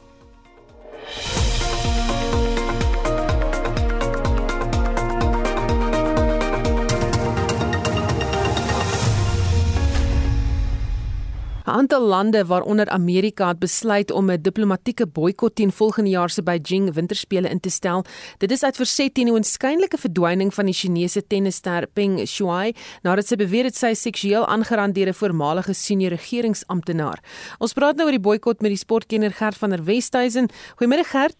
Aantal 11.66 12.00
lande 12.00 12.46
waaronder 12.46 12.88
Amerika 12.88 13.48
het 13.48 13.58
besluit 13.58 14.10
om 14.10 14.30
'n 14.30 14.42
diplomatieke 14.42 15.06
boikot 15.06 15.54
teen 15.54 15.72
volgende 15.72 16.10
jaar 16.10 16.30
se 16.30 16.42
Beijing 16.42 16.94
Winterspele 16.94 17.48
in 17.48 17.60
te 17.60 17.70
stel. 17.70 18.04
Dit 18.38 18.50
is 18.50 18.62
uit 18.62 18.76
verset 18.76 19.14
teen 19.14 19.24
die 19.24 19.34
onskynlike 19.34 19.98
verdwyning 19.98 20.54
van 20.54 20.64
die 20.64 20.74
Chinese 20.74 21.26
tennisster 21.26 21.86
Peng 21.92 22.26
Shuai 22.26 22.74
nadat 23.02 23.26
sy 23.26 23.36
beweer 23.36 23.64
het 23.64 23.76
sy 23.76 23.94
seksueel 23.94 24.46
aangerand 24.46 24.94
deur 24.94 25.08
'n 25.08 25.14
voormalige 25.14 25.74
senior 25.74 26.10
regeringsamptenaar. 26.10 27.18
Ons 27.58 27.72
praat 27.72 27.96
nou 27.96 28.06
oor 28.06 28.12
die 28.12 28.28
boikot 28.28 28.60
met 28.60 28.70
die 28.70 28.78
sportkenner 28.78 29.32
Gert 29.32 29.56
van 29.56 29.70
der 29.70 29.84
Westhuizen. 29.84 30.48
Goeiemôre 30.76 31.04
Gert. 31.04 31.36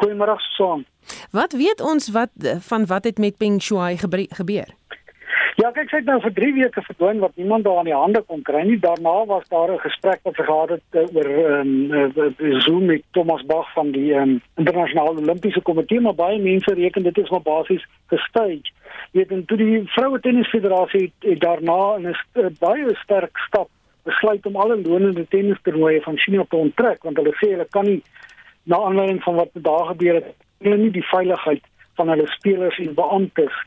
Goeiemôre 0.00 0.36
Son. 0.56 0.86
Wat 1.30 1.52
weet 1.52 1.80
ons 1.80 2.08
wat 2.08 2.30
van 2.58 2.86
wat 2.86 3.04
het 3.04 3.18
met 3.18 3.36
Peng 3.36 3.62
Shuai 3.62 3.96
gebeur? 4.30 4.68
Ja, 5.60 5.68
kyk, 5.76 5.90
sy 5.92 5.98
het 5.98 6.06
nou 6.08 6.14
vir 6.24 6.32
3 6.32 6.52
weke 6.56 6.82
verdwyn 6.86 7.18
wat 7.20 7.34
niemand 7.36 7.66
daar 7.66 7.80
aan 7.80 7.88
die 7.88 7.96
hande 7.96 8.20
kon 8.24 8.40
kry 8.48 8.62
nie. 8.64 8.78
Daarna 8.80 9.26
was 9.28 9.48
daar 9.52 9.72
'n 9.72 9.82
gesprek 9.82 10.20
wat 10.24 10.36
gehad 10.36 10.70
het 10.70 10.88
uh, 10.92 11.02
oor 11.16 11.28
ehm 11.28 11.92
um, 11.92 12.60
Zoom 12.60 12.84
met 12.86 13.02
Thomas 13.12 13.44
Bach 13.44 13.72
van 13.72 13.90
die 13.90 14.14
ehm 14.14 14.22
um, 14.22 14.40
internasionale 14.56 15.20
Olimpiese 15.20 15.60
komitee, 15.60 16.00
maar 16.00 16.14
baie 16.14 16.38
mense 16.38 16.74
reken 16.74 17.02
dit 17.02 17.18
is 17.18 17.30
maar 17.30 17.42
basies 17.42 17.84
gestage. 18.06 18.72
Jy 19.12 19.20
weet, 19.20 19.30
en 19.30 19.44
toe 19.44 19.56
die 19.56 19.82
vroue 19.84 20.20
tennisfederasie 20.20 21.00
het, 21.00 21.28
het 21.30 21.40
daarna 21.40 21.96
in 21.96 22.08
'n 22.08 22.16
uh, 22.34 22.46
baie 22.58 22.96
sterk 23.02 23.38
stap 23.38 23.68
besluit 24.04 24.46
om 24.46 24.56
alle 24.56 24.80
lonende 24.80 25.28
tennistoernooie 25.28 26.02
van 26.02 26.16
China 26.16 26.44
te 26.48 26.56
onttrek 26.56 27.02
want 27.02 27.16
hulle 27.16 27.36
sê 27.36 27.50
hulle 27.50 27.68
kan 27.70 27.84
nie 27.84 28.02
na 28.62 28.76
aanleiding 28.76 29.22
van 29.22 29.34
wat 29.34 29.50
daar 29.52 29.86
gebeur 29.86 30.14
het, 30.14 30.36
nie 30.58 30.90
die 30.90 31.08
veiligheid 31.08 31.64
van 31.94 32.08
hulle 32.08 32.26
spelers 32.26 32.78
en 32.78 32.94
beamptes 32.94 33.64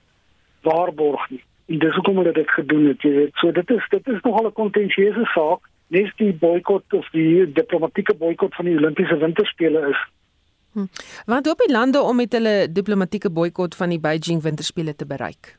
waarborg 0.61 1.29
nie. 1.29 1.43
Dis 1.67 1.95
hoekom 1.95 2.17
hulle 2.17 2.33
dit 2.33 2.49
gedoen 2.49 2.87
het, 2.87 3.01
jy 3.01 3.11
weet. 3.11 3.35
So 3.39 3.51
dit 3.51 3.69
is 3.69 3.85
dit 3.89 4.07
is 4.07 4.21
nogal 4.21 4.47
'n 4.47 4.53
kontensieuse 4.53 5.25
saak 5.33 5.69
nes 5.87 6.11
die 6.17 6.33
boikot 6.33 6.93
of 6.93 7.09
die 7.13 7.51
diplomatieke 7.51 8.15
boikot 8.17 8.55
van 8.55 8.65
die 8.65 8.75
Olimpiese 8.77 9.17
Winterspele 9.17 9.89
is. 9.89 9.99
Hm. 10.73 10.87
Wat 11.25 11.45
hoop 11.45 11.57
die 11.57 11.71
lande 11.71 12.01
om 12.01 12.15
met 12.15 12.33
hulle 12.33 12.71
diplomatieke 12.71 13.29
boikot 13.29 13.75
van 13.75 13.89
die 13.89 13.99
Beijing 13.99 14.41
Winterspele 14.41 14.95
te 14.95 15.05
bereik? 15.05 15.57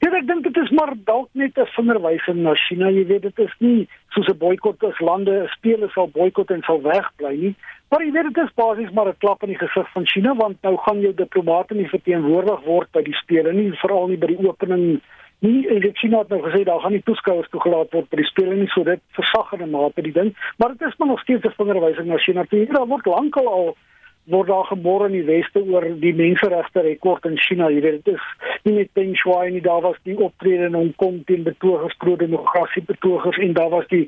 Ja, 0.00 0.10
ek 0.12 0.26
dink 0.28 0.44
dit 0.44 0.56
is 0.60 0.70
maar 0.76 0.92
dalk 1.04 1.28
net 1.32 1.58
'n 1.58 1.68
vingerwysing 1.76 2.40
na 2.42 2.54
China. 2.54 2.90
Jy 2.90 3.06
weet 3.06 3.22
dit 3.22 3.38
is 3.38 3.54
nie 3.58 3.88
soos 4.08 4.28
'n 4.28 4.38
boikot 4.38 4.84
as 4.84 5.00
lande 5.00 5.48
spelers 5.56 5.92
sal 5.92 6.08
boikot 6.08 6.50
en 6.50 6.62
sal 6.62 6.80
wegbly 6.82 7.36
nie. 7.36 7.54
Maar 7.90 8.04
jy 8.04 8.12
weet 8.12 8.34
dit 8.34 8.44
is 8.44 8.54
basies 8.54 8.90
maar 8.90 9.08
'n 9.08 9.18
klap 9.18 9.42
in 9.42 9.52
die 9.52 9.58
gesig 9.58 9.90
van 9.92 10.06
China 10.06 10.34
want 10.34 10.56
nou 10.62 10.76
gaan 10.76 11.00
jou 11.00 11.14
diplomate 11.14 11.74
nie 11.74 11.88
verteenwoordig 11.88 12.64
word 12.64 12.90
by 12.92 13.02
die 13.02 13.14
spele 13.14 13.52
nie, 13.52 13.72
veral 13.72 14.06
nie 14.08 14.16
by 14.16 14.26
die 14.26 14.48
opening 14.48 15.00
nie. 15.38 15.68
En 15.68 15.80
dit 15.80 15.98
China 15.98 16.18
het 16.18 16.28
nou 16.28 16.40
gesê 16.42 16.64
daar 16.64 16.80
gaan 16.80 16.92
nie 16.92 17.02
toeskouers 17.02 17.48
toegelaat 17.48 17.92
word 17.92 18.08
by 18.10 18.16
die 18.16 18.30
spele 18.32 18.54
nie, 18.54 18.68
so 18.68 18.82
dit 18.82 19.00
versag 19.12 19.52
in 19.52 19.62
'n 19.62 19.70
mate 19.70 20.02
die 20.02 20.12
ding. 20.12 20.34
Maar 20.58 20.68
dit 20.68 20.88
is 20.88 20.96
maar 20.96 21.08
nog 21.08 21.20
steeds 21.20 21.44
'n 21.44 21.56
vingerwysing 21.56 22.06
na 22.06 22.16
China. 22.16 22.44
Dit 22.48 22.72
word 22.72 23.06
lankal 23.06 23.48
al 23.48 23.76
word 24.32 24.48
daar 24.48 24.64
gemor 24.64 25.06
in 25.06 25.12
die 25.12 25.26
weste 25.28 25.60
oor 25.60 25.84
die 26.00 26.14
menseregte 26.16 26.80
rekord 26.80 27.26
in 27.28 27.36
China. 27.38 27.68
Jy 27.70 27.80
weet 27.84 28.04
dit 28.04 28.14
is 28.14 28.28
nie 28.64 28.78
net 28.78 28.92
Peng 28.96 29.12
Shuai 29.20 29.50
nie, 29.52 29.60
daar 29.64 29.82
was 29.84 29.98
die 30.08 30.16
optrede 30.16 30.70
in 30.70 30.78
Hong 30.78 30.94
Kong 31.00 31.20
teen 31.28 31.44
betogers, 31.44 31.96
pro-demokrasie 32.00 32.84
betogers 32.88 33.38
en 33.38 33.52
daar 33.52 33.70
was 33.74 33.88
die 33.92 34.06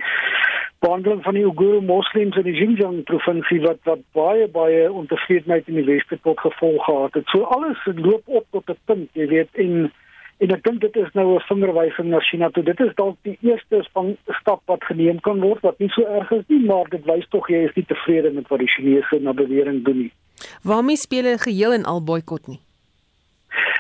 behandeling 0.85 1.23
van 1.25 1.35
die 1.35 1.45
Uyghur 1.45 1.83
moslems 1.83 2.37
in 2.37 2.49
die 2.49 2.57
Xinjiang 2.57 3.03
provinsie 3.09 3.61
wat 3.65 3.81
wat 3.89 4.03
baie 4.17 4.49
baie 4.49 4.89
ontevredenheid 4.93 5.69
in 5.69 5.81
die 5.81 5.89
weste 5.89 6.19
tot 6.23 6.41
gevolg 6.41 6.85
gehad 6.85 7.15
het. 7.21 7.29
So 7.33 7.49
alles 7.57 7.81
loop 7.85 8.25
op 8.27 8.45
tot 8.51 8.71
'n 8.71 8.79
punt, 8.85 9.09
jy 9.13 9.27
weet, 9.29 9.49
en 9.53 9.93
En 10.39 10.53
ek 10.53 10.65
dink 10.67 10.81
dit 10.81 10.97
is 11.01 11.13
nou 11.17 11.35
'n 11.35 11.47
vingerwysing 11.49 12.09
na 12.09 12.21
China 12.21 12.51
toe. 12.51 12.63
Dit 12.63 12.81
is 12.81 12.95
dalk 12.95 13.17
die 13.23 13.39
eerste 13.41 13.83
stap 14.41 14.61
wat 14.65 14.85
geneem 14.85 15.21
kan 15.21 15.41
word 15.41 15.61
wat 15.61 15.79
nie 15.79 15.89
so 15.89 16.03
erg 16.03 16.31
is 16.31 16.45
nie, 16.49 16.65
maar 16.65 16.85
dit 16.89 17.05
wys 17.05 17.27
tog 17.29 17.49
jy 17.49 17.65
is 17.65 17.75
nie 17.75 17.85
tevrede 17.85 18.31
met 18.31 18.49
wat 18.49 18.59
die 18.59 18.69
Chinese 18.69 19.19
na 19.21 19.33
bewering 19.33 19.85
doen 19.85 19.99
nie. 19.99 20.13
Waarmee 20.63 20.97
spele 20.97 21.39
geheel 21.39 21.73
en 21.73 21.85
al 21.85 22.03
boikot 22.05 22.47
nie? 22.47 22.61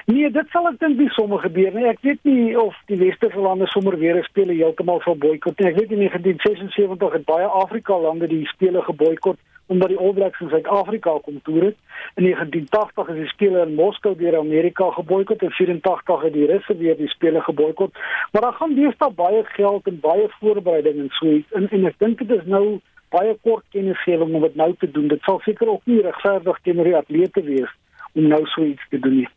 Nee, 0.06 0.30
dit 0.30 0.48
sal 0.48 0.68
ek 0.68 0.78
dink 0.78 0.98
nie 0.98 1.08
sommer 1.08 1.38
gebeur 1.38 1.72
nie. 1.74 1.84
Ek 1.84 1.98
weet 2.00 2.22
nie 2.22 2.58
of 2.58 2.74
die 2.86 2.96
westerse 2.96 3.38
lande 3.38 3.66
sommer 3.66 3.98
weer 3.98 4.16
'n 4.16 4.22
spele 4.22 4.54
heeltemal 4.54 5.00
sal 5.00 5.16
boikot 5.16 5.58
nie. 5.58 5.68
Ek 5.68 5.76
weet 5.76 5.90
in 5.90 5.98
1976 5.98 7.12
het 7.12 7.24
baie 7.24 7.46
Afrika 7.46 7.98
lande 7.98 8.28
die 8.28 8.46
spele 8.46 8.82
geboikot 8.82 9.36
omdat 9.66 9.88
die 9.88 9.98
All 9.98 10.12
Blacks 10.12 10.40
in 10.40 10.48
Suid-Afrika 10.48 11.18
kom 11.22 11.40
toer 11.42 11.64
het. 11.70 11.76
In 12.14 12.22
1980 12.24 13.08
is 13.08 13.20
die 13.20 13.28
spele 13.32 13.62
in 13.66 13.74
Moskou 13.74 14.14
deur 14.16 14.38
Amerika 14.38 14.90
geboikot 14.90 15.42
en 15.42 15.50
84 15.50 16.22
het 16.22 16.32
die 16.32 16.46
Russe 16.46 16.76
weer 16.76 16.96
die 16.96 17.08
spele 17.08 17.40
geboikot. 17.40 17.92
Maar 18.32 18.42
daar 18.42 18.58
gaan 18.60 18.92
sta 18.94 19.10
baie 19.10 19.44
geld 19.44 19.86
en 19.86 20.00
baie 20.00 20.28
voorbereiding 20.40 20.98
en 20.98 21.08
so 21.10 21.30
iets. 21.30 21.52
En, 21.52 21.68
en 21.70 21.86
ek 21.86 21.98
dink 21.98 22.18
dit 22.18 22.30
is 22.30 22.46
nou 22.46 22.78
baie 23.14 23.34
kort 23.42 23.64
kennisgewing 23.74 24.34
om 24.34 24.46
dit 24.46 24.54
nou 24.54 24.74
te 24.78 24.90
doen. 24.90 25.08
Dit 25.08 25.22
sal 25.22 25.40
seker 25.44 25.68
ook 25.68 25.84
nie 25.84 26.00
regverdig 26.02 26.58
teenoor 26.62 26.90
die 26.90 26.96
atlete 26.96 27.42
wees 27.42 27.72
om 28.14 28.28
nou 28.28 28.42
so 28.54 28.64
iets 28.64 28.88
te 28.90 28.98
doen 28.98 29.22
nie. 29.22 29.28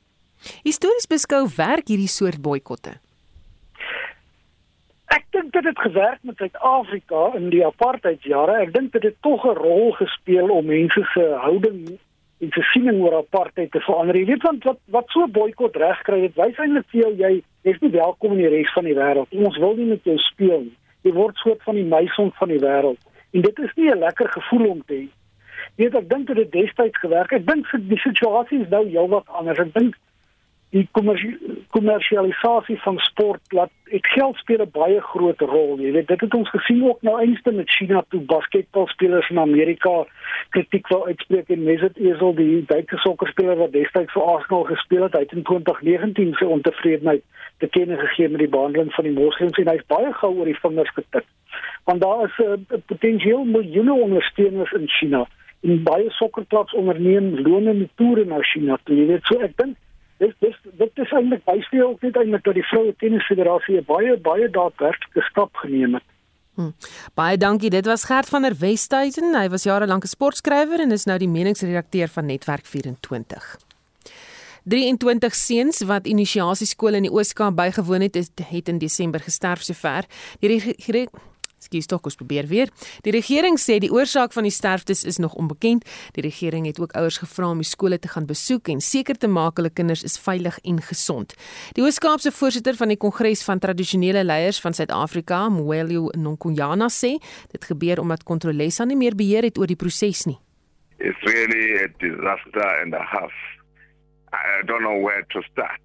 Histories 0.63 1.09
beskou 1.09 1.43
werk 1.57 1.91
hierdie 1.91 2.11
soort 2.11 2.41
boikotte. 2.41 2.99
Ek 5.09 5.25
dink 5.33 5.53
dit 5.53 5.65
het 5.65 5.79
gewerk 5.79 6.19
met 6.21 6.37
Suid-Afrika 6.37 7.31
in 7.37 7.49
die 7.49 7.63
apartheidjare. 7.65 8.59
Ek 8.61 8.73
dink 8.75 8.91
dit 8.93 9.03
het 9.07 9.15
tog 9.25 9.45
'n 9.45 9.57
rol 9.57 9.91
gespeel 9.97 10.49
om 10.53 10.65
mense 10.65 11.03
se 11.13 11.25
houding 11.45 11.97
en 12.39 12.51
se 12.51 12.61
siening 12.61 13.01
oor 13.01 13.15
apartheid 13.15 13.71
te 13.71 13.79
verander. 13.79 14.15
Jy 14.15 14.25
weet 14.25 14.43
want 14.43 14.63
wat 14.63 14.79
wat 14.85 15.07
so 15.07 15.27
boikot 15.27 15.75
reg 15.75 16.01
kry, 16.01 16.19
dit 16.21 16.35
wys 16.35 16.57
eintlik 16.57 16.85
vir 16.91 17.01
jou 17.01 17.13
jy 17.17 17.41
is 17.61 17.79
nie 17.79 17.91
welkom 17.91 18.31
in 18.31 18.43
die 18.43 18.53
res 18.53 18.73
van 18.73 18.85
die 18.85 18.95
wêreld. 18.95 19.33
Ons 19.45 19.57
wil 19.57 19.75
nie 19.75 19.85
met 19.85 20.03
jou 20.03 20.17
speel 20.17 20.61
nie. 20.61 20.77
Jy 21.01 21.13
word 21.13 21.35
soort 21.35 21.63
van 21.63 21.75
die 21.75 21.89
meison 21.95 22.31
van 22.31 22.47
die 22.47 22.61
wêreld. 22.61 23.01
En 23.33 23.41
dit 23.41 23.59
is 23.59 23.73
nie 23.75 23.89
'n 23.91 23.99
lekker 23.99 24.29
gevoel 24.29 24.69
om 24.69 24.83
te 24.85 24.93
hê. 24.93 25.07
Jy 25.75 25.83
weet 25.83 25.95
ek 25.95 26.09
dink 26.09 26.27
dit 26.27 26.37
het 26.37 26.51
destyds 26.51 26.99
gewerk. 26.99 27.31
Ek 27.31 27.47
dink 27.47 27.65
die 27.71 27.99
situasie 27.99 28.61
is 28.61 28.69
nou 28.69 28.85
heelwat 28.85 29.27
anders. 29.27 29.59
Ek 29.59 29.73
dink 29.73 29.95
die 30.69 30.87
kommersialisasie 31.71 32.77
van 32.83 32.97
sport 33.01 33.53
laat 33.57 33.71
ek 33.89 34.05
geld 34.13 34.35
speel 34.37 34.61
'n 34.61 34.71
baie 34.73 35.01
groot 35.01 35.41
rol. 35.41 35.79
Jy 35.81 35.91
weet, 35.91 36.07
dit 36.07 36.21
het 36.21 36.33
ons 36.33 36.49
gesien 36.49 36.83
ook 36.83 37.01
nou 37.01 37.19
eenste 37.21 37.51
met 37.51 37.69
China 37.69 38.03
toe 38.09 38.21
basketbalspelers 38.21 39.29
in 39.29 39.39
Amerika 39.39 40.05
kritiek 40.49 40.87
wou 40.87 41.07
uitspreek 41.07 41.49
en 41.49 41.63
Mesut 41.63 41.97
Özil 41.97 42.35
die 42.35 42.65
Duitse 42.65 42.97
sokkerspeler 42.97 43.57
wat 43.57 43.71
destyds 43.71 44.13
vir 44.13 44.23
Arsenal 44.23 44.63
gespeel 44.63 45.03
het, 45.03 45.13
het 45.13 45.31
in 45.31 45.43
2019 45.43 46.33
sy 46.33 46.45
ontevredenheid 46.45 47.23
te 47.57 47.67
kenne 47.67 47.97
gegee 47.97 48.29
met 48.29 48.39
die 48.39 48.53
behandeling 48.55 48.93
van 48.93 49.03
die 49.03 49.17
moslems 49.17 49.57
en 49.57 49.67
hy's 49.73 49.85
baie 49.87 50.13
gou 50.13 50.33
oor 50.37 50.45
die 50.45 50.61
vingers 50.61 50.93
getik. 50.93 51.25
Want 51.83 52.01
daar 52.01 52.25
is 52.25 52.37
'n 52.37 52.65
uh, 52.69 52.77
potensieel 52.85 53.43
miljoene 53.43 53.93
ondersteuners 53.93 54.71
in 54.71 54.87
China 54.87 55.25
en 55.61 55.83
baie 55.83 56.09
sokkerklubs 56.09 56.73
onderneem 56.73 57.39
lone 57.39 57.73
met 57.73 57.89
toere 57.95 58.25
na 58.25 58.41
China. 58.41 58.77
Toe. 58.83 58.95
Jy 58.95 59.05
weet, 59.05 59.25
so 59.25 59.39
ek 59.39 59.57
dink 59.57 59.75
dis 60.19 60.35
dis 60.43 60.55
dit 60.79 61.03
is 61.03 61.11
eintlik 61.15 61.43
baie 61.47 61.83
ook 61.85 62.01
net 62.01 62.17
eintlik 62.19 62.43
dat 62.43 62.57
die 62.59 62.67
vroue 62.71 62.95
tennisfederasie 63.03 63.81
baie 63.87 64.17
baie 64.17 64.49
daadwerklike 64.49 65.21
stap 65.29 65.55
geneem 65.63 65.99
het. 65.99 66.07
Hm. 66.59 66.71
Baie 67.15 67.37
dankie. 67.37 67.69
Dit 67.69 67.85
was 67.85 68.03
Gert 68.03 68.29
van 68.29 68.43
der 68.43 68.55
Westhuizen. 68.59 69.31
Hy 69.35 69.47
was 69.49 69.63
jare 69.63 69.87
lank 69.87 70.03
'n 70.03 70.07
sportskrywer 70.07 70.79
en 70.79 70.91
is 70.91 71.05
nou 71.05 71.17
die 71.17 71.29
meningsredakteur 71.29 72.07
van 72.07 72.25
Netwerk 72.25 72.65
24. 72.65 73.57
23 74.63 75.35
seuns 75.35 75.81
wat 75.81 76.07
inisiasieskole 76.07 76.97
in 76.97 77.07
die 77.07 77.11
Oos-Kaap 77.11 77.55
bygewoon 77.55 78.01
het, 78.01 78.15
het 78.49 78.67
in 78.67 78.77
Desember 78.77 79.19
gesterf 79.19 79.61
sover. 79.61 80.05
Die 80.39 81.09
Skus 81.59 81.89
tog 81.89 82.07
ons 82.07 82.15
probeer 82.15 82.47
weer. 82.47 82.71
Die 83.05 83.13
regering 83.15 83.59
sê 83.59 83.79
die 83.83 83.91
oorsaak 83.91 84.33
van 84.35 84.47
die 84.47 84.53
sterftes 84.53 85.03
is 85.03 85.19
nog 85.19 85.35
onbekend. 85.39 85.85
Die 86.15 86.23
regering 86.23 86.65
het 86.65 86.79
ook 86.79 86.95
ouers 86.97 87.19
gevra 87.21 87.49
om 87.51 87.61
die 87.63 87.67
skole 87.67 87.99
te 87.99 88.07
gaan 88.07 88.27
besoek 88.29 88.71
en 88.71 88.81
seker 88.81 89.17
te 89.17 89.27
maak 89.27 89.59
hulle 89.59 89.69
kinders 89.69 90.03
is 90.03 90.19
veilig 90.19 90.59
en 90.63 90.81
gesond. 90.81 91.35
Die 91.77 91.83
Oos-Kaapse 91.83 92.31
voorsitter 92.31 92.75
van 92.79 92.93
die 92.93 92.97
Kongres 92.97 93.43
van 93.43 93.59
Tradisionele 93.59 94.23
Leiers 94.23 94.61
van 94.61 94.73
Suid-Afrika, 94.73 95.47
Mwelu 95.49 96.09
Nonkunyana 96.17 96.89
sê, 96.93 97.17
dit 97.51 97.71
gebeur 97.71 97.99
omdat 98.03 98.23
Kontrolesa 98.23 98.85
nie 98.85 98.97
meer 98.97 99.15
beheer 99.15 99.43
het 99.49 99.59
oor 99.59 99.67
die 99.67 99.79
proses 99.79 100.25
nie. 100.29 100.39
It's 100.99 101.21
really 101.23 101.79
a 101.83 101.87
disaster 101.99 102.67
and 102.81 102.93
a 102.93 103.03
half. 103.03 103.31
I 104.33 104.65
don't 104.65 104.83
know 104.83 104.99
where 104.99 105.23
to 105.31 105.41
start. 105.51 105.81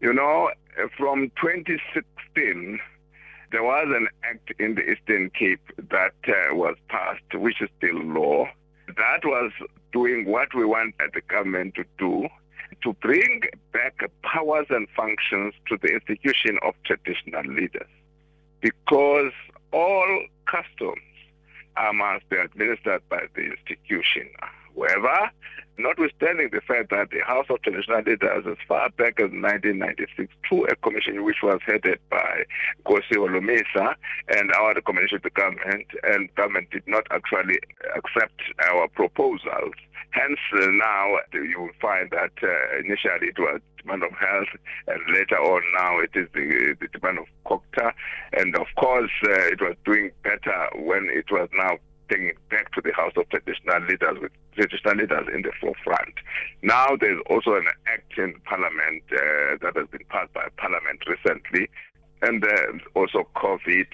You 0.00 0.12
know, 0.12 0.50
from 0.96 1.30
2016 1.40 2.80
there 3.52 3.62
was 3.62 3.86
an 3.94 4.08
act 4.24 4.52
in 4.58 4.74
the 4.74 4.90
Eastern 4.90 5.30
Cape 5.30 5.60
that 5.90 6.14
uh, 6.26 6.54
was 6.54 6.76
passed, 6.88 7.22
which 7.34 7.60
is 7.60 7.68
still 7.78 8.02
law. 8.02 8.46
That 8.88 9.24
was 9.24 9.52
doing 9.92 10.24
what 10.26 10.54
we 10.54 10.64
want 10.64 10.94
the 10.98 11.20
government 11.28 11.74
to 11.74 11.84
do 11.98 12.28
to 12.82 12.92
bring 12.94 13.42
back 13.72 14.10
powers 14.22 14.66
and 14.70 14.88
functions 14.96 15.54
to 15.68 15.76
the 15.82 15.88
institution 15.88 16.58
of 16.62 16.74
traditional 16.84 17.44
leaders. 17.44 17.88
Because 18.60 19.32
all 19.72 20.24
customs 20.46 21.02
uh, 21.76 21.92
must 21.92 22.28
be 22.28 22.36
administered 22.36 23.02
by 23.08 23.24
the 23.34 23.42
institution. 23.42 24.28
However, 24.76 25.30
notwithstanding 25.78 26.50
the 26.52 26.60
fact 26.60 26.90
that 26.90 27.10
the 27.10 27.20
House 27.26 27.46
of 27.50 27.62
Traditional 27.62 28.02
Leaders, 28.02 28.44
as 28.46 28.56
far 28.66 28.90
back 28.90 29.18
as 29.18 29.30
1996, 29.30 30.32
to 30.50 30.64
a 30.64 30.76
commission 30.76 31.24
which 31.24 31.42
was 31.42 31.60
headed 31.66 31.98
by 32.10 32.44
Kosi 32.86 33.16
Olumisa 33.16 33.94
and 34.28 34.52
our 34.52 34.74
recommendation 34.74 35.20
to 35.22 35.30
government, 35.30 35.86
and 36.04 36.34
government 36.34 36.70
did 36.70 36.86
not 36.86 37.06
actually 37.10 37.58
accept 37.96 38.40
our 38.66 38.88
proposals. 38.88 39.74
Hence, 40.10 40.38
uh, 40.60 40.66
now 40.66 41.16
you 41.32 41.58
will 41.58 41.76
find 41.80 42.10
that 42.10 42.32
uh, 42.42 42.78
initially 42.78 43.28
it 43.28 43.38
was 43.38 43.60
Department 43.78 44.12
of 44.12 44.18
Health, 44.18 44.48
and 44.88 45.00
later 45.14 45.38
on 45.38 45.62
now 45.74 45.98
it 46.00 46.10
is 46.14 46.28
the, 46.34 46.76
the 46.80 46.88
Department 46.88 47.26
of 47.26 47.50
COCTA, 47.50 47.92
and 48.34 48.54
of 48.56 48.66
course 48.76 49.10
uh, 49.24 49.32
it 49.48 49.60
was 49.60 49.74
doing 49.86 50.10
better 50.22 50.68
when 50.76 51.08
it 51.10 51.30
was 51.30 51.48
now 51.54 51.78
taking 52.12 52.28
it 52.28 52.48
back 52.50 52.72
to 52.72 52.80
the 52.84 52.92
House 52.92 53.12
of 53.16 53.28
Traditional 53.30 53.80
Leaders 53.88 54.16
with 54.20 54.32
traditional 54.54 54.96
leaders 54.96 55.26
in 55.34 55.42
the 55.42 55.52
forefront. 55.60 56.14
Now 56.62 56.88
there's 57.00 57.22
also 57.30 57.54
an 57.54 57.68
act 57.86 58.12
in 58.18 58.34
Parliament 58.44 59.02
uh, 59.12 59.56
that 59.62 59.74
has 59.76 59.88
been 59.88 60.06
passed 60.08 60.32
by 60.32 60.46
Parliament 60.56 61.00
recently, 61.08 61.68
and 62.22 62.44
uh, 62.44 62.98
also 62.98 63.28
COVID. 63.36 63.88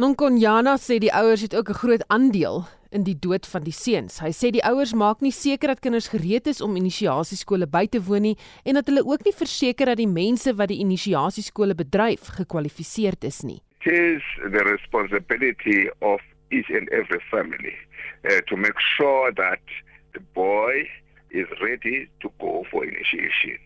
Nonkonyana 0.00 0.78
sê 0.80 0.96
die 1.04 1.12
ouers 1.12 1.42
het 1.44 1.56
ook 1.56 1.68
'n 1.68 1.80
groot 1.82 2.04
aandeel 2.08 2.64
in 2.90 3.02
die 3.04 3.18
dood 3.18 3.46
van 3.46 3.62
die 3.62 3.76
seuns. 3.76 4.20
Hy 4.20 4.32
sê 4.32 4.50
die 4.50 4.64
ouers 4.64 4.94
maak 4.94 5.20
nie 5.20 5.32
seker 5.32 5.68
dat 5.68 5.80
kinders 5.80 6.08
gereed 6.08 6.46
is 6.46 6.60
om 6.60 6.76
inisiasieskole 6.76 7.66
by 7.66 7.86
te 7.86 8.00
woon 8.00 8.22
nie 8.22 8.36
en 8.64 8.74
dat 8.74 8.86
hulle 8.86 9.04
ook 9.04 9.24
nie 9.24 9.36
verseker 9.36 9.86
dat 9.86 9.96
die 9.96 10.08
mense 10.08 10.54
wat 10.54 10.68
die 10.68 10.80
inisiasieskole 10.80 11.74
bedryf 11.74 12.32
gekwalifiseerd 12.40 13.24
is 13.24 13.42
nie. 13.42 13.60
It 13.84 13.92
is 13.92 14.22
the 14.52 14.62
responsibility 14.64 15.90
of 16.00 16.20
each 16.52 16.68
and 16.68 16.88
every 16.90 17.20
family 17.30 17.74
uh, 18.28 18.40
to 18.48 18.56
make 18.56 18.78
sure 18.96 19.32
that 19.32 19.60
the 20.14 20.20
boy 20.34 20.86
is 21.30 21.46
ready 21.62 22.08
to 22.20 22.30
go 22.40 22.64
for 22.70 22.84
initiation. 22.84 23.58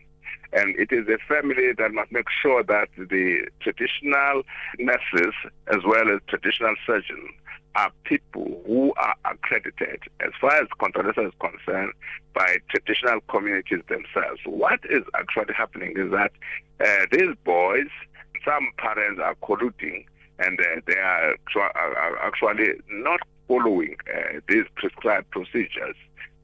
And 0.53 0.77
it 0.79 0.93
is 0.93 1.07
the 1.07 1.19
family 1.29 1.73
that 1.77 1.93
must 1.93 2.13
make 2.13 2.29
sure 2.43 2.63
that 2.63 2.89
the 2.97 3.49
traditional 3.61 4.43
nurses 4.79 5.35
as 5.67 5.83
well 5.85 6.09
as 6.09 6.21
traditional 6.29 6.75
surgeons 6.87 7.31
are 7.75 7.91
people 8.05 8.63
who 8.67 8.95
are 8.97 9.15
accredited 9.27 10.01
as 10.21 10.31
far 10.41 10.53
as 10.53 10.69
contraception 10.79 11.27
is 11.27 11.33
concerned 11.41 11.93
by 12.33 12.57
traditional 12.71 13.21
communities 13.29 13.83
themselves. 13.89 14.41
What 14.47 14.81
is 14.89 15.03
actually 15.15 15.53
happening 15.55 15.95
is 15.97 16.11
that 16.13 16.33
uh, 16.81 17.07
these 17.13 17.35
boys, 17.45 17.89
some 18.45 18.69
parents 18.79 19.21
are 19.23 19.35
colluding 19.43 20.07
and 20.39 20.59
uh, 20.61 20.81
they 20.87 20.97
are, 20.97 21.35
are 21.57 22.19
actually 22.19 22.73
not 22.91 23.21
following 23.49 23.97
uh, 24.13 24.41
these 24.49 24.65
prescribed 24.75 25.31
procedures. 25.31 25.97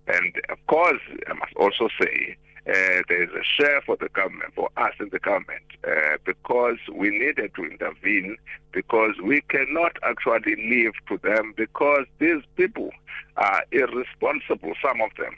And 0.07 0.35
of 0.49 0.59
course, 0.67 1.01
I 1.29 1.33
must 1.35 1.55
also 1.57 1.89
say, 2.01 2.37
uh, 2.67 3.03
there 3.09 3.23
is 3.25 3.31
a 3.31 3.43
share 3.43 3.81
for 3.83 3.97
the 3.97 4.09
government, 4.11 4.55
for 4.55 4.69
us 4.77 4.93
in 5.01 5.09
the 5.11 5.19
government, 5.19 5.65
uh, 5.87 6.17
because 6.25 6.79
we 6.95 7.11
needed 7.11 7.51
to 7.57 7.65
intervene 7.65 8.37
because 8.73 9.15
we 9.23 9.41
cannot 9.49 9.97
actually 10.05 10.55
leave 10.57 10.93
to 11.09 11.19
them 11.19 11.55
because 11.57 12.07
these 12.19 12.43
people 12.57 12.91
are 13.37 13.65
irresponsible, 13.73 14.75
some 14.81 15.01
of 15.01 15.11
them. 15.19 15.35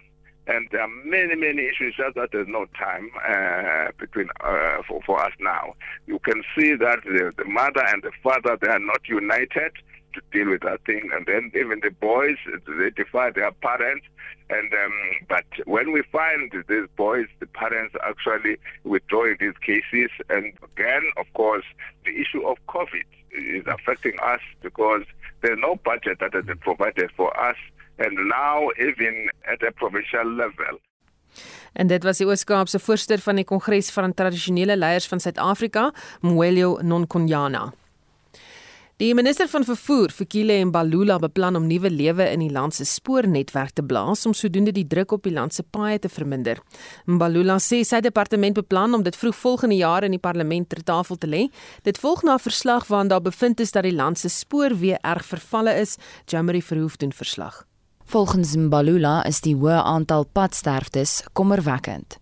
And 0.47 0.69
there 0.71 0.83
are 0.83 0.89
many, 1.05 1.35
many 1.37 1.63
issues, 1.63 1.95
just 1.97 2.17
that 2.17 2.31
there's 2.33 2.49
no 2.49 2.67
time 2.79 3.11
uh, 3.27 3.93
between 3.99 4.29
uh, 4.43 4.83
for, 4.87 5.01
for 5.07 5.25
us 5.25 5.33
now. 5.41 5.75
You 6.07 6.19
can 6.19 6.43
see 6.57 6.75
that 6.75 7.03
the, 7.05 7.33
the 7.37 7.47
mother 7.47 7.83
and 7.87 8.03
the 8.03 8.13
father, 8.23 8.59
they 8.61 8.69
are 8.69 8.79
not 8.79 9.09
united 9.09 9.73
to 10.13 10.21
deal 10.33 10.51
with 10.51 10.63
that 10.63 10.85
thing. 10.85 11.11
And 11.13 11.27
then 11.27 11.51
even 11.55 11.81
the 11.83 11.91
boys, 11.91 12.37
they 12.67 12.91
defy 12.91 13.31
their 13.31 13.53
parents. 13.53 14.07
And 14.51 14.73
um, 14.75 14.93
but 15.29 15.45
when 15.65 15.93
we 15.93 16.03
find 16.13 16.53
these 16.69 16.89
boys, 16.97 17.27
the 17.41 17.47
parents 17.47 17.95
actually 18.05 18.59
withdrawing 18.85 19.37
these 19.41 19.57
cases, 19.65 20.11
and 20.29 20.53
again, 20.63 21.03
of 21.17 21.27
course, 21.33 21.65
the 22.05 22.11
issue 22.11 22.47
of 22.47 22.59
COVID 22.69 23.05
is 23.33 23.65
affecting 23.67 24.17
us 24.23 24.41
because 24.61 25.03
there's 25.41 25.59
no 25.59 25.77
budget 25.85 26.19
that 26.21 26.35
has 26.35 26.45
been 26.45 26.59
provided 26.59 27.11
for 27.17 27.35
us, 27.41 27.57
and 27.99 28.15
now 28.29 28.71
even 28.79 29.31
at 29.53 29.63
a 29.63 29.71
provincial 29.71 30.27
level. 30.27 30.79
En 31.73 31.87
dit 31.87 32.03
was 32.05 32.19
die 32.19 32.27
Oos-Kaapse 32.27 32.79
voorsitter 32.79 33.19
van 33.19 33.41
die 33.41 33.45
Kongres 33.45 33.91
van 33.91 34.15
Tradisionele 34.15 34.77
Leiers 34.77 35.09
van 35.11 35.21
Suid-Afrika, 35.21 35.93
Mwelio 36.21 36.79
Nonkonyana. 36.83 37.73
Die 39.03 39.11
minister 39.15 39.49
van 39.51 39.65
vervoer, 39.67 40.13
Fikile 40.15 40.61
Mbalula, 40.65 41.17
beplan 41.19 41.57
om 41.59 41.65
nuwe 41.67 41.91
lewe 41.91 42.29
in 42.31 42.45
die 42.45 42.53
land 42.55 42.77
se 42.77 42.85
spoornetwerk 42.87 43.75
te 43.75 43.83
blaas 43.83 44.23
om 44.27 44.37
sodoende 44.39 44.71
die 44.71 44.87
druk 44.87 45.17
op 45.17 45.27
die 45.27 45.33
land 45.35 45.57
se 45.57 45.65
paaie 45.67 45.99
te 45.99 46.09
verminder. 46.09 46.61
Mbalula 47.11 47.59
sê 47.59 47.83
sy 47.83 47.99
departement 48.07 48.55
beplan 48.55 48.95
om 48.95 49.03
dit 49.03 49.19
vroeg 49.19 49.35
volgende 49.43 49.81
jaar 49.83 50.07
in 50.07 50.15
die 50.15 50.23
parlement 50.23 50.71
ter 50.71 50.87
tafel 50.87 51.19
te 51.19 51.27
lê. 51.27 51.43
Dit 51.83 51.99
volg 51.99 52.23
na 52.23 52.39
'n 52.39 52.47
verslag 52.47 52.87
waarin 52.87 53.11
daar 53.11 53.27
bevind 53.27 53.61
is 53.61 53.73
dat 53.73 53.83
die 53.83 53.99
land 53.99 54.19
se 54.19 54.29
spoorweë 54.29 55.03
erg 55.03 55.27
vervalle 55.27 55.75
is. 55.75 55.99
Jamari 56.31 56.63
Verhoef 56.63 56.97
doen 56.97 57.13
verslag. 57.13 57.67
Volgens 58.05 58.57
Mbalula 58.57 59.25
is 59.27 59.41
die 59.41 59.55
hoë 59.57 59.81
aantal 59.83 60.27
padsterftes 60.33 61.23
kommerwekkend. 61.33 62.19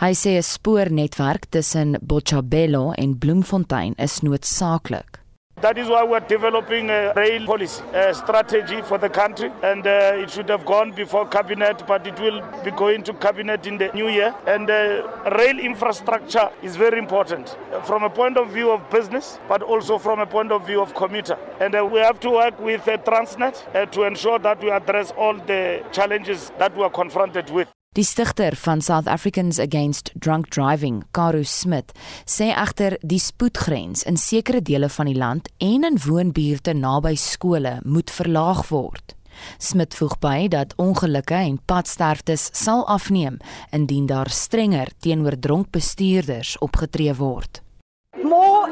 Hy 0.00 0.12
sê 0.14 0.36
'n 0.38 0.42
spoornetwerk 0.42 1.50
tussen 1.50 1.98
Botshabelo 2.00 2.92
en 2.92 3.18
Bloemfontein 3.18 3.94
is 3.96 4.20
noodsaaklik. 4.22 5.23
That 5.64 5.78
is 5.78 5.88
why 5.88 6.04
we're 6.04 6.20
developing 6.20 6.90
a 6.90 7.14
rail 7.16 7.46
policy, 7.46 7.82
a 7.94 8.12
strategy 8.12 8.82
for 8.82 8.98
the 8.98 9.08
country, 9.08 9.50
and 9.62 9.86
uh, 9.86 10.12
it 10.12 10.30
should 10.30 10.50
have 10.50 10.66
gone 10.66 10.92
before 10.92 11.26
cabinet, 11.26 11.84
but 11.86 12.06
it 12.06 12.20
will 12.20 12.42
be 12.62 12.70
going 12.70 13.02
to 13.04 13.14
cabinet 13.14 13.66
in 13.66 13.78
the 13.78 13.90
new 13.94 14.08
year. 14.08 14.34
And 14.46 14.68
uh, 14.68 15.08
rail 15.38 15.58
infrastructure 15.58 16.50
is 16.62 16.76
very 16.76 16.98
important 16.98 17.56
from 17.86 18.02
a 18.02 18.10
point 18.10 18.36
of 18.36 18.50
view 18.50 18.72
of 18.72 18.90
business, 18.90 19.38
but 19.48 19.62
also 19.62 19.96
from 19.96 20.20
a 20.20 20.26
point 20.26 20.52
of 20.52 20.66
view 20.66 20.82
of 20.82 20.94
commuter. 20.94 21.38
And 21.60 21.74
uh, 21.74 21.82
we 21.82 21.98
have 21.98 22.20
to 22.20 22.30
work 22.30 22.60
with 22.60 22.86
uh, 22.86 22.98
Transnet 22.98 23.64
uh, 23.74 23.86
to 23.86 24.02
ensure 24.02 24.38
that 24.40 24.62
we 24.62 24.68
address 24.68 25.12
all 25.16 25.32
the 25.32 25.82
challenges 25.92 26.52
that 26.58 26.76
we 26.76 26.82
are 26.82 26.90
confronted 26.90 27.48
with. 27.48 27.68
Die 27.94 28.02
stigter 28.02 28.56
van 28.56 28.80
South 28.82 29.06
Africans 29.06 29.60
Against 29.60 30.10
Drunk 30.14 30.50
Driving, 30.50 31.04
Karu 31.14 31.44
Smit, 31.44 31.92
sê 32.26 32.48
egter 32.50 32.96
die 33.06 33.20
spoedgrens 33.22 34.02
in 34.02 34.18
sekere 34.18 34.58
dele 34.66 34.88
van 34.90 35.06
die 35.06 35.14
land 35.14 35.46
en 35.62 35.86
in 35.86 36.00
woonbuurte 36.02 36.74
naby 36.74 37.14
skole 37.14 37.76
moet 37.86 38.10
verlaag 38.10 38.64
word. 38.72 39.14
Smit 39.62 39.94
voeg 39.94 40.18
by 40.18 40.48
dat 40.50 40.74
ongelukke 40.74 41.38
en 41.38 41.60
padsterftes 41.70 42.48
sal 42.64 42.82
afneem 42.90 43.38
indien 43.70 44.10
daar 44.10 44.30
strenger 44.30 44.90
teenoor 44.98 45.38
dronk 45.38 45.70
bestuurders 45.70 46.56
opgetree 46.66 47.14
word. 47.14 47.63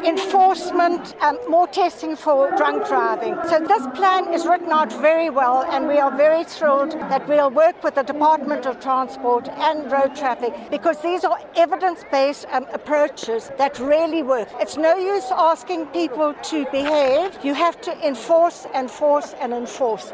Enforcement 0.04 1.14
and 1.20 1.38
more 1.48 1.66
testing 1.66 2.16
for 2.16 2.50
drunk 2.56 2.86
driving. 2.88 3.36
So 3.48 3.60
this 3.60 3.86
plan 3.94 4.32
is 4.32 4.46
written 4.46 4.70
out 4.70 4.92
very 4.92 5.30
well 5.30 5.62
and 5.62 5.86
we 5.86 5.98
are 5.98 6.14
very 6.16 6.44
thrilled 6.44 6.92
that 6.92 7.28
we'll 7.28 7.50
work 7.50 7.82
with 7.82 7.94
the 7.94 8.02
Department 8.02 8.66
of 8.66 8.80
Transport 8.80 9.48
and 9.48 9.90
Road 9.90 10.14
Traffic 10.16 10.54
because 10.70 11.00
these 11.02 11.24
are 11.24 11.38
evidence-based 11.56 12.46
um, 12.50 12.66
approaches 12.72 13.50
that 13.58 13.78
really 13.78 14.22
work. 14.22 14.48
It's 14.60 14.76
no 14.76 14.96
use 14.96 15.30
asking 15.30 15.86
people 15.86 16.34
to 16.44 16.66
behave. 16.66 17.38
You 17.44 17.54
have 17.54 17.80
to 17.82 18.06
enforce, 18.06 18.66
enforce 18.74 19.34
and 19.40 19.52
enforce. 19.52 20.12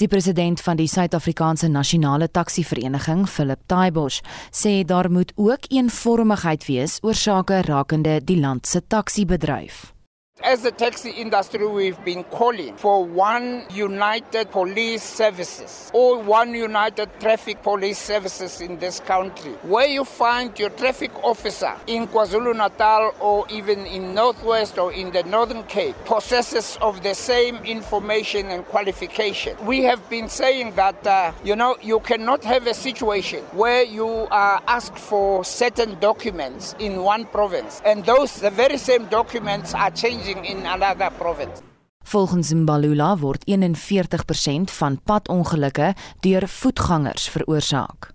Die 0.00 0.08
president 0.08 0.60
van 0.64 0.78
die 0.78 0.88
Suid-Afrikaanse 0.88 1.68
Nasionale 1.68 2.30
Taxi 2.30 2.62
Vereniging, 2.64 3.26
Philip 3.28 3.60
Taibosh, 3.68 4.22
sê 4.48 4.80
daar 4.84 5.10
moet 5.12 5.34
ook 5.36 5.68
eenvormigheid 5.68 6.64
wees 6.64 6.98
oor 7.04 7.14
sake 7.14 7.60
rakende 7.68 8.16
die 8.24 8.40
land 8.40 8.66
se 8.66 8.80
taxi-bedryf. 8.80 9.99
As 10.42 10.62
the 10.62 10.70
taxi 10.70 11.10
industry, 11.10 11.66
we've 11.66 12.02
been 12.02 12.24
calling 12.24 12.74
for 12.76 13.04
one 13.04 13.66
united 13.70 14.50
police 14.50 15.02
services 15.02 15.90
or 15.92 16.18
one 16.22 16.54
united 16.54 17.10
traffic 17.20 17.62
police 17.62 17.98
services 17.98 18.62
in 18.62 18.78
this 18.78 19.00
country. 19.00 19.52
Where 19.62 19.86
you 19.86 20.02
find 20.04 20.58
your 20.58 20.70
traffic 20.70 21.10
officer 21.22 21.74
in 21.86 22.08
KwaZulu 22.08 22.56
Natal 22.56 23.14
or 23.20 23.44
even 23.50 23.84
in 23.84 24.14
Northwest 24.14 24.78
or 24.78 24.94
in 24.94 25.12
the 25.12 25.24
Northern 25.24 25.62
Cape 25.64 25.94
possesses 26.06 26.78
of 26.80 27.02
the 27.02 27.14
same 27.14 27.56
information 27.56 28.46
and 28.46 28.64
qualification. 28.64 29.58
We 29.66 29.82
have 29.82 30.08
been 30.08 30.30
saying 30.30 30.74
that, 30.76 31.06
uh, 31.06 31.32
you 31.44 31.54
know, 31.54 31.76
you 31.82 32.00
cannot 32.00 32.42
have 32.44 32.66
a 32.66 32.72
situation 32.74 33.44
where 33.52 33.82
you 33.82 34.08
are 34.30 34.62
asked 34.66 34.98
for 34.98 35.44
certain 35.44 35.98
documents 36.00 36.74
in 36.78 37.02
one 37.02 37.26
province 37.26 37.82
and 37.84 38.06
those, 38.06 38.36
the 38.36 38.50
very 38.50 38.78
same 38.78 39.04
documents 39.06 39.74
are 39.74 39.90
changing 39.90 40.29
in 40.36 40.66
another 40.66 41.10
province. 41.18 41.62
Volgens 42.04 42.52
Mbalula 42.52 43.18
word 43.18 43.44
41% 43.46 44.70
van 44.70 45.00
padongelukke 45.04 45.94
deur 46.20 46.48
voetgangers 46.48 47.28
veroorsaak. 47.28 48.10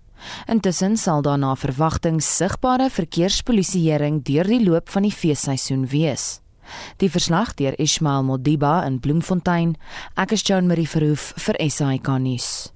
Intussen 0.46 0.96
sal 0.96 1.22
daar 1.22 1.38
na 1.38 1.54
verwagting 1.56 2.22
sigbare 2.22 2.90
verkeerspolisieering 2.90 4.22
deur 4.24 4.44
die 4.44 4.62
loop 4.64 4.88
van 4.88 5.02
die 5.02 5.12
feesseisoen 5.12 5.86
wees. 5.86 6.40
Die 6.96 7.10
verslag 7.10 7.54
deur 7.54 7.78
Ismail 7.78 8.24
Modiba 8.24 8.84
in 8.84 9.00
Bloemfontein. 9.00 9.76
Ek 10.16 10.32
is 10.32 10.42
Joan 10.42 10.66
Marie 10.66 10.88
Verhoef 10.88 11.32
vir 11.36 11.60
SAK 11.70 12.18
nuus. 12.18 12.75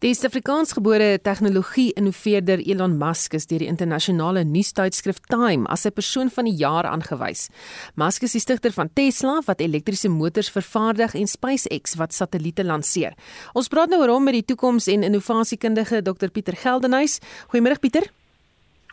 Die 0.00 0.14
Suid-Afrikaansgebore 0.16 1.18
tegnologie-innoveerder 1.20 2.62
Elon 2.64 2.94
Musk 2.96 3.34
is 3.36 3.44
deur 3.50 3.60
die 3.60 3.66
internasionale 3.68 4.46
nuustydskrif 4.48 5.18
Time 5.28 5.68
as 5.68 5.84
'n 5.84 5.92
persoon 5.92 6.30
van 6.30 6.46
die 6.48 6.56
jaar 6.56 6.86
aangewys. 6.88 7.50
Musk 7.96 8.22
is 8.22 8.32
die 8.32 8.40
stigter 8.40 8.72
van 8.72 8.88
Tesla 8.94 9.42
wat 9.44 9.60
elektriese 9.60 10.08
motors 10.08 10.48
vervaardig 10.48 11.14
en 11.14 11.26
SpaceX 11.26 11.96
wat 11.96 12.14
satelliete 12.14 12.64
lanseer. 12.64 13.12
Ons 13.52 13.68
praat 13.68 13.90
nou 13.90 14.00
oor 14.00 14.08
hom 14.08 14.24
met 14.24 14.32
die 14.32 14.44
toekoms- 14.54 14.88
en 14.88 15.02
innovasiekundige 15.02 16.02
Dr 16.02 16.30
Pieter 16.30 16.56
Geldenhuys. 16.56 17.20
Goeiemôre 17.52 17.78
Pieter. 17.78 18.10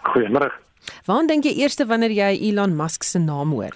Goeiemôre. 0.03 0.51
Waar 1.05 1.25
dink 1.25 1.45
jy 1.45 1.53
eers 1.55 1.77
wanneer 1.77 2.11
jy 2.11 2.49
Elon 2.49 2.75
Musk 2.75 3.03
se 3.03 3.19
naam 3.19 3.51
hoor? 3.51 3.71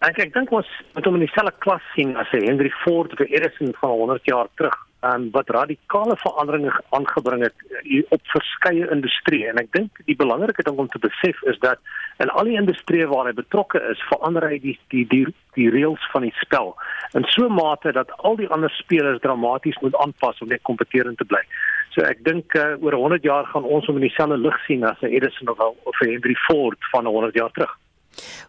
Ek 0.00 0.18
ek 0.18 0.32
dink 0.32 0.50
ons 0.50 0.66
moet 0.94 1.04
hom 1.04 1.14
in 1.14 1.26
dieselfde 1.26 1.52
klas 1.58 1.82
sien 1.94 2.16
as 2.16 2.26
Henry 2.30 2.72
Ford 2.84 3.12
of 3.12 3.20
Edison 3.20 3.74
van 3.80 3.90
100 3.90 4.24
jaar 4.24 4.48
terug 4.56 4.86
um, 5.06 5.28
wat 5.34 5.50
radikale 5.50 6.16
veranderinge 6.16 6.72
aangebring 6.96 7.42
het 7.42 7.54
uh, 7.84 8.02
op 8.08 8.20
verskeie 8.32 8.88
industrieë 8.90 9.52
en 9.52 9.62
ek 9.62 9.70
dink 9.76 10.02
die 10.10 10.16
belangrike 10.18 10.64
ding 10.66 10.78
om 10.82 10.88
te 10.92 11.02
besef 11.02 11.42
is 11.52 11.58
dat 11.64 11.78
in 12.22 12.32
al 12.32 12.48
die 12.48 12.58
industrieë 12.58 13.08
waar 13.12 13.28
hy 13.28 13.34
betrokke 13.36 13.82
is, 13.92 14.02
verander 14.10 14.48
hy 14.48 14.58
die 14.62 14.76
die 14.94 15.04
die 15.12 15.24
die 15.56 15.70
reëls 15.72 16.02
van 16.12 16.26
die 16.26 16.34
spel 16.40 16.74
in 17.14 17.24
so 17.34 17.46
'n 17.46 17.58
mate 17.58 17.92
dat 17.92 18.12
al 18.18 18.36
die 18.36 18.48
ander 18.48 18.70
spelers 18.70 19.20
dramaties 19.20 19.78
moet 19.80 19.96
aanpas 20.04 20.40
om 20.40 20.48
net 20.48 20.62
kompeterend 20.62 21.18
te 21.18 21.24
bly. 21.24 21.42
So 21.94 22.04
ek 22.04 22.24
dink 22.24 22.54
uh, 22.54 22.76
oor 22.84 22.92
100 22.92 23.24
jaar 23.24 23.46
gaan 23.52 23.64
ons 23.64 23.86
hom 23.86 23.96
in 23.96 24.08
dieselfde 24.08 24.36
lig 24.36 24.58
sien 24.66 24.84
as 24.84 25.02
Edison 25.02 25.48
of 25.48 26.00
'n 26.02 26.10
Henry 26.12 26.36
Ford 26.46 26.78
van 26.92 27.06
100 27.06 27.34
jaar 27.34 27.52
terug. 27.52 27.72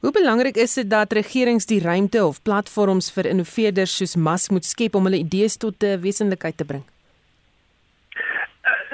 Hoe 0.02 0.12
belangrik 0.12 0.56
is 0.56 0.74
dit 0.74 0.90
dat 0.90 1.14
regerings 1.14 1.66
die 1.66 1.82
ruimte 1.82 2.26
of 2.26 2.42
platforms 2.42 3.12
vir 3.12 3.26
innoveerders 3.26 3.98
soos 3.98 4.16
Musk 4.16 4.52
moet 4.52 4.66
skep 4.66 4.96
om 4.96 5.04
hulle 5.10 5.24
idees 5.24 5.58
tot 5.58 5.84
'n 5.84 6.02
wesenlikheid 6.02 6.58
te 6.58 6.66
bring? 6.66 6.84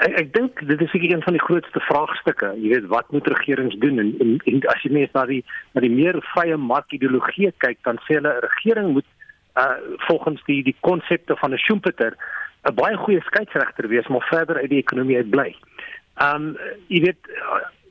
Ek, 0.04 0.12
ek 0.20 0.32
dink 0.34 0.60
dit 0.68 0.80
is 0.80 0.90
seker 0.90 1.12
een 1.12 1.22
van 1.22 1.32
die 1.32 1.44
grootste 1.46 1.80
vraagstukke. 1.80 2.54
Jy 2.60 2.68
weet, 2.68 2.86
wat 2.92 3.10
moet 3.12 3.26
regerings 3.26 3.76
doen 3.78 3.98
en, 3.98 4.14
en, 4.20 4.38
en 4.44 4.62
as 4.74 4.82
jy 4.82 4.90
mens 4.92 5.12
na 5.14 5.24
die 5.26 5.44
na 5.72 5.80
die 5.80 5.90
meer 5.90 6.18
vrye 6.34 6.56
markideologie 6.56 7.52
kyk, 7.64 7.78
dan 7.88 8.00
sê 8.04 8.18
hulle 8.18 8.34
'n 8.34 8.44
regering 8.48 8.92
moet 8.92 9.08
uh 9.56 9.76
volgens 10.08 10.42
die 10.46 10.62
die 10.62 10.76
konsepte 10.80 11.36
van 11.36 11.52
'n 11.52 11.58
Schumpeter 11.58 12.16
'n 12.64 12.74
baie 12.74 12.96
goeie 12.96 13.20
skeieregter 13.20 13.88
wees, 13.88 14.06
maar 14.08 14.26
verder 14.30 14.56
uit 14.56 14.70
die 14.70 14.82
ekonomie 14.82 15.16
uit 15.16 15.30
bly. 15.30 15.54
Um 16.22 16.54
jy 16.88 17.00
weet 17.08 17.30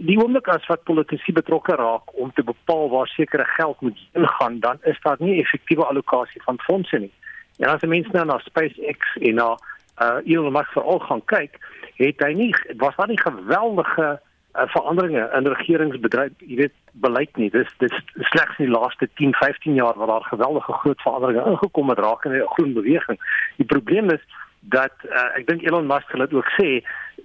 die 0.03 0.17
oomblik 0.19 0.47
as 0.51 0.65
wat 0.67 0.83
politici 0.87 1.33
betrokke 1.35 1.75
raak 1.79 2.13
om 2.19 2.31
te 2.35 2.43
bepaal 2.43 2.89
waar 2.89 3.07
sekere 3.07 3.45
geld 3.55 3.81
moet 3.81 3.99
ingaan, 4.13 4.59
dan 4.59 4.77
is 4.83 4.99
daar 5.03 5.17
nie 5.19 5.39
effektiewe 5.41 5.85
allocasie 5.85 6.41
van 6.43 6.59
fondse 6.59 6.99
nie. 6.99 7.11
En 7.57 7.69
as 7.69 7.81
mense 7.81 8.09
nou 8.11 8.25
na 8.25 8.39
SpaceX 8.43 9.15
en 9.21 9.35
na 9.35 9.53
uh 10.01 10.19
Elon 10.25 10.53
Musk 10.53 10.71
veral 10.73 10.99
gaan 10.99 11.25
kyk, 11.25 11.59
het 12.01 12.21
hy 12.25 12.31
nie 12.33 12.51
was 12.81 12.95
daar 12.95 13.07
nie 13.07 13.19
geweldige 13.21 14.07
uh, 14.55 14.67
veranderinge 14.73 15.29
in 15.37 15.47
regeringsbedryf, 15.53 16.33
jy 16.37 16.57
weet, 16.63 16.75
beleid 17.05 17.37
nie. 17.37 17.49
Dis 17.53 17.69
dis 17.83 17.93
slegs 18.31 18.57
in 18.57 18.69
die 18.69 18.73
laaste 18.73 19.09
10, 19.19 19.35
15 19.37 19.77
jaar 19.77 19.97
waar 19.97 20.15
daar 20.15 20.31
geweldige 20.31 20.73
groot 20.81 21.01
veranderinge 21.01 21.45
ingekom 21.53 21.93
het 21.93 21.99
raak 21.99 22.25
in 22.25 22.37
die 22.37 22.47
groen 22.55 22.73
beweging. 22.73 23.21
Die 23.57 23.69
probleem 23.69 24.09
is 24.13 24.25
dat 24.73 24.95
uh, 25.09 25.29
ek 25.37 25.47
dink 25.47 25.65
Elon 25.65 25.89
Musk 25.89 26.11
het 26.15 26.33
ook 26.33 26.49
sê 26.57 26.81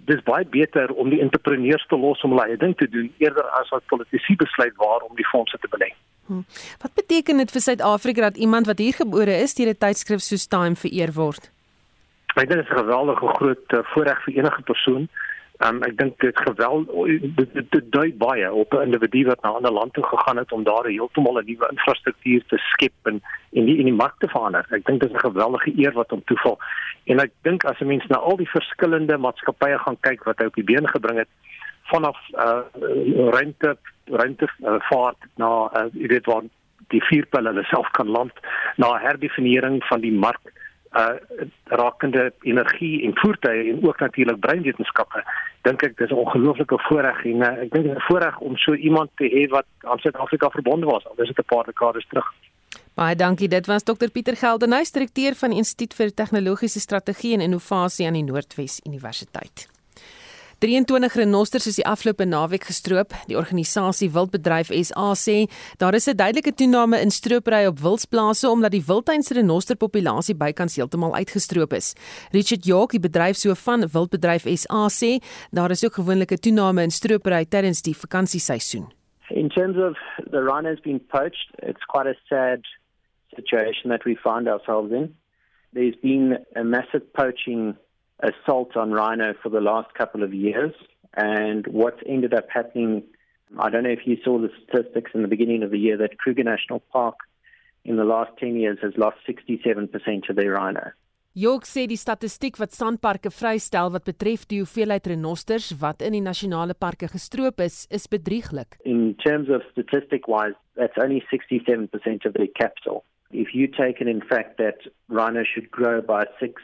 dis 0.07 0.23
baie 0.23 0.47
beter 0.47 0.93
om 0.95 1.11
die 1.11 1.21
entrepreneurs 1.21 1.87
te 1.87 1.97
los 1.97 2.23
om 2.23 2.31
hulle 2.31 2.47
eie 2.49 2.57
ding 2.57 2.77
te 2.77 2.89
doen 2.89 3.13
eerder 3.19 3.45
as 3.61 3.69
wat 3.75 3.87
politici 3.87 4.37
besluit 4.37 4.77
waar 4.77 5.05
om 5.09 5.17
die 5.17 5.27
fondse 5.27 5.59
te 5.59 5.69
belê. 5.69 5.91
Hmm. 6.29 6.45
Wat 6.83 6.95
beteken 6.95 7.37
dit 7.37 7.51
vir 7.51 7.61
Suid-Afrika 7.61 8.21
dat 8.21 8.37
iemand 8.37 8.67
wat 8.67 8.79
hier 8.79 8.93
gebore 8.93 9.37
is 9.45 9.55
deur 9.55 9.71
'n 9.73 9.79
tydskrif 9.79 10.21
soos 10.21 10.47
Time 10.47 10.77
vereer 10.77 11.13
word? 11.13 11.51
Ek 12.37 12.49
dink 12.49 12.61
dit 12.61 12.69
is 12.69 12.71
'n 12.71 12.85
geweldige 12.85 13.27
groot 13.39 13.73
uh, 13.73 13.81
voorreg 13.93 14.25
vir 14.25 14.35
enige 14.35 14.63
persoon. 14.63 15.09
Um, 15.67 15.81
ek 15.83 15.97
dink 15.99 16.21
dit 16.23 16.37
geweld 16.39 16.87
dit, 17.37 17.55
dit, 17.55 17.71
dit 17.75 17.87
dui 17.91 18.13
baie 18.15 18.47
op 18.53 18.75
'n 18.75 18.83
individu 18.87 19.25
wat 19.27 19.41
na 19.43 19.51
'n 19.51 19.55
ander 19.59 19.73
land 19.73 19.93
toe 19.93 20.05
gegaan 20.07 20.37
het 20.37 20.53
om 20.53 20.63
daar 20.63 20.87
heeltemal 20.87 21.39
'n 21.41 21.47
nuwe 21.47 21.69
infrastruktuur 21.71 22.43
te 22.47 22.59
skep 22.59 22.95
en 23.03 23.23
en 23.53 23.65
die 23.65 23.79
in 23.79 23.91
die 23.91 24.01
mark 24.03 24.15
te 24.19 24.29
verander. 24.29 24.67
Ek 24.71 24.87
dink 24.87 25.01
dit 25.01 25.11
is 25.11 25.17
'n 25.17 25.27
geweldige 25.31 25.73
eer 25.77 25.93
wat 25.93 26.11
hom 26.11 26.23
toeval. 26.25 26.59
En 27.05 27.19
ek 27.19 27.33
dink 27.43 27.65
as 27.65 27.81
'n 27.81 27.87
mens 27.87 28.07
na 28.07 28.17
al 28.17 28.37
die 28.37 28.51
verskillende 28.51 29.19
maatskappye 29.19 29.79
gaan 29.79 30.01
kyk 30.01 30.25
wat 30.25 30.39
hy 30.39 30.47
op 30.47 30.55
die 30.55 30.65
been 30.65 30.89
gebring 30.89 31.19
het 31.19 31.29
vanaf 31.83 32.19
uh 32.35 32.63
ruimte 33.31 33.77
ruimte 34.05 34.49
uh, 34.63 34.75
vaart 34.79 35.21
na 35.37 35.71
uh, 35.75 35.87
jy 35.93 36.07
weet 36.07 36.27
waar 36.27 36.43
die 36.89 37.03
vierpelle 37.03 37.49
hulle 37.49 37.65
self 37.65 37.91
kan 37.91 38.09
land 38.09 38.33
na 38.77 38.99
herdefinering 38.99 39.85
van 39.85 40.01
die 40.01 40.13
mark 40.13 40.53
uh 40.99 41.47
rakende 41.81 42.33
energie 42.41 43.03
en 43.07 43.13
voertuie 43.15 43.73
en 43.73 43.87
ook 43.87 44.01
natuurlik 44.01 44.41
breinwetenskappe 44.41 45.23
dink 45.63 45.83
ek 45.83 45.97
dis 45.99 46.11
'n 46.11 46.23
ongelooflike 46.25 46.79
voorreg 46.89 47.25
en 47.25 47.43
uh, 47.43 47.63
ek 47.65 47.71
dink 47.73 47.85
dit 47.85 47.97
is 47.97 48.03
'n 48.03 48.09
voorreg 48.11 48.39
om 48.39 48.57
so 48.57 48.75
iemand 48.75 49.11
te 49.17 49.27
hê 49.35 49.49
wat 49.51 49.67
aan 49.81 49.99
Suid-Afrika 49.99 50.51
verbonde 50.51 50.87
was 50.87 51.07
al 51.07 51.17
dis 51.17 51.29
dit 51.29 51.39
'n 51.39 51.55
paar 51.55 51.65
dekades 51.65 52.07
terug. 52.09 52.29
Baie 52.95 53.15
dankie. 53.15 53.49
Dit 53.49 53.67
was 53.67 53.83
Dr 53.83 54.11
Pieter 54.11 54.37
Geldenhuys, 54.37 54.91
direkteur 54.93 55.35
van 55.35 55.53
Instituut 55.53 55.95
vir 55.95 56.15
Tegnologiese 56.15 56.81
Strategie 56.81 57.35
en 57.35 57.41
Innovasie 57.41 58.07
aan 58.07 58.19
die 58.19 58.25
Noordwes 58.25 58.81
Universiteit. 58.85 59.78
23 60.59 61.15
renosters 61.15 61.69
is 61.71 61.77
die 61.79 61.85
afgelope 61.87 62.25
naweek 62.27 62.65
gestroop. 62.67 63.13
Die 63.31 63.37
organisasie 63.39 64.09
Wildbedryf 64.11 64.73
SA 64.89 65.13
sê 65.15 65.47
daar 65.79 65.95
is 65.95 66.09
'n 66.09 66.17
duidelike 66.17 66.53
toename 66.55 66.99
in 66.99 67.11
stropery 67.11 67.67
op 67.67 67.79
wildsplase 67.79 68.51
omdat 68.51 68.71
die 68.71 68.83
wildtuinse 68.83 69.35
renosterpopulasie 69.35 70.35
bykans 70.35 70.77
heeltemal 70.77 71.15
uitgestroop 71.15 71.73
is. 71.73 71.95
Richard 72.33 72.65
York, 72.65 72.91
die 72.91 73.01
bedryfshoof 73.01 73.59
van 73.59 73.87
Wildbedryf 73.87 74.47
SA 74.59 74.89
sê 74.89 75.23
daar 75.53 75.71
is 75.71 75.85
ook 75.85 75.95
gewoonlik 75.95 76.33
'n 76.33 76.43
toename 76.43 76.83
in 76.83 76.91
stropery 76.91 77.45
tydens 77.45 77.83
die 77.83 77.97
vakansieseisoen. 77.97 78.91
In 79.31 79.49
terms 79.49 79.77
of 79.77 79.97
the 80.31 80.43
rhinos 80.43 80.81
being 80.81 81.07
poached, 81.07 81.51
it's 81.63 81.85
quite 81.85 82.09
a 82.09 82.17
sad 82.27 82.67
situation 83.37 83.91
that 83.91 84.05
we 84.05 84.17
find 84.17 84.49
ourselves 84.49 84.91
in. 84.91 85.15
There's 85.73 86.01
been 86.01 86.45
a 86.57 86.65
massive 86.65 87.05
poaching 87.13 87.77
assault 88.21 88.77
on 88.77 88.91
rhino 88.93 89.35
for 89.43 89.49
the 89.49 89.61
last 89.61 89.95
couple 89.95 90.23
of 90.23 90.35
years. 90.35 90.75
And 91.15 91.67
what's 91.67 92.01
ended 92.07 92.35
up 92.35 92.47
happening, 92.53 93.03
I 93.59 93.71
don't 93.71 93.85
know 93.85 93.91
if 93.91 94.07
you 94.07 94.17
saw 94.25 94.39
the 94.39 94.51
statistics 94.63 95.13
in 95.15 95.23
the 95.23 95.29
beginning 95.29 95.63
of 95.63 95.71
the 95.71 95.79
year 95.79 95.97
that 95.97 96.19
Kruger 96.19 96.45
National 96.45 96.81
Park 96.93 97.17
in 97.85 97.97
the 97.97 98.05
last 98.05 98.31
10 98.39 98.57
years 98.57 98.79
has 98.83 98.93
lost 98.97 99.17
67% 99.29 100.31
of 100.31 100.37
their 100.37 100.53
rhino. 100.53 100.93
Jok 101.39 101.67
sê 101.69 101.85
die 101.87 101.99
statistiek 102.01 102.57
wat 102.59 102.73
sandparke 102.75 103.31
vrystel 103.31 103.93
wat 103.95 104.07
betref 104.09 104.47
die 104.51 104.59
hoeveelheid 104.59 105.07
renosters 105.07 105.69
wat 105.79 106.03
in 106.03 106.17
die 106.17 106.25
nasionale 106.25 106.75
parke 106.75 107.07
gestroop 107.13 107.61
is, 107.63 107.85
is 107.95 108.09
bedrieglik. 108.11 108.75
In 108.83 109.15
terms 109.23 109.53
of 109.53 109.63
statistic 109.71 110.27
wise, 110.27 110.57
that's 110.75 110.99
only 110.99 111.23
67% 111.31 112.27
of 112.27 112.35
the 112.35 112.49
capital. 112.59 113.05
If 113.31 113.55
you 113.55 113.69
take 113.69 114.01
it 114.01 114.09
in 114.09 114.23
fact 114.25 114.57
that 114.59 114.89
rhino 115.09 115.45
should 115.45 115.71
grow 115.71 116.01
by 116.01 116.25
6 116.41 116.63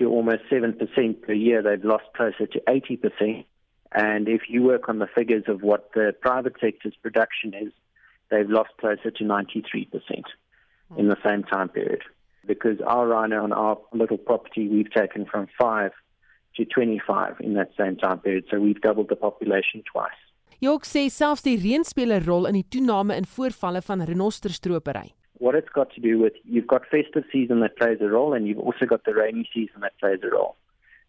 to 0.00 0.08
almost 0.08 0.42
7% 0.50 1.22
per 1.22 1.32
year, 1.32 1.62
they've 1.62 1.84
lost 1.84 2.04
closer 2.16 2.46
to 2.46 2.60
80%. 2.66 3.44
And 3.92 4.28
if 4.28 4.42
you 4.48 4.62
work 4.62 4.88
on 4.88 4.98
the 4.98 5.06
figures 5.06 5.44
of 5.46 5.62
what 5.62 5.90
the 5.94 6.14
private 6.20 6.54
sector's 6.60 6.96
production 7.02 7.52
is, 7.54 7.72
they've 8.30 8.48
lost 8.48 8.70
closer 8.80 9.10
to 9.10 9.24
93% 9.24 10.24
in 10.96 11.08
the 11.08 11.16
same 11.24 11.42
time 11.44 11.68
period. 11.68 12.02
Because 12.46 12.80
our 12.86 13.06
rhino 13.06 13.44
on 13.44 13.52
our 13.52 13.78
little 13.92 14.16
property, 14.16 14.68
we've 14.68 14.90
taken 14.90 15.26
from 15.26 15.46
5 15.60 15.92
to 16.56 16.64
25 16.64 17.36
in 17.40 17.54
that 17.54 17.70
same 17.76 17.96
time 17.96 18.20
period. 18.20 18.44
So 18.50 18.58
we've 18.58 18.80
doubled 18.80 19.08
the 19.10 19.16
population 19.16 19.82
twice. 19.92 20.20
Jok 20.60 20.84
sê 20.84 21.06
selfs 21.08 21.44
die 21.46 21.56
reën 21.56 21.84
speel 21.88 22.12
'n 22.12 22.24
rol 22.26 22.46
in 22.46 22.52
die 22.52 22.68
toename 22.68 23.16
in 23.16 23.24
voorvalle 23.24 23.80
van 23.80 24.04
renosterstropery. 24.04 25.08
What 25.40 25.54
it's 25.54 25.68
got 25.70 25.92
to 25.94 26.00
do 26.00 26.18
with 26.18 26.34
you've 26.44 26.66
got 26.66 26.82
festive 26.90 27.24
season 27.32 27.60
that 27.60 27.76
plays 27.76 27.98
a 28.00 28.08
role 28.08 28.34
and 28.34 28.46
you've 28.46 28.58
also 28.58 28.86
got 28.86 29.04
the 29.04 29.14
rainy 29.14 29.48
season 29.52 29.80
that 29.80 29.98
plays 29.98 30.20
a 30.22 30.28
role. 30.28 30.54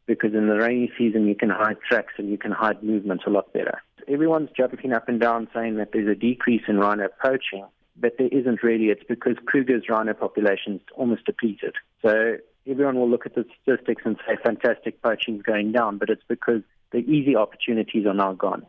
Because 0.07 0.34
in 0.34 0.47
the 0.47 0.55
rainy 0.55 0.91
season 0.97 1.27
you 1.27 1.36
can 1.36 1.49
hide 1.49 1.77
tracks 1.88 2.13
and 2.17 2.29
you 2.29 2.38
can 2.38 2.51
hide 2.51 2.82
movements 2.82 3.25
a 3.27 3.29
lot 3.29 3.53
better. 3.53 3.82
Everyone's 4.07 4.49
jumping 4.57 4.93
up 4.93 5.07
and 5.07 5.19
down 5.19 5.47
saying 5.53 5.75
that 5.75 5.89
there's 5.93 6.09
a 6.09 6.15
decrease 6.15 6.63
in 6.67 6.79
rhino 6.79 7.07
poaching, 7.21 7.65
but 7.95 8.13
there 8.17 8.29
isn't 8.29 8.63
really. 8.63 8.86
It's 8.86 9.03
because 9.07 9.36
Kruger's 9.45 9.88
rhino 9.89 10.13
population 10.13 10.75
is 10.75 10.82
almost 10.95 11.25
depleted. 11.25 11.75
So 12.01 12.38
everyone 12.67 12.95
will 12.95 13.09
look 13.09 13.25
at 13.25 13.36
the 13.36 13.45
statistics 13.61 14.03
and 14.05 14.17
say 14.25 14.38
fantastic 14.43 15.01
poaching 15.01 15.36
is 15.36 15.43
going 15.43 15.71
down, 15.71 15.97
but 15.97 16.09
it's 16.09 16.23
because 16.27 16.61
the 16.91 16.99
easy 16.99 17.36
opportunities 17.36 18.05
are 18.05 18.13
now 18.13 18.34
gone. 18.34 18.65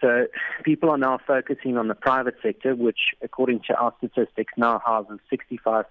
So 0.00 0.26
people 0.64 0.90
are 0.90 0.98
now 0.98 1.18
focusing 1.26 1.78
on 1.78 1.88
the 1.88 1.94
private 1.94 2.34
sector, 2.42 2.74
which, 2.74 3.14
according 3.22 3.60
to 3.68 3.74
our 3.74 3.94
statistics, 3.98 4.52
now 4.56 4.80
houses 4.84 5.18
65% 5.32 5.84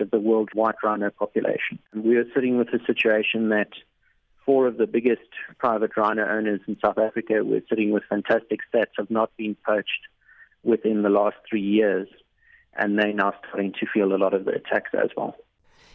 of 0.00 0.10
the 0.10 0.18
world 0.18 0.50
white 0.54 0.76
rhino 0.82 1.10
population. 1.10 1.78
And 1.92 2.04
we 2.04 2.16
are 2.16 2.24
sitting 2.34 2.56
with 2.56 2.68
a 2.68 2.84
situation 2.86 3.50
that 3.50 3.70
four 4.46 4.66
of 4.66 4.76
the 4.76 4.86
biggest 4.86 5.28
private 5.58 5.96
rhino 5.96 6.26
owners 6.26 6.60
in 6.66 6.76
South 6.84 6.98
Africa 6.98 7.44
were 7.44 7.60
sitting 7.68 7.90
with 7.90 8.04
fantastic 8.08 8.60
stats 8.72 8.98
of 8.98 9.10
not 9.10 9.30
being 9.36 9.56
poached 9.66 10.08
within 10.62 11.02
the 11.02 11.10
last 11.10 11.36
three 11.48 11.62
years. 11.62 12.08
And 12.74 12.98
they're 12.98 13.12
now 13.12 13.34
starting 13.46 13.72
to 13.80 13.86
feel 13.92 14.14
a 14.14 14.16
lot 14.16 14.34
of 14.34 14.46
the 14.46 14.52
attacks 14.52 14.90
as 14.94 15.10
well. 15.16 15.36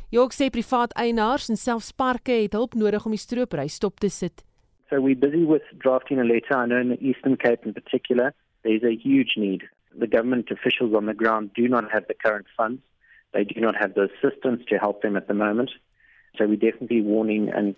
Jok 0.07 0.31
sê 0.31 0.47
privaat 0.47 0.93
eienaars 0.95 1.49
en 1.51 1.57
selfs 1.59 1.89
parke 1.91 2.31
het 2.31 2.53
hulp 2.55 2.77
nodig 2.79 3.03
om 3.03 3.11
die 3.11 3.19
stropery 3.19 3.67
stop 3.67 3.97
te 3.99 4.07
sit. 4.07 4.46
So 4.89 5.01
we're 5.01 5.15
busy 5.15 5.43
with 5.43 5.63
drafting 5.77 6.19
a 6.19 6.23
letter. 6.23 6.57
I 6.57 6.65
know 6.65 6.79
in 6.79 6.89
the 6.89 7.03
Eastern 7.03 7.35
Cape 7.35 7.65
in 7.65 7.73
particular, 7.73 8.33
there's 8.63 8.83
a 8.83 8.95
huge 8.95 9.33
need. 9.35 9.63
The 9.97 10.07
government 10.07 10.49
officials 10.51 10.93
on 10.95 11.05
the 11.07 11.13
ground 11.13 11.51
do 11.55 11.67
not 11.67 11.91
have 11.91 12.07
the 12.07 12.13
current 12.13 12.45
funds. 12.55 12.81
They 13.33 13.43
do 13.43 13.59
not 13.59 13.75
have 13.75 13.95
the 13.95 14.09
assistance 14.09 14.63
to 14.69 14.77
help 14.77 15.01
them 15.01 15.17
at 15.17 15.27
the 15.27 15.33
moment. 15.33 15.71
So 16.37 16.45
we're 16.45 16.55
definitely 16.55 17.01
warning 17.01 17.49
and 17.49 17.75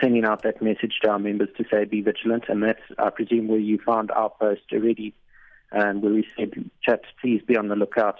sending 0.00 0.24
out 0.24 0.42
that 0.42 0.60
message 0.60 0.98
to 1.02 1.10
our 1.10 1.18
members 1.18 1.48
to 1.56 1.64
say 1.70 1.84
be 1.84 2.02
vigilant. 2.02 2.44
And 2.48 2.62
that's, 2.62 2.82
I 2.98 3.10
presume, 3.10 3.48
where 3.48 3.58
you 3.58 3.78
found 3.78 4.10
our 4.10 4.30
post 4.30 4.62
already, 4.72 5.14
and 5.70 6.02
where 6.02 6.12
we 6.12 6.26
said, 6.36 6.52
chaps, 6.82 7.08
please 7.20 7.40
be 7.46 7.56
on 7.56 7.68
the 7.68 7.76
lookout. 7.76 8.18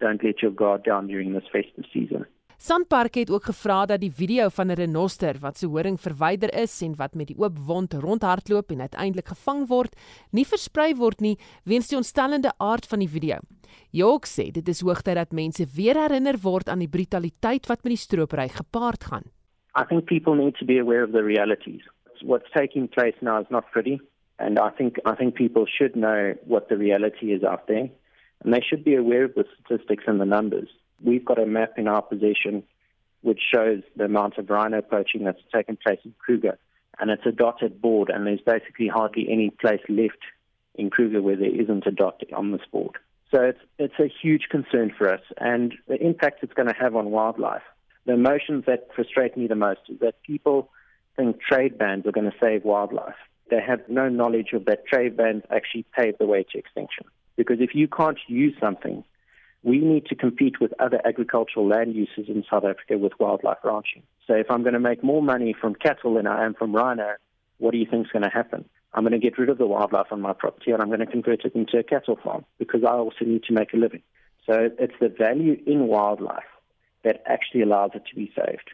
Don't 0.00 0.22
let 0.22 0.42
your 0.42 0.52
guard 0.52 0.84
down 0.84 1.08
during 1.08 1.32
this 1.32 1.44
festive 1.52 1.84
season. 1.92 2.26
Sandpark 2.62 3.16
het 3.18 3.30
ook 3.30 3.48
gevra 3.50 3.86
dat 3.90 4.00
die 4.00 4.12
video 4.14 4.48
van 4.48 4.66
'n 4.70 4.78
renoster 4.78 5.34
wat 5.40 5.58
se 5.58 5.66
horing 5.66 6.00
verwyder 6.00 6.54
is 6.62 6.82
en 6.82 6.94
wat 6.96 7.14
met 7.14 7.26
die 7.26 7.38
oop 7.38 7.58
wond 7.58 7.92
rondhardloop 7.92 8.70
en 8.70 8.80
uiteindelik 8.80 9.26
gevang 9.26 9.66
word, 9.68 9.96
nie 10.30 10.46
versprei 10.46 10.94
word 10.94 11.20
nie 11.20 11.38
weens 11.64 11.88
die 11.88 11.96
ontstellende 11.96 12.52
aard 12.58 12.86
van 12.86 12.98
die 12.98 13.08
video. 13.08 13.38
Jok 13.90 14.26
sê 14.26 14.52
dit 14.52 14.68
is 14.68 14.80
hoogtyd 14.80 15.14
dat 15.14 15.32
mense 15.32 15.66
weer 15.76 15.94
herinner 15.94 16.38
word 16.42 16.68
aan 16.68 16.78
die 16.78 16.88
brutaliteit 16.88 17.66
wat 17.66 17.82
met 17.82 17.92
die 17.92 18.04
stropery 18.06 18.48
gepaard 18.48 19.04
gaan. 19.04 19.24
I 19.74 19.84
think 19.88 20.04
people 20.04 20.34
need 20.34 20.54
to 20.54 20.64
be 20.64 20.78
aware 20.78 21.04
of 21.04 21.10
the 21.10 21.22
realities. 21.22 21.82
What's 22.20 22.50
taking 22.52 22.88
place 22.88 23.16
now 23.20 23.40
is 23.40 23.50
not 23.50 23.70
pretty 23.72 24.00
and 24.38 24.58
I 24.58 24.70
think 24.76 24.98
I 24.98 25.16
think 25.16 25.34
people 25.34 25.66
should 25.66 25.94
know 25.94 26.34
what 26.46 26.68
the 26.68 26.76
reality 26.76 27.32
is 27.32 27.42
out 27.42 27.66
there 27.66 27.90
and 28.44 28.54
they 28.54 28.60
should 28.60 28.84
be 28.84 28.94
aware 28.94 29.24
of 29.24 29.34
the 29.34 29.44
statistics 29.54 30.04
and 30.06 30.20
the 30.20 30.26
numbers. 30.26 30.70
We've 31.02 31.24
got 31.24 31.38
a 31.38 31.46
map 31.46 31.74
in 31.78 31.88
our 31.88 32.02
possession 32.02 32.62
which 33.22 33.40
shows 33.54 33.82
the 33.96 34.04
amount 34.04 34.38
of 34.38 34.50
rhino 34.50 34.82
poaching 34.82 35.24
that's 35.24 35.40
taken 35.52 35.76
place 35.76 36.00
in 36.04 36.14
Kruger 36.18 36.58
and 36.98 37.10
it's 37.10 37.26
a 37.26 37.32
dotted 37.32 37.80
board, 37.80 38.10
and 38.10 38.26
there's 38.26 38.40
basically 38.40 38.88
hardly 38.88 39.26
any 39.30 39.50
place 39.50 39.80
left 39.88 40.18
in 40.74 40.90
Kruger 40.90 41.22
where 41.22 41.36
there 41.36 41.60
isn't 41.60 41.86
a 41.86 41.90
dot 41.90 42.22
on 42.34 42.52
this 42.52 42.62
board. 42.70 42.96
So 43.30 43.40
it's 43.42 43.60
it's 43.78 43.98
a 43.98 44.12
huge 44.22 44.48
concern 44.50 44.92
for 44.96 45.12
us, 45.12 45.22
and 45.38 45.74
the 45.88 46.00
impact 46.00 46.42
it's 46.42 46.52
going 46.52 46.68
to 46.68 46.74
have 46.74 46.94
on 46.94 47.10
wildlife. 47.10 47.62
The 48.04 48.12
emotions 48.12 48.64
that 48.66 48.88
frustrate 48.94 49.36
me 49.36 49.46
the 49.46 49.54
most 49.54 49.80
is 49.88 50.00
that 50.00 50.22
people 50.22 50.70
think 51.16 51.40
trade 51.40 51.78
bans 51.78 52.06
are 52.06 52.12
going 52.12 52.30
to 52.30 52.36
save 52.40 52.64
wildlife. 52.64 53.16
They 53.50 53.60
have 53.60 53.80
no 53.88 54.08
knowledge 54.08 54.52
of 54.52 54.64
that 54.66 54.86
trade 54.86 55.16
bans 55.16 55.44
actually 55.50 55.86
pave 55.96 56.18
the 56.18 56.26
way 56.26 56.44
to 56.52 56.58
extinction. 56.58 57.06
Because 57.36 57.58
if 57.60 57.74
you 57.74 57.88
can't 57.88 58.18
use 58.26 58.54
something, 58.60 59.04
we 59.62 59.78
need 59.78 60.06
to 60.06 60.14
compete 60.14 60.60
with 60.60 60.72
other 60.80 61.00
agricultural 61.04 61.66
land 61.68 61.94
uses 61.94 62.28
in 62.28 62.44
South 62.50 62.64
Africa 62.64 62.98
with 62.98 63.12
wildlife 63.18 63.58
ranching. 63.62 64.02
So 64.26 64.34
if 64.34 64.50
I'm 64.50 64.62
going 64.62 64.74
to 64.74 64.80
make 64.80 65.04
more 65.04 65.22
money 65.22 65.54
from 65.58 65.74
cattle 65.74 66.14
than 66.14 66.26
I 66.26 66.44
am 66.44 66.54
from 66.54 66.74
rhino, 66.74 67.14
what 67.58 67.72
do 67.72 67.78
you 67.78 67.86
think 67.88 68.06
is 68.06 68.12
going 68.12 68.24
to 68.24 68.28
happen? 68.28 68.64
I'm 68.94 69.04
going 69.04 69.12
to 69.12 69.18
get 69.18 69.38
rid 69.38 69.48
of 69.48 69.58
the 69.58 69.66
wildlife 69.66 70.10
on 70.10 70.20
my 70.20 70.32
property 70.32 70.72
and 70.72 70.82
I'm 70.82 70.88
going 70.88 71.00
to 71.00 71.06
convert 71.06 71.44
it 71.44 71.54
into 71.54 71.78
a 71.78 71.82
cattle 71.82 72.18
farm 72.22 72.44
because 72.58 72.82
I 72.84 72.92
also 72.92 73.24
need 73.24 73.44
to 73.44 73.52
make 73.52 73.72
a 73.72 73.76
living. 73.76 74.02
So 74.46 74.70
it's 74.78 74.94
the 75.00 75.08
value 75.08 75.56
in 75.66 75.86
wildlife 75.86 76.50
that 77.04 77.22
actually 77.26 77.62
allows 77.62 77.92
it 77.94 78.02
to 78.10 78.14
be 78.16 78.32
saved. 78.34 78.70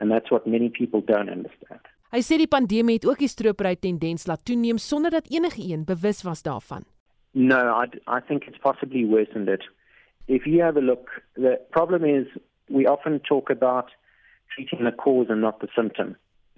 And 0.00 0.10
that's 0.10 0.30
what 0.30 0.46
many 0.46 0.70
people 0.70 1.02
don't 1.02 1.28
understand. 1.28 1.80
Hy 2.10 2.24
sê 2.26 2.40
die 2.40 2.50
pandemie 2.50 2.96
het 2.98 3.04
ook 3.06 3.20
die 3.22 3.30
stropery 3.30 3.76
tendens 3.78 4.24
laat 4.26 4.40
toeneem 4.48 4.80
sonder 4.82 5.12
dat 5.14 5.28
enige 5.30 5.62
een 5.70 5.84
bewus 5.86 6.24
was 6.26 6.42
daarvan. 6.42 6.82
No, 7.30 7.60
I, 7.70 7.86
I 8.10 8.18
think 8.26 8.48
it's 8.48 8.58
possibly 8.58 9.04
worsened 9.06 9.46
it. 9.48 9.62
If 10.28 10.46
you 10.46 10.62
have 10.62 10.76
a 10.76 10.80
look, 10.80 11.08
the 11.36 11.60
problem 11.70 12.04
is 12.04 12.26
we 12.68 12.86
often 12.86 13.20
talk 13.20 13.50
about 13.50 13.90
treating 14.54 14.84
the 14.84 14.92
cause 14.92 15.26
and 15.28 15.40
not 15.40 15.60
the 15.60 15.68
symptom. 15.74 16.16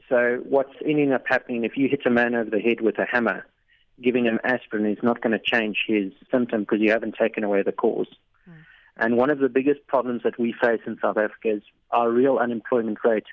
So 0.08 0.42
what's 0.48 0.74
ending 0.84 1.12
up 1.12 1.24
happening 1.26 1.64
if 1.64 1.76
you 1.76 1.88
hit 1.88 2.04
a 2.04 2.10
man 2.10 2.34
over 2.34 2.50
the 2.50 2.60
head 2.60 2.80
with 2.80 2.98
a 2.98 3.06
hammer, 3.10 3.46
giving 4.02 4.26
him 4.26 4.40
aspirin 4.44 4.86
is 4.86 4.98
not 5.02 5.22
going 5.22 5.32
to 5.32 5.42
change 5.42 5.78
his 5.86 6.12
symptom 6.30 6.62
because 6.62 6.80
you 6.80 6.90
haven't 6.90 7.14
taken 7.18 7.44
away 7.44 7.62
the 7.62 7.72
cause. 7.72 8.08
Hmm. 8.44 8.52
And 8.96 9.16
one 9.16 9.30
of 9.30 9.38
the 9.38 9.48
biggest 9.48 9.86
problems 9.86 10.22
that 10.24 10.38
we 10.38 10.54
face 10.60 10.80
in 10.86 10.98
South 11.00 11.16
Africa 11.16 11.56
is 11.56 11.62
our 11.90 12.10
real 12.10 12.38
unemployment 12.38 12.98
rate 13.04 13.26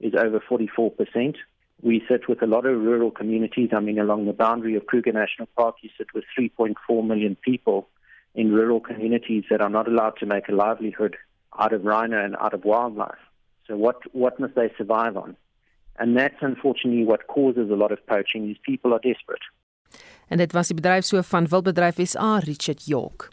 is 0.00 0.14
over 0.14 0.40
44%. 0.40 1.36
We 1.82 2.02
sit 2.08 2.28
with 2.28 2.42
a 2.42 2.46
lot 2.46 2.66
of 2.66 2.80
rural 2.80 3.10
communities. 3.10 3.70
I 3.72 3.80
mean, 3.80 3.98
along 3.98 4.26
the 4.26 4.32
boundary 4.32 4.76
of 4.76 4.86
Kruger 4.86 5.12
National 5.12 5.48
Park, 5.56 5.76
you 5.82 5.90
sit 5.98 6.08
with 6.14 6.24
3.4 6.38 7.06
million 7.06 7.36
people 7.36 7.88
in 8.36 8.52
rural 8.52 8.80
communities 8.80 9.44
that 9.50 9.60
are 9.60 9.70
not 9.70 9.88
allowed 9.88 10.16
to 10.18 10.26
make 10.26 10.48
a 10.48 10.52
livelihood 10.52 11.16
out 11.58 11.72
of 11.72 11.84
rhino 11.84 12.22
and 12.22 12.36
out 12.36 12.54
of 12.54 12.64
wildlife. 12.64 13.22
So 13.66 13.76
what, 13.76 13.96
what 14.12 14.38
must 14.38 14.54
they 14.54 14.70
survive 14.76 15.16
on? 15.16 15.36
And 15.98 16.16
that's 16.16 16.40
unfortunately 16.40 17.04
what 17.04 17.26
causes 17.26 17.70
a 17.70 17.74
lot 17.74 17.92
of 17.92 18.06
poaching. 18.06 18.46
These 18.46 18.60
people 18.62 18.92
are 18.92 19.00
desperate. 19.00 19.42
En 20.28 20.38
dit 20.38 20.52
was 20.52 20.68
die 20.68 20.76
bedryfshoof 20.76 21.26
van 21.26 21.46
Wildbedryf 21.48 21.96
SA, 22.02 22.38
Richard 22.38 22.82
York. 22.84 23.28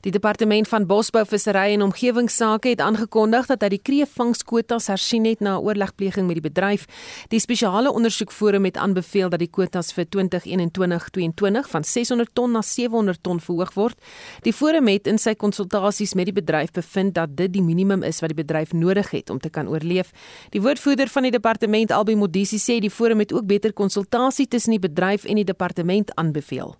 Die 0.00 0.10
departement 0.10 0.64
van 0.68 0.86
Bosbou, 0.88 1.26
Visserry 1.28 1.74
en 1.74 1.82
Omgewingsake 1.82 2.70
het 2.72 2.80
aangekondig 2.80 3.50
dat 3.50 3.60
hy 3.66 3.68
die 3.74 3.82
kreefvangskwotas 3.84 4.88
hersien 4.88 5.26
het 5.28 5.42
na 5.44 5.58
oorlegpleging 5.60 6.24
met 6.24 6.38
die 6.38 6.44
bedryf. 6.46 6.86
Die 7.28 7.40
spesiale 7.42 7.92
ondersoekforum 7.92 8.64
het 8.64 8.80
aanbeveel 8.80 9.28
dat 9.28 9.44
die 9.44 9.50
kwotas 9.52 9.92
vir 9.92 10.08
2021-2022 10.16 11.68
van 11.74 11.84
600 11.84 12.32
ton 12.32 12.56
na 12.56 12.64
700 12.64 13.20
ton 13.20 13.44
verhoog 13.44 13.76
word. 13.76 14.10
Die 14.48 14.56
forum 14.56 14.88
het 14.88 15.04
in 15.04 15.20
sy 15.20 15.36
konsultasies 15.36 16.16
met 16.16 16.32
die 16.32 16.38
bedryf 16.40 16.72
bevind 16.72 17.18
dat 17.20 17.36
dit 17.36 17.52
die 17.52 17.64
minimum 17.64 18.00
is 18.00 18.24
wat 18.24 18.32
die 18.32 18.40
bedryf 18.40 18.72
nodig 18.72 19.12
het 19.12 19.28
om 19.28 19.36
te 19.36 19.52
kan 19.52 19.68
oorleef. 19.68 20.16
Die 20.56 20.64
woordvoerder 20.64 21.12
van 21.12 21.28
die 21.28 21.36
departement, 21.36 21.92
Albi 21.92 22.16
Modisi, 22.16 22.56
sê 22.56 22.80
die 22.80 22.88
forum 22.88 23.20
het 23.20 23.36
ook 23.36 23.44
beter 23.44 23.76
konsultasie 23.76 24.48
tussen 24.48 24.78
die 24.78 24.86
bedryf 24.88 25.28
en 25.28 25.36
die 25.36 25.50
departement 25.52 26.14
aanbeveel. 26.16 26.72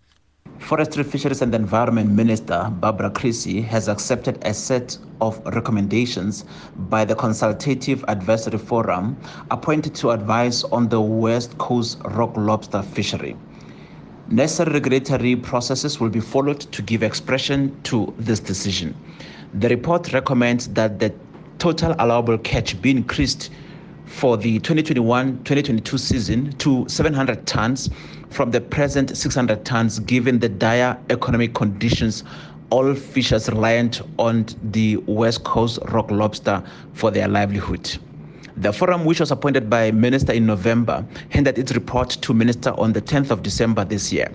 Forestry, 0.71 1.03
Fisheries 1.03 1.43
and 1.43 1.53
Environment 1.53 2.09
Minister 2.13 2.71
Barbara 2.71 3.11
Creasy 3.11 3.61
has 3.61 3.89
accepted 3.89 4.39
a 4.47 4.55
set 4.55 4.97
of 5.21 5.45
recommendations 5.47 6.45
by 6.77 7.05
the 7.05 7.17
Consultative 7.17 8.05
Advisory 8.07 8.57
Forum 8.57 9.17
appointed 9.51 9.97
to 9.97 10.11
advise 10.11 10.63
on 10.63 10.89
the 10.89 11.01
West 11.01 11.59
Coast 11.59 11.99
rock 12.05 12.37
lobster 12.37 12.83
fishery. 12.83 13.37
Necessary 14.29 14.75
regulatory 14.75 15.35
processes 15.35 15.99
will 15.99 16.09
be 16.09 16.21
followed 16.21 16.61
to 16.61 16.83
give 16.83 17.03
expression 17.03 17.77
to 17.83 18.15
this 18.17 18.39
decision. 18.39 18.95
The 19.55 19.69
report 19.71 20.13
recommends 20.13 20.69
that 20.69 21.01
the 21.01 21.13
total 21.59 21.97
allowable 21.99 22.39
catch 22.39 22.81
be 22.81 22.93
increased 22.93 23.51
for 24.11 24.37
the 24.37 24.59
2021-2022 24.61 25.99
season 25.99 26.53
to 26.59 26.85
700 26.89 27.47
tons 27.47 27.89
from 28.29 28.51
the 28.51 28.61
present 28.61 29.17
600 29.17 29.65
tons 29.65 30.01
given 30.01 30.41
the 30.41 30.49
dire 30.49 30.99
economic 31.11 31.55
conditions 31.55 32.25
all 32.71 32.93
fishers 32.95 33.49
reliant 33.49 34.03
on 34.19 34.47
the 34.63 34.97
west 35.07 35.45
coast 35.45 35.79
rock 35.89 36.11
lobster 36.11 36.63
for 36.93 37.11
their 37.11 37.29
livelihood. 37.29 37.99
The 38.57 38.73
forum, 38.73 39.05
which 39.05 39.21
was 39.21 39.31
appointed 39.31 39.71
by 39.71 39.91
Minister 39.93 40.33
in 40.33 40.45
November, 40.45 41.07
handed 41.31 41.59
its 41.59 41.73
report 41.73 42.11
to 42.11 42.35
Minister 42.35 42.71
on 42.79 42.93
the 42.93 43.01
10th 43.01 43.31
of 43.31 43.43
December 43.43 43.85
this 43.85 44.13
year. 44.13 44.31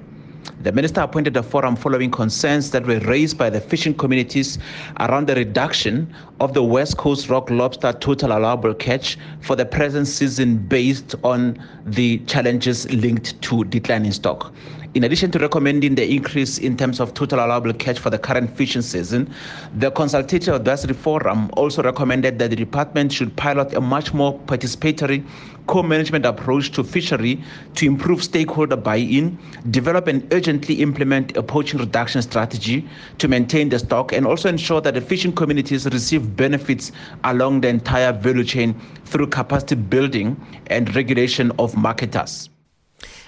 The 0.65 0.71
minister 0.71 1.01
appointed 1.01 1.37
a 1.37 1.43
forum 1.43 1.75
following 1.75 2.09
concerns 2.09 2.71
that 2.71 2.87
were 2.87 2.97
raised 3.01 3.37
by 3.37 3.51
the 3.51 3.61
fishing 3.61 3.93
communities 3.93 4.57
around 4.99 5.27
the 5.27 5.35
reduction 5.35 6.11
of 6.39 6.55
the 6.55 6.63
West 6.63 6.97
Coast 6.97 7.29
rock 7.29 7.51
lobster 7.51 7.93
total 7.93 8.35
allowable 8.35 8.73
catch 8.73 9.15
for 9.41 9.55
the 9.55 9.63
present 9.63 10.07
season 10.07 10.57
based 10.57 11.13
on 11.23 11.63
the 11.85 12.17
challenges 12.25 12.91
linked 12.91 13.39
to 13.43 13.63
declining 13.65 14.11
stock. 14.11 14.55
In 14.95 15.03
addition 15.03 15.29
to 15.31 15.39
recommending 15.39 15.93
the 15.93 16.09
increase 16.09 16.57
in 16.57 16.77
terms 16.77 17.01
of 17.01 17.13
total 17.13 17.39
allowable 17.45 17.73
catch 17.73 17.99
for 17.99 18.09
the 18.09 18.17
current 18.17 18.49
fishing 18.57 18.81
season, 18.81 19.31
the 19.77 19.91
Consultative 19.91 20.55
Advisory 20.55 20.93
Forum 20.93 21.51
also 21.57 21.83
recommended 21.83 22.39
that 22.39 22.49
the 22.49 22.55
department 22.55 23.11
should 23.11 23.35
pilot 23.35 23.73
a 23.73 23.81
much 23.81 24.13
more 24.13 24.39
participatory 24.47 25.23
co-management 25.67 26.25
approach 26.25 26.71
to 26.71 26.83
fishery 26.83 27.41
to 27.75 27.85
improve 27.85 28.23
stakeholder 28.23 28.75
buy-in, 28.75 29.37
develop 29.71 30.07
and 30.07 30.31
urgently 30.33 30.75
implement 30.81 31.35
a 31.37 31.43
poaching 31.43 31.79
reduction 31.79 32.21
strategy 32.21 32.87
to 33.17 33.27
maintain 33.27 33.69
the 33.69 33.79
stock 33.79 34.13
and 34.13 34.25
also 34.25 34.49
ensure 34.49 34.81
that 34.81 34.93
the 34.93 35.01
fishing 35.01 35.33
communities 35.33 35.85
receive 35.85 36.35
benefits 36.35 36.91
along 37.23 37.61
the 37.61 37.67
entire 37.67 38.13
value 38.13 38.43
chain 38.43 38.75
through 39.05 39.27
capacity 39.27 39.75
building 39.75 40.35
and 40.67 40.95
regulation 40.95 41.51
of 41.57 41.75
marketers. 41.75 42.49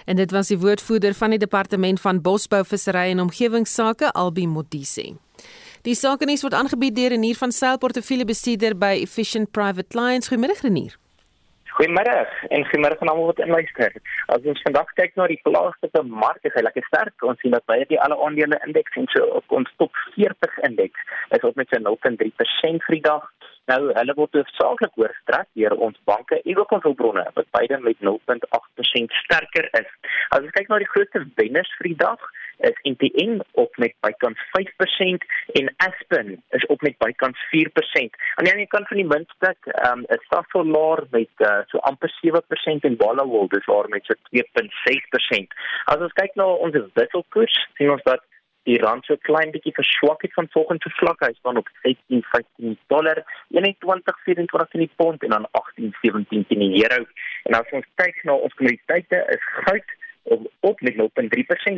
En 0.06 0.16
dit 0.16 0.32
was 0.32 0.48
die 0.48 0.58
woordvoerder 0.58 1.14
van 1.14 1.30
die 1.30 1.40
departement 1.40 2.00
van 2.02 2.22
Bosbou, 2.22 2.66
Visserry 2.66 3.10
en 3.12 3.20
Omgewingsake, 3.20 4.12
Albi 4.12 4.48
Modise. 4.48 5.16
Die 5.82 5.96
sakenuus 5.96 6.42
word 6.42 6.56
aangebied 6.56 6.96
deur 6.96 7.14
Renier 7.14 7.36
van 7.36 7.52
Sail 7.52 7.78
portefeuljebestuurder 7.78 8.78
by 8.80 8.98
Efficient 9.04 9.52
Private 9.52 9.88
Clients. 9.88 10.28
Goeiemôre 10.32 10.56
Renier. 10.62 10.98
Goeiemôre 11.78 12.14
en 12.50 12.64
goeiemôre 12.66 12.98
aan 13.00 13.10
almal 13.12 13.28
wat 13.30 13.40
inluister. 13.46 13.92
As 14.34 14.46
ons 14.50 14.62
vandag 14.66 14.90
kyk 14.98 15.12
na 15.20 15.28
die 15.30 15.38
plaaslike 15.46 16.02
mark, 16.10 16.40
is 16.50 16.56
hy 16.58 16.64
lekker 16.66 16.86
sterk. 16.88 17.26
Ons 17.30 17.38
sien 17.44 17.54
dat 17.54 17.68
baie 17.70 17.86
die 17.92 18.00
alle 18.02 18.18
aandele 18.26 18.58
indeks 18.66 18.98
en 18.98 19.06
so 19.14 19.28
op 19.38 19.54
ons 19.60 19.70
top 19.78 20.00
40 20.16 20.58
indeks 20.66 21.06
is 21.38 21.46
op 21.46 21.60
met 21.62 21.70
so 21.70 21.78
0.3% 21.86 22.82
vir 22.88 22.98
die 22.98 23.04
dag. 23.06 23.30
Nou, 23.68 23.80
hulle 23.92 24.14
word 24.16 24.36
hoofsaaklik 24.38 24.94
oorstrek 25.02 25.50
deur 25.60 25.74
ons 25.88 25.98
banke 26.08 26.40
en 26.40 26.60
ook 26.62 26.74
ons 26.78 26.86
hulpbronne 26.88 27.26
wat 27.36 27.48
beide 27.58 27.80
met 27.84 28.00
0.8% 28.10 29.18
sterker 29.24 29.68
is. 29.80 29.90
As 30.32 30.46
ons 30.46 30.54
kyk 30.56 30.70
na 30.72 30.80
die 30.80 30.92
grootste 30.94 31.26
wenners 31.40 31.72
vir 31.80 31.90
die 31.92 32.00
dag, 32.00 32.24
is 32.66 32.80
NTN 32.90 33.42
op 33.62 33.76
met 33.84 33.94
bykans 34.02 34.40
5% 34.56 35.26
en 35.60 35.68
Aspen 35.86 36.32
is 36.58 36.66
op 36.74 36.82
met 36.82 36.96
bykans 37.04 37.44
4%. 37.52 38.16
Aan 38.36 38.48
die 38.48 38.54
ander 38.54 38.72
kant 38.72 38.88
van 38.88 39.02
die 39.02 39.10
muntstuk, 39.12 39.70
ehm 39.74 40.00
um, 40.00 40.06
is 40.16 40.24
Sasol 40.32 40.72
met 41.12 41.46
uh, 41.50 41.60
so 41.68 41.84
amper 41.92 42.12
7% 42.24 42.88
en 42.90 42.98
Barloworld 42.98 43.58
is 43.58 43.68
daar 43.68 43.90
met 43.90 44.06
so 44.06 44.16
2.6%. 44.32 45.60
As 45.86 46.08
ons 46.08 46.18
kyk 46.24 46.40
na 46.40 46.48
ons 46.48 46.80
wisselkoers, 46.96 47.60
sien 47.78 47.92
ons 47.92 48.04
dat 48.08 48.24
die 48.68 48.80
rand 48.84 49.06
so 49.08 49.16
klein 49.30 49.54
bietjie 49.56 49.76
verswak 49.80 50.24
het 50.26 50.34
van 50.36 50.50
volgende 50.56 50.92
vlak. 51.00 51.24
Hy 51.26 51.34
staan 51.40 51.62
op 51.62 51.70
16.15 51.88 52.76
dollar, 52.94 53.24
21.24 53.56 54.76
in 54.78 54.84
die 54.86 54.92
pond 55.00 55.24
en 55.24 55.36
dan 55.36 55.48
18.17 55.62 56.52
in 56.58 56.66
die 56.66 56.84
euro. 56.84 57.06
En 57.48 57.60
as 57.60 57.78
ons 57.80 57.88
kyk 58.02 58.20
na 58.28 58.36
ons 58.36 58.60
kommoditeite, 58.60 59.24
is 59.36 59.48
goud 59.62 59.96
op 60.28 60.52
op 60.60 60.82
met 60.82 60.94
0.3%, 60.94 61.00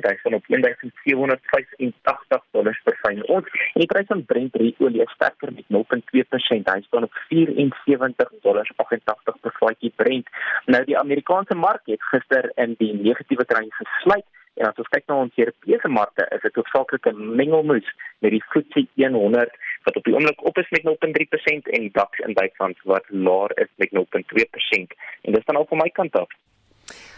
hy 0.09 0.15
staan 0.19 0.33
op 0.33 0.45
1785 0.47 2.45
dollars 2.51 2.79
per 2.83 2.97
fyn 3.01 3.21
ons. 3.27 3.51
En 3.73 3.83
die 3.83 3.89
prys 3.91 4.09
van 4.09 4.25
Brent 4.25 4.57
olie 4.57 5.03
is 5.03 5.11
sterker 5.13 5.53
met 5.53 5.67
0.2%, 5.75 6.71
hy 6.73 6.81
staan 6.87 7.05
op 7.05 7.21
74 7.29 8.33
dollars 8.41 8.71
88 8.75 9.39
per 9.39 9.55
vatjie 9.59 9.93
Brent. 9.95 10.33
Nou 10.65 10.83
die 10.89 10.97
Amerikaanse 10.97 11.55
mark 11.55 11.85
het 11.85 12.03
gister 12.11 12.51
in 12.55 12.73
die 12.81 12.93
negatiewe 12.97 13.45
trein 13.45 13.69
gesluit 13.77 14.25
En 14.60 14.68
as 14.68 14.80
ons 14.82 14.91
kyk 14.91 15.05
na 15.07 15.22
ons 15.24 15.38
Europese 15.39 15.88
markte, 15.88 16.26
is 16.36 16.41
dit 16.43 16.57
hoofsaaklik 16.60 17.07
'n 17.07 17.36
mengelmoes 17.39 17.88
met 18.20 18.32
die 18.36 18.43
FTSE 18.51 19.07
100 19.16 19.51
wat 19.86 19.95
op 19.95 20.03
die 20.03 20.14
oomblik 20.14 20.43
op 20.43 20.57
is 20.57 20.70
met 20.70 20.84
0.3% 20.84 21.72
en 21.74 21.82
die 21.88 21.93
DAX 21.93 22.20
in 22.28 22.34
Duitsland 22.34 22.78
wat 22.84 23.05
laer 23.10 23.51
is 23.55 23.72
met 23.76 23.89
0.2%. 23.91 24.93
En 25.22 25.34
dis 25.34 25.45
dan 25.45 25.55
al 25.55 25.66
van 25.70 25.78
my 25.78 25.89
kant 25.89 26.14
af. 26.14 26.30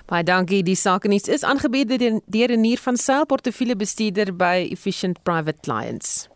Baie 0.06 0.24
dankie. 0.24 0.64
Die 0.64 0.76
sake 0.76 1.08
nuus 1.08 1.28
is 1.28 1.44
aangebied 1.44 1.89
deur 2.26 2.52
'n 2.52 2.62
nier 2.62 2.78
van 2.78 2.98
Sail 2.98 3.26
portefeuljebestuurder 3.26 4.36
by 4.36 4.68
Efficient 4.72 5.24
Private 5.24 5.60
Clients. 5.62 6.30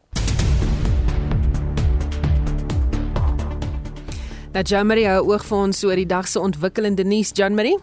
Nou 4.53 4.63
Jamari 4.63 5.03
hou 5.03 5.33
oog 5.33 5.45
vir 5.45 5.57
ons 5.57 5.83
oor 5.83 5.95
die 5.95 6.05
dag 6.05 6.27
se 6.27 6.39
ontwikkelende 6.39 7.03
nuus, 7.03 7.31
Janmarie. 7.35 7.77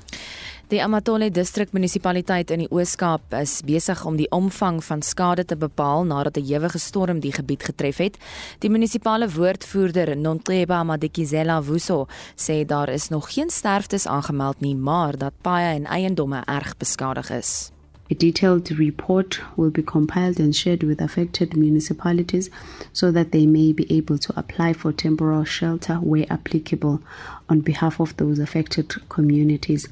Die 0.72 0.80
Amatole 0.80 1.30
Distrik 1.30 1.74
Munisipaliteit 1.74 2.50
in 2.54 2.62
die 2.62 2.68
Oos-Kaap 2.72 3.34
is 3.36 3.58
besig 3.68 4.06
om 4.08 4.14
die 4.16 4.28
omvang 4.32 4.78
van 4.80 5.02
skade 5.04 5.44
te 5.44 5.56
bepaal 5.60 6.06
nadat 6.08 6.38
'n 6.40 6.48
ewige 6.48 6.78
storm 6.78 7.20
die 7.20 7.32
gebied 7.32 7.62
getref 7.62 7.96
het. 7.96 8.16
Die 8.60 8.70
munisipale 8.70 9.28
woordvoerder, 9.28 10.16
Nontleba 10.16 10.82
Madikizela 10.82 11.62
Vuso, 11.62 12.06
sê 12.36 12.64
daar 12.64 12.88
is 12.88 13.08
nog 13.08 13.34
geen 13.34 13.50
sterftes 13.50 14.06
aangemeld 14.06 14.60
nie, 14.60 14.74
maar 14.74 15.18
dat 15.18 15.32
paaie 15.42 15.74
en 15.74 15.84
eiendomme 15.84 16.42
erg 16.46 16.76
beskadig 16.76 17.30
is. 17.30 17.70
A 18.10 18.14
detailed 18.14 18.68
report 18.78 19.40
will 19.56 19.70
be 19.70 19.82
compiled 19.82 20.38
and 20.38 20.54
shared 20.54 20.82
with 20.82 21.00
affected 21.00 21.56
municipalities 21.56 22.50
so 22.92 23.10
that 23.10 23.30
they 23.32 23.46
may 23.46 23.72
be 23.72 23.86
able 23.90 24.18
to 24.18 24.32
apply 24.36 24.74
for 24.74 24.92
temporary 24.92 25.46
shelter 25.46 25.94
where 25.94 26.26
applicable 26.28 27.00
on 27.48 27.60
behalf 27.60 28.00
of 28.00 28.14
those 28.16 28.38
affected 28.38 28.94
communities. 29.08 29.88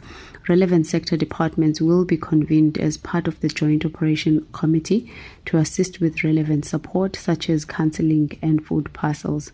Relevant 0.49 0.87
sector 0.87 1.17
departments 1.17 1.81
will 1.81 2.05
be 2.05 2.17
convened 2.17 2.79
as 2.79 2.97
part 2.97 3.29
of 3.29 3.39
the 3.41 3.49
Joint 3.49 3.85
Operation 3.85 4.47
Committee 4.53 5.13
to 5.45 5.59
assist 5.59 6.01
with 6.01 6.25
relevant 6.25 6.65
support 6.65 7.17
such 7.17 7.51
as 7.51 7.65
counseling 7.65 8.39
and 8.43 8.65
food 8.67 8.93
parcels. 8.93 9.53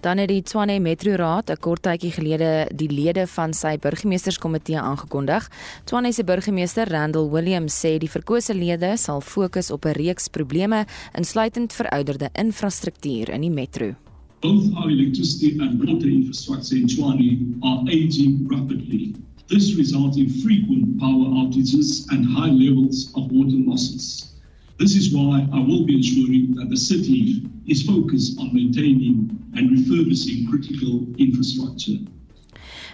Dan 0.00 0.18
het 0.18 0.28
die 0.28 0.42
Tshwane 0.42 0.78
Metro 0.80 1.14
Raad 1.16 1.50
'n 1.50 1.60
kort 1.60 1.82
tydjie 1.82 2.10
gelede 2.10 2.68
die 2.74 2.88
lede 2.88 3.26
van 3.26 3.52
sy 3.52 3.76
burgemeesterskomitee 3.78 4.78
aangekondig. 4.80 5.50
Tshwane 5.84 6.12
se 6.12 6.24
burgemeester, 6.24 6.88
Randall 6.88 7.28
Williams, 7.28 7.84
sê 7.84 7.98
die 7.98 8.10
verkose 8.10 8.54
lede 8.54 8.96
sal 8.96 9.20
fokus 9.20 9.70
op 9.70 9.84
'n 9.84 9.92
reeks 9.92 10.28
probleme 10.28 10.86
insluitend 11.12 11.72
verouderde 11.72 12.28
infrastruktuur 12.32 13.28
in 13.28 13.40
die 13.40 13.50
metro. 13.50 13.94
Both 14.40 14.72
our 14.74 14.90
electricity 14.90 15.58
and 15.60 15.82
water 15.82 16.08
infrastructure 16.08 16.76
in 16.76 16.86
Tshwane 16.86 17.58
are 17.60 17.82
aging 17.88 18.46
rapidly. 18.48 19.14
This 19.48 19.74
results 19.76 20.18
in 20.18 20.28
frequent 20.28 21.00
power 21.00 21.24
outages 21.40 22.06
and 22.10 22.26
high 22.26 22.50
levels 22.50 23.10
of 23.16 23.32
water 23.32 23.56
losses. 23.56 24.34
This 24.78 24.94
is 24.94 25.12
why 25.12 25.48
I 25.54 25.58
will 25.60 25.86
be 25.86 25.96
ensuring 25.96 26.54
that 26.56 26.68
the 26.68 26.76
city 26.76 27.48
is 27.66 27.82
focused 27.82 28.38
on 28.38 28.52
maintaining 28.52 29.50
and 29.54 29.70
refurbishing 29.70 30.46
critical 30.50 31.06
infrastructure. 31.16 31.96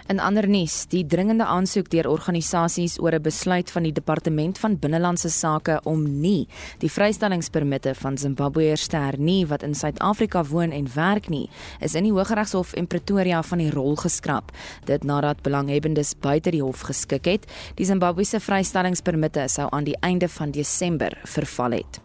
In 0.05 0.19
ander 0.19 0.45
nuus, 0.45 0.83
die 0.91 1.01
dringende 1.09 1.47
aansoek 1.49 1.87
deur 1.89 2.05
organisasies 2.11 2.99
oor 3.01 3.15
'n 3.17 3.21
besluit 3.25 3.71
van 3.71 3.83
die 3.83 3.91
Departement 3.91 4.57
van 4.57 4.77
Binnelandse 4.77 5.29
Sake 5.29 5.79
om 5.83 6.19
nie 6.21 6.47
die 6.77 6.91
vrystellingspermitte 6.91 7.95
van 7.95 8.17
Zimbabweërs 8.17 8.87
te 8.87 8.97
hernie 8.97 9.47
wat 9.47 9.63
in 9.63 9.73
Suid-Afrika 9.73 10.43
woon 10.43 10.71
en 10.71 10.87
werk 10.93 11.29
nie, 11.29 11.49
is 11.79 11.95
in 11.95 12.03
die 12.03 12.11
Hooggeregshof 12.11 12.73
in 12.73 12.87
Pretoria 12.87 13.43
van 13.43 13.57
die 13.57 13.71
rol 13.71 13.95
geskraap. 13.95 14.51
Dit 14.85 15.03
nadat 15.03 15.41
belanghebbendes 15.41 16.13
buite 16.19 16.51
die 16.51 16.61
hof 16.61 16.81
geskik 16.81 17.25
het, 17.25 17.51
die 17.75 17.85
Zimbabwese 17.85 18.39
vrystellingspermitte 18.39 19.47
sou 19.47 19.67
aan 19.71 19.83
die 19.83 19.97
einde 20.01 20.29
van 20.29 20.51
Desember 20.51 21.17
verval 21.23 21.71
het. 21.71 22.04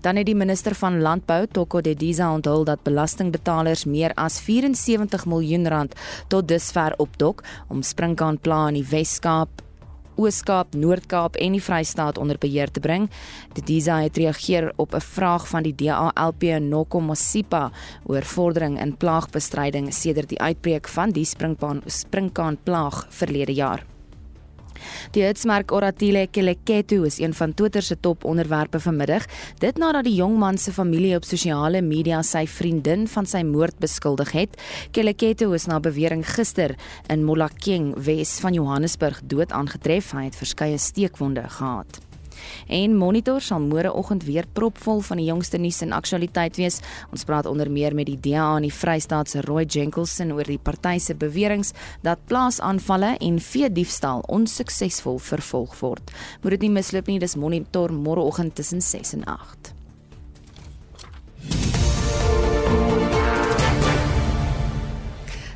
Dan 0.00 0.16
het 0.16 0.26
die 0.26 0.34
minister 0.34 0.74
van 0.74 1.00
Landbou, 1.00 1.46
Toko 1.46 1.80
Dediza, 1.80 2.32
onthul 2.32 2.64
dat 2.64 2.82
belastingbetalers 2.82 3.84
meer 3.84 4.12
as 4.14 4.40
74 4.40 5.26
miljoen 5.26 5.68
rand 5.68 5.94
tot 6.28 6.48
dusver 6.48 6.94
opdok 6.96 7.44
om 7.68 7.82
sprinkaanpla 7.82 8.68
in 8.68 8.74
die 8.74 8.88
Wes-Kaap 8.90 9.64
Ooskaap, 10.14 10.74
Noord-Kaap 10.78 11.36
en 11.42 11.56
die 11.56 11.62
Vrystaat 11.62 12.18
onder 12.22 12.38
beheer 12.38 12.70
te 12.70 12.80
bring. 12.80 13.08
Dediza 13.54 13.98
het 14.04 14.16
reageer 14.16 14.72
op 14.76 14.94
'n 14.94 15.00
vraag 15.00 15.48
van 15.48 15.62
die 15.62 15.74
DALP 15.74 16.42
Nokomosipa 16.60 17.72
oor 18.06 18.22
vordering 18.22 18.80
in 18.80 18.96
plaagbestryding 18.96 19.94
sedert 19.94 20.28
die 20.28 20.40
uitbreek 20.40 20.88
van 20.88 21.10
die 21.10 21.24
sprinkaan 21.24 21.82
sprinkaanplaag 21.86 23.06
verlede 23.08 23.54
jaar. 23.54 23.93
Die 25.16 25.24
hitsmerk 25.24 25.72
Oratile 25.72 26.26
Keleketu 26.26 27.02
is 27.06 27.18
een 27.18 27.34
van 27.34 27.54
Twitter 27.54 27.82
se 27.82 27.96
top 28.00 28.24
onderwerpe 28.24 28.80
vanmiddag, 28.80 29.26
dit 29.62 29.78
nadat 29.80 30.04
die 30.08 30.16
jong 30.18 30.38
man 30.38 30.58
se 30.58 30.72
familie 30.72 31.14
op 31.16 31.24
sosiale 31.28 31.82
media 31.82 32.22
sy 32.22 32.44
vriendin 32.50 33.08
van 33.08 33.26
sy 33.26 33.42
moord 33.46 33.78
beskuldig 33.82 34.34
het. 34.36 34.58
Keleketu 34.92 35.52
is 35.54 35.68
na 35.70 35.80
bewering 35.80 36.24
gister 36.34 36.76
in 37.08 37.24
Molakeng, 37.24 37.92
Wes 37.96 38.38
van 38.44 38.54
Johannesburg, 38.56 39.22
dood 39.24 39.52
aangetref. 39.52 40.12
Hy 40.12 40.28
het 40.28 40.36
verskeie 40.38 40.78
steekwonde 40.78 41.48
gehad. 41.48 42.03
En 42.68 42.96
Monitor 42.96 43.40
sal 43.40 43.62
môreoggend 43.64 44.24
weer 44.24 44.46
propvol 44.52 45.02
van 45.06 45.20
die 45.20 45.28
jongste 45.28 45.58
nuus 45.58 45.82
en 45.84 45.92
aktualiteit 45.92 46.56
wees. 46.56 46.80
Ons 47.12 47.26
praat 47.28 47.46
onder 47.46 47.70
meer 47.70 47.94
met 47.94 48.08
die 48.10 48.18
DA 48.20 48.56
in 48.56 48.68
die 48.68 48.74
Vrystaat 48.74 49.30
se 49.30 49.44
Roy 49.44 49.64
Jenkinson 49.64 50.32
oor 50.32 50.48
die 50.48 50.58
party 50.58 50.98
se 50.98 51.14
beweringe 51.14 51.72
dat 52.02 52.24
plaasaanvalle 52.30 53.16
en 53.20 53.38
vee 53.40 53.70
diefstal 53.72 54.24
onsuksesvol 54.28 55.18
vervolg 55.18 55.78
word. 55.80 56.14
Moet 56.42 56.58
dit 56.58 56.68
nie 56.68 56.74
misloop 56.80 57.10
nie, 57.10 57.20
dis 57.22 57.36
Monitor 57.36 57.92
môreoggend 57.92 58.54
tussen 58.54 58.84
6 58.84 59.18
en 59.20 59.26
8. 59.38 59.73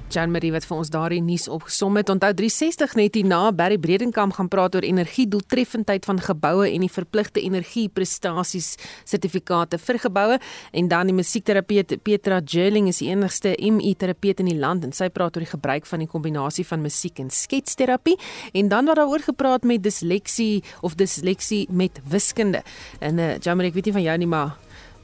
Jan 0.09 0.32
Marie 0.32 0.50
wat 0.54 0.64
vir 0.64 0.76
ons 0.78 0.90
daardie 0.92 1.20
nuus 1.20 1.46
opgesom 1.52 1.98
het. 2.00 2.09
Onthou 2.12 2.30
360 2.36 2.94
net 2.96 3.16
hierna 3.18 3.40
Barry 3.52 3.76
Bredenkamp 3.80 4.36
gaan 4.38 4.48
praat 4.48 4.78
oor 4.78 4.86
energiedoeltreffendheid 4.86 6.06
van 6.09 6.20
geboue 6.24 6.68
en 6.68 6.84
die 6.86 6.92
verpligte 6.92 7.42
energieprestasies 7.44 8.70
sertifikate 9.09 9.80
vir 9.82 10.00
geboue 10.00 10.38
en 10.72 10.88
dan 10.88 11.11
die 11.11 11.16
musiekterapeut 11.16 11.98
Petra 12.06 12.40
Jerling 12.40 12.88
is 12.88 13.02
die 13.02 13.11
enigste 13.12 13.52
ME 13.59 13.92
terapeut 14.00 14.40
in 14.40 14.48
die 14.52 14.59
land 14.59 14.86
en 14.88 14.96
sy 14.96 15.11
praat 15.12 15.36
oor 15.36 15.44
die 15.44 15.52
gebruik 15.52 15.88
van 15.90 16.04
die 16.04 16.11
kombinasie 16.11 16.64
van 16.68 16.84
musiek 16.84 17.20
en 17.20 17.28
sketsterapie 17.34 18.16
en 18.54 18.72
dan 18.72 18.88
word 18.88 19.02
daaroor 19.02 19.26
gepraat 19.28 19.68
met 19.68 19.84
disleksie 19.84 20.62
of 20.80 20.96
disleksie 20.96 21.66
met 21.68 22.00
wiskunde. 22.09 22.64
En 23.04 23.20
uh, 23.20 23.36
Jan 23.36 23.61
Marie 23.61 23.72
ek 23.74 23.80
weet 23.80 23.90
nie 23.92 23.98
van 24.00 24.09
jou 24.09 24.16
nie 24.24 24.32
maar 24.32 24.56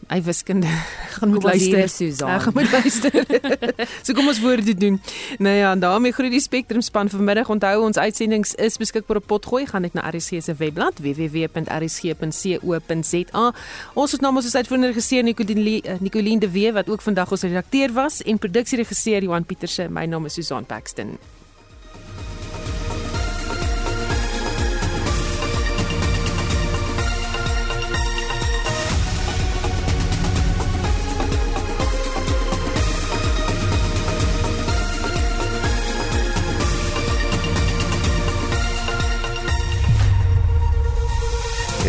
Hy 0.08 0.22
wiskunde 0.22 0.66
gaan 1.16 1.28
moet 1.28 1.42
luister 1.42 1.88
Susan. 1.88 2.30
Hy 2.30 2.38
gaan 2.38 2.52
moet 2.54 2.70
luister. 2.72 3.12
so 4.04 4.12
kom 4.16 4.28
ons 4.28 4.40
woorde 4.40 4.74
doen. 4.74 5.00
Nou 5.38 5.54
ja, 5.56 5.74
daarmee 5.76 6.12
groet 6.12 6.30
die 6.34 6.40
Spectrum 6.40 6.80
span 6.84 7.08
vanmiddag. 7.08 7.48
Onthou 7.48 7.82
ons 7.86 7.98
uitsendings 7.98 8.54
is 8.54 8.76
beskikbaar 8.80 9.16
op 9.22 9.26
potgooi. 9.26 9.66
Gaan 9.66 9.82
net 9.86 9.92
na 9.96 10.10
RSG 10.10 10.42
se 10.44 10.54
webblad 10.58 10.98
www.rsg.co.za. 11.02 12.24
Ons 13.94 14.12
het 14.12 14.20
namens 14.20 14.44
ons 14.50 14.56
uitvoerende 14.56 14.88
regisseur 14.92 15.22
Nicoline 15.24 15.80
eh, 15.82 16.00
Nicoline 16.00 16.40
de 16.40 16.50
Wee 16.50 16.72
wat 16.72 16.88
ook 16.88 17.02
vandag 17.02 17.30
ons 17.30 17.42
redakteur 17.42 17.92
was 17.92 18.22
en 18.22 18.38
produksieregisseur 18.38 19.22
Johan 19.22 19.44
Pieterse. 19.44 19.88
My 19.90 20.04
naam 20.06 20.24
is 20.24 20.34
Susan 20.34 20.64
Paxton. 20.64 21.18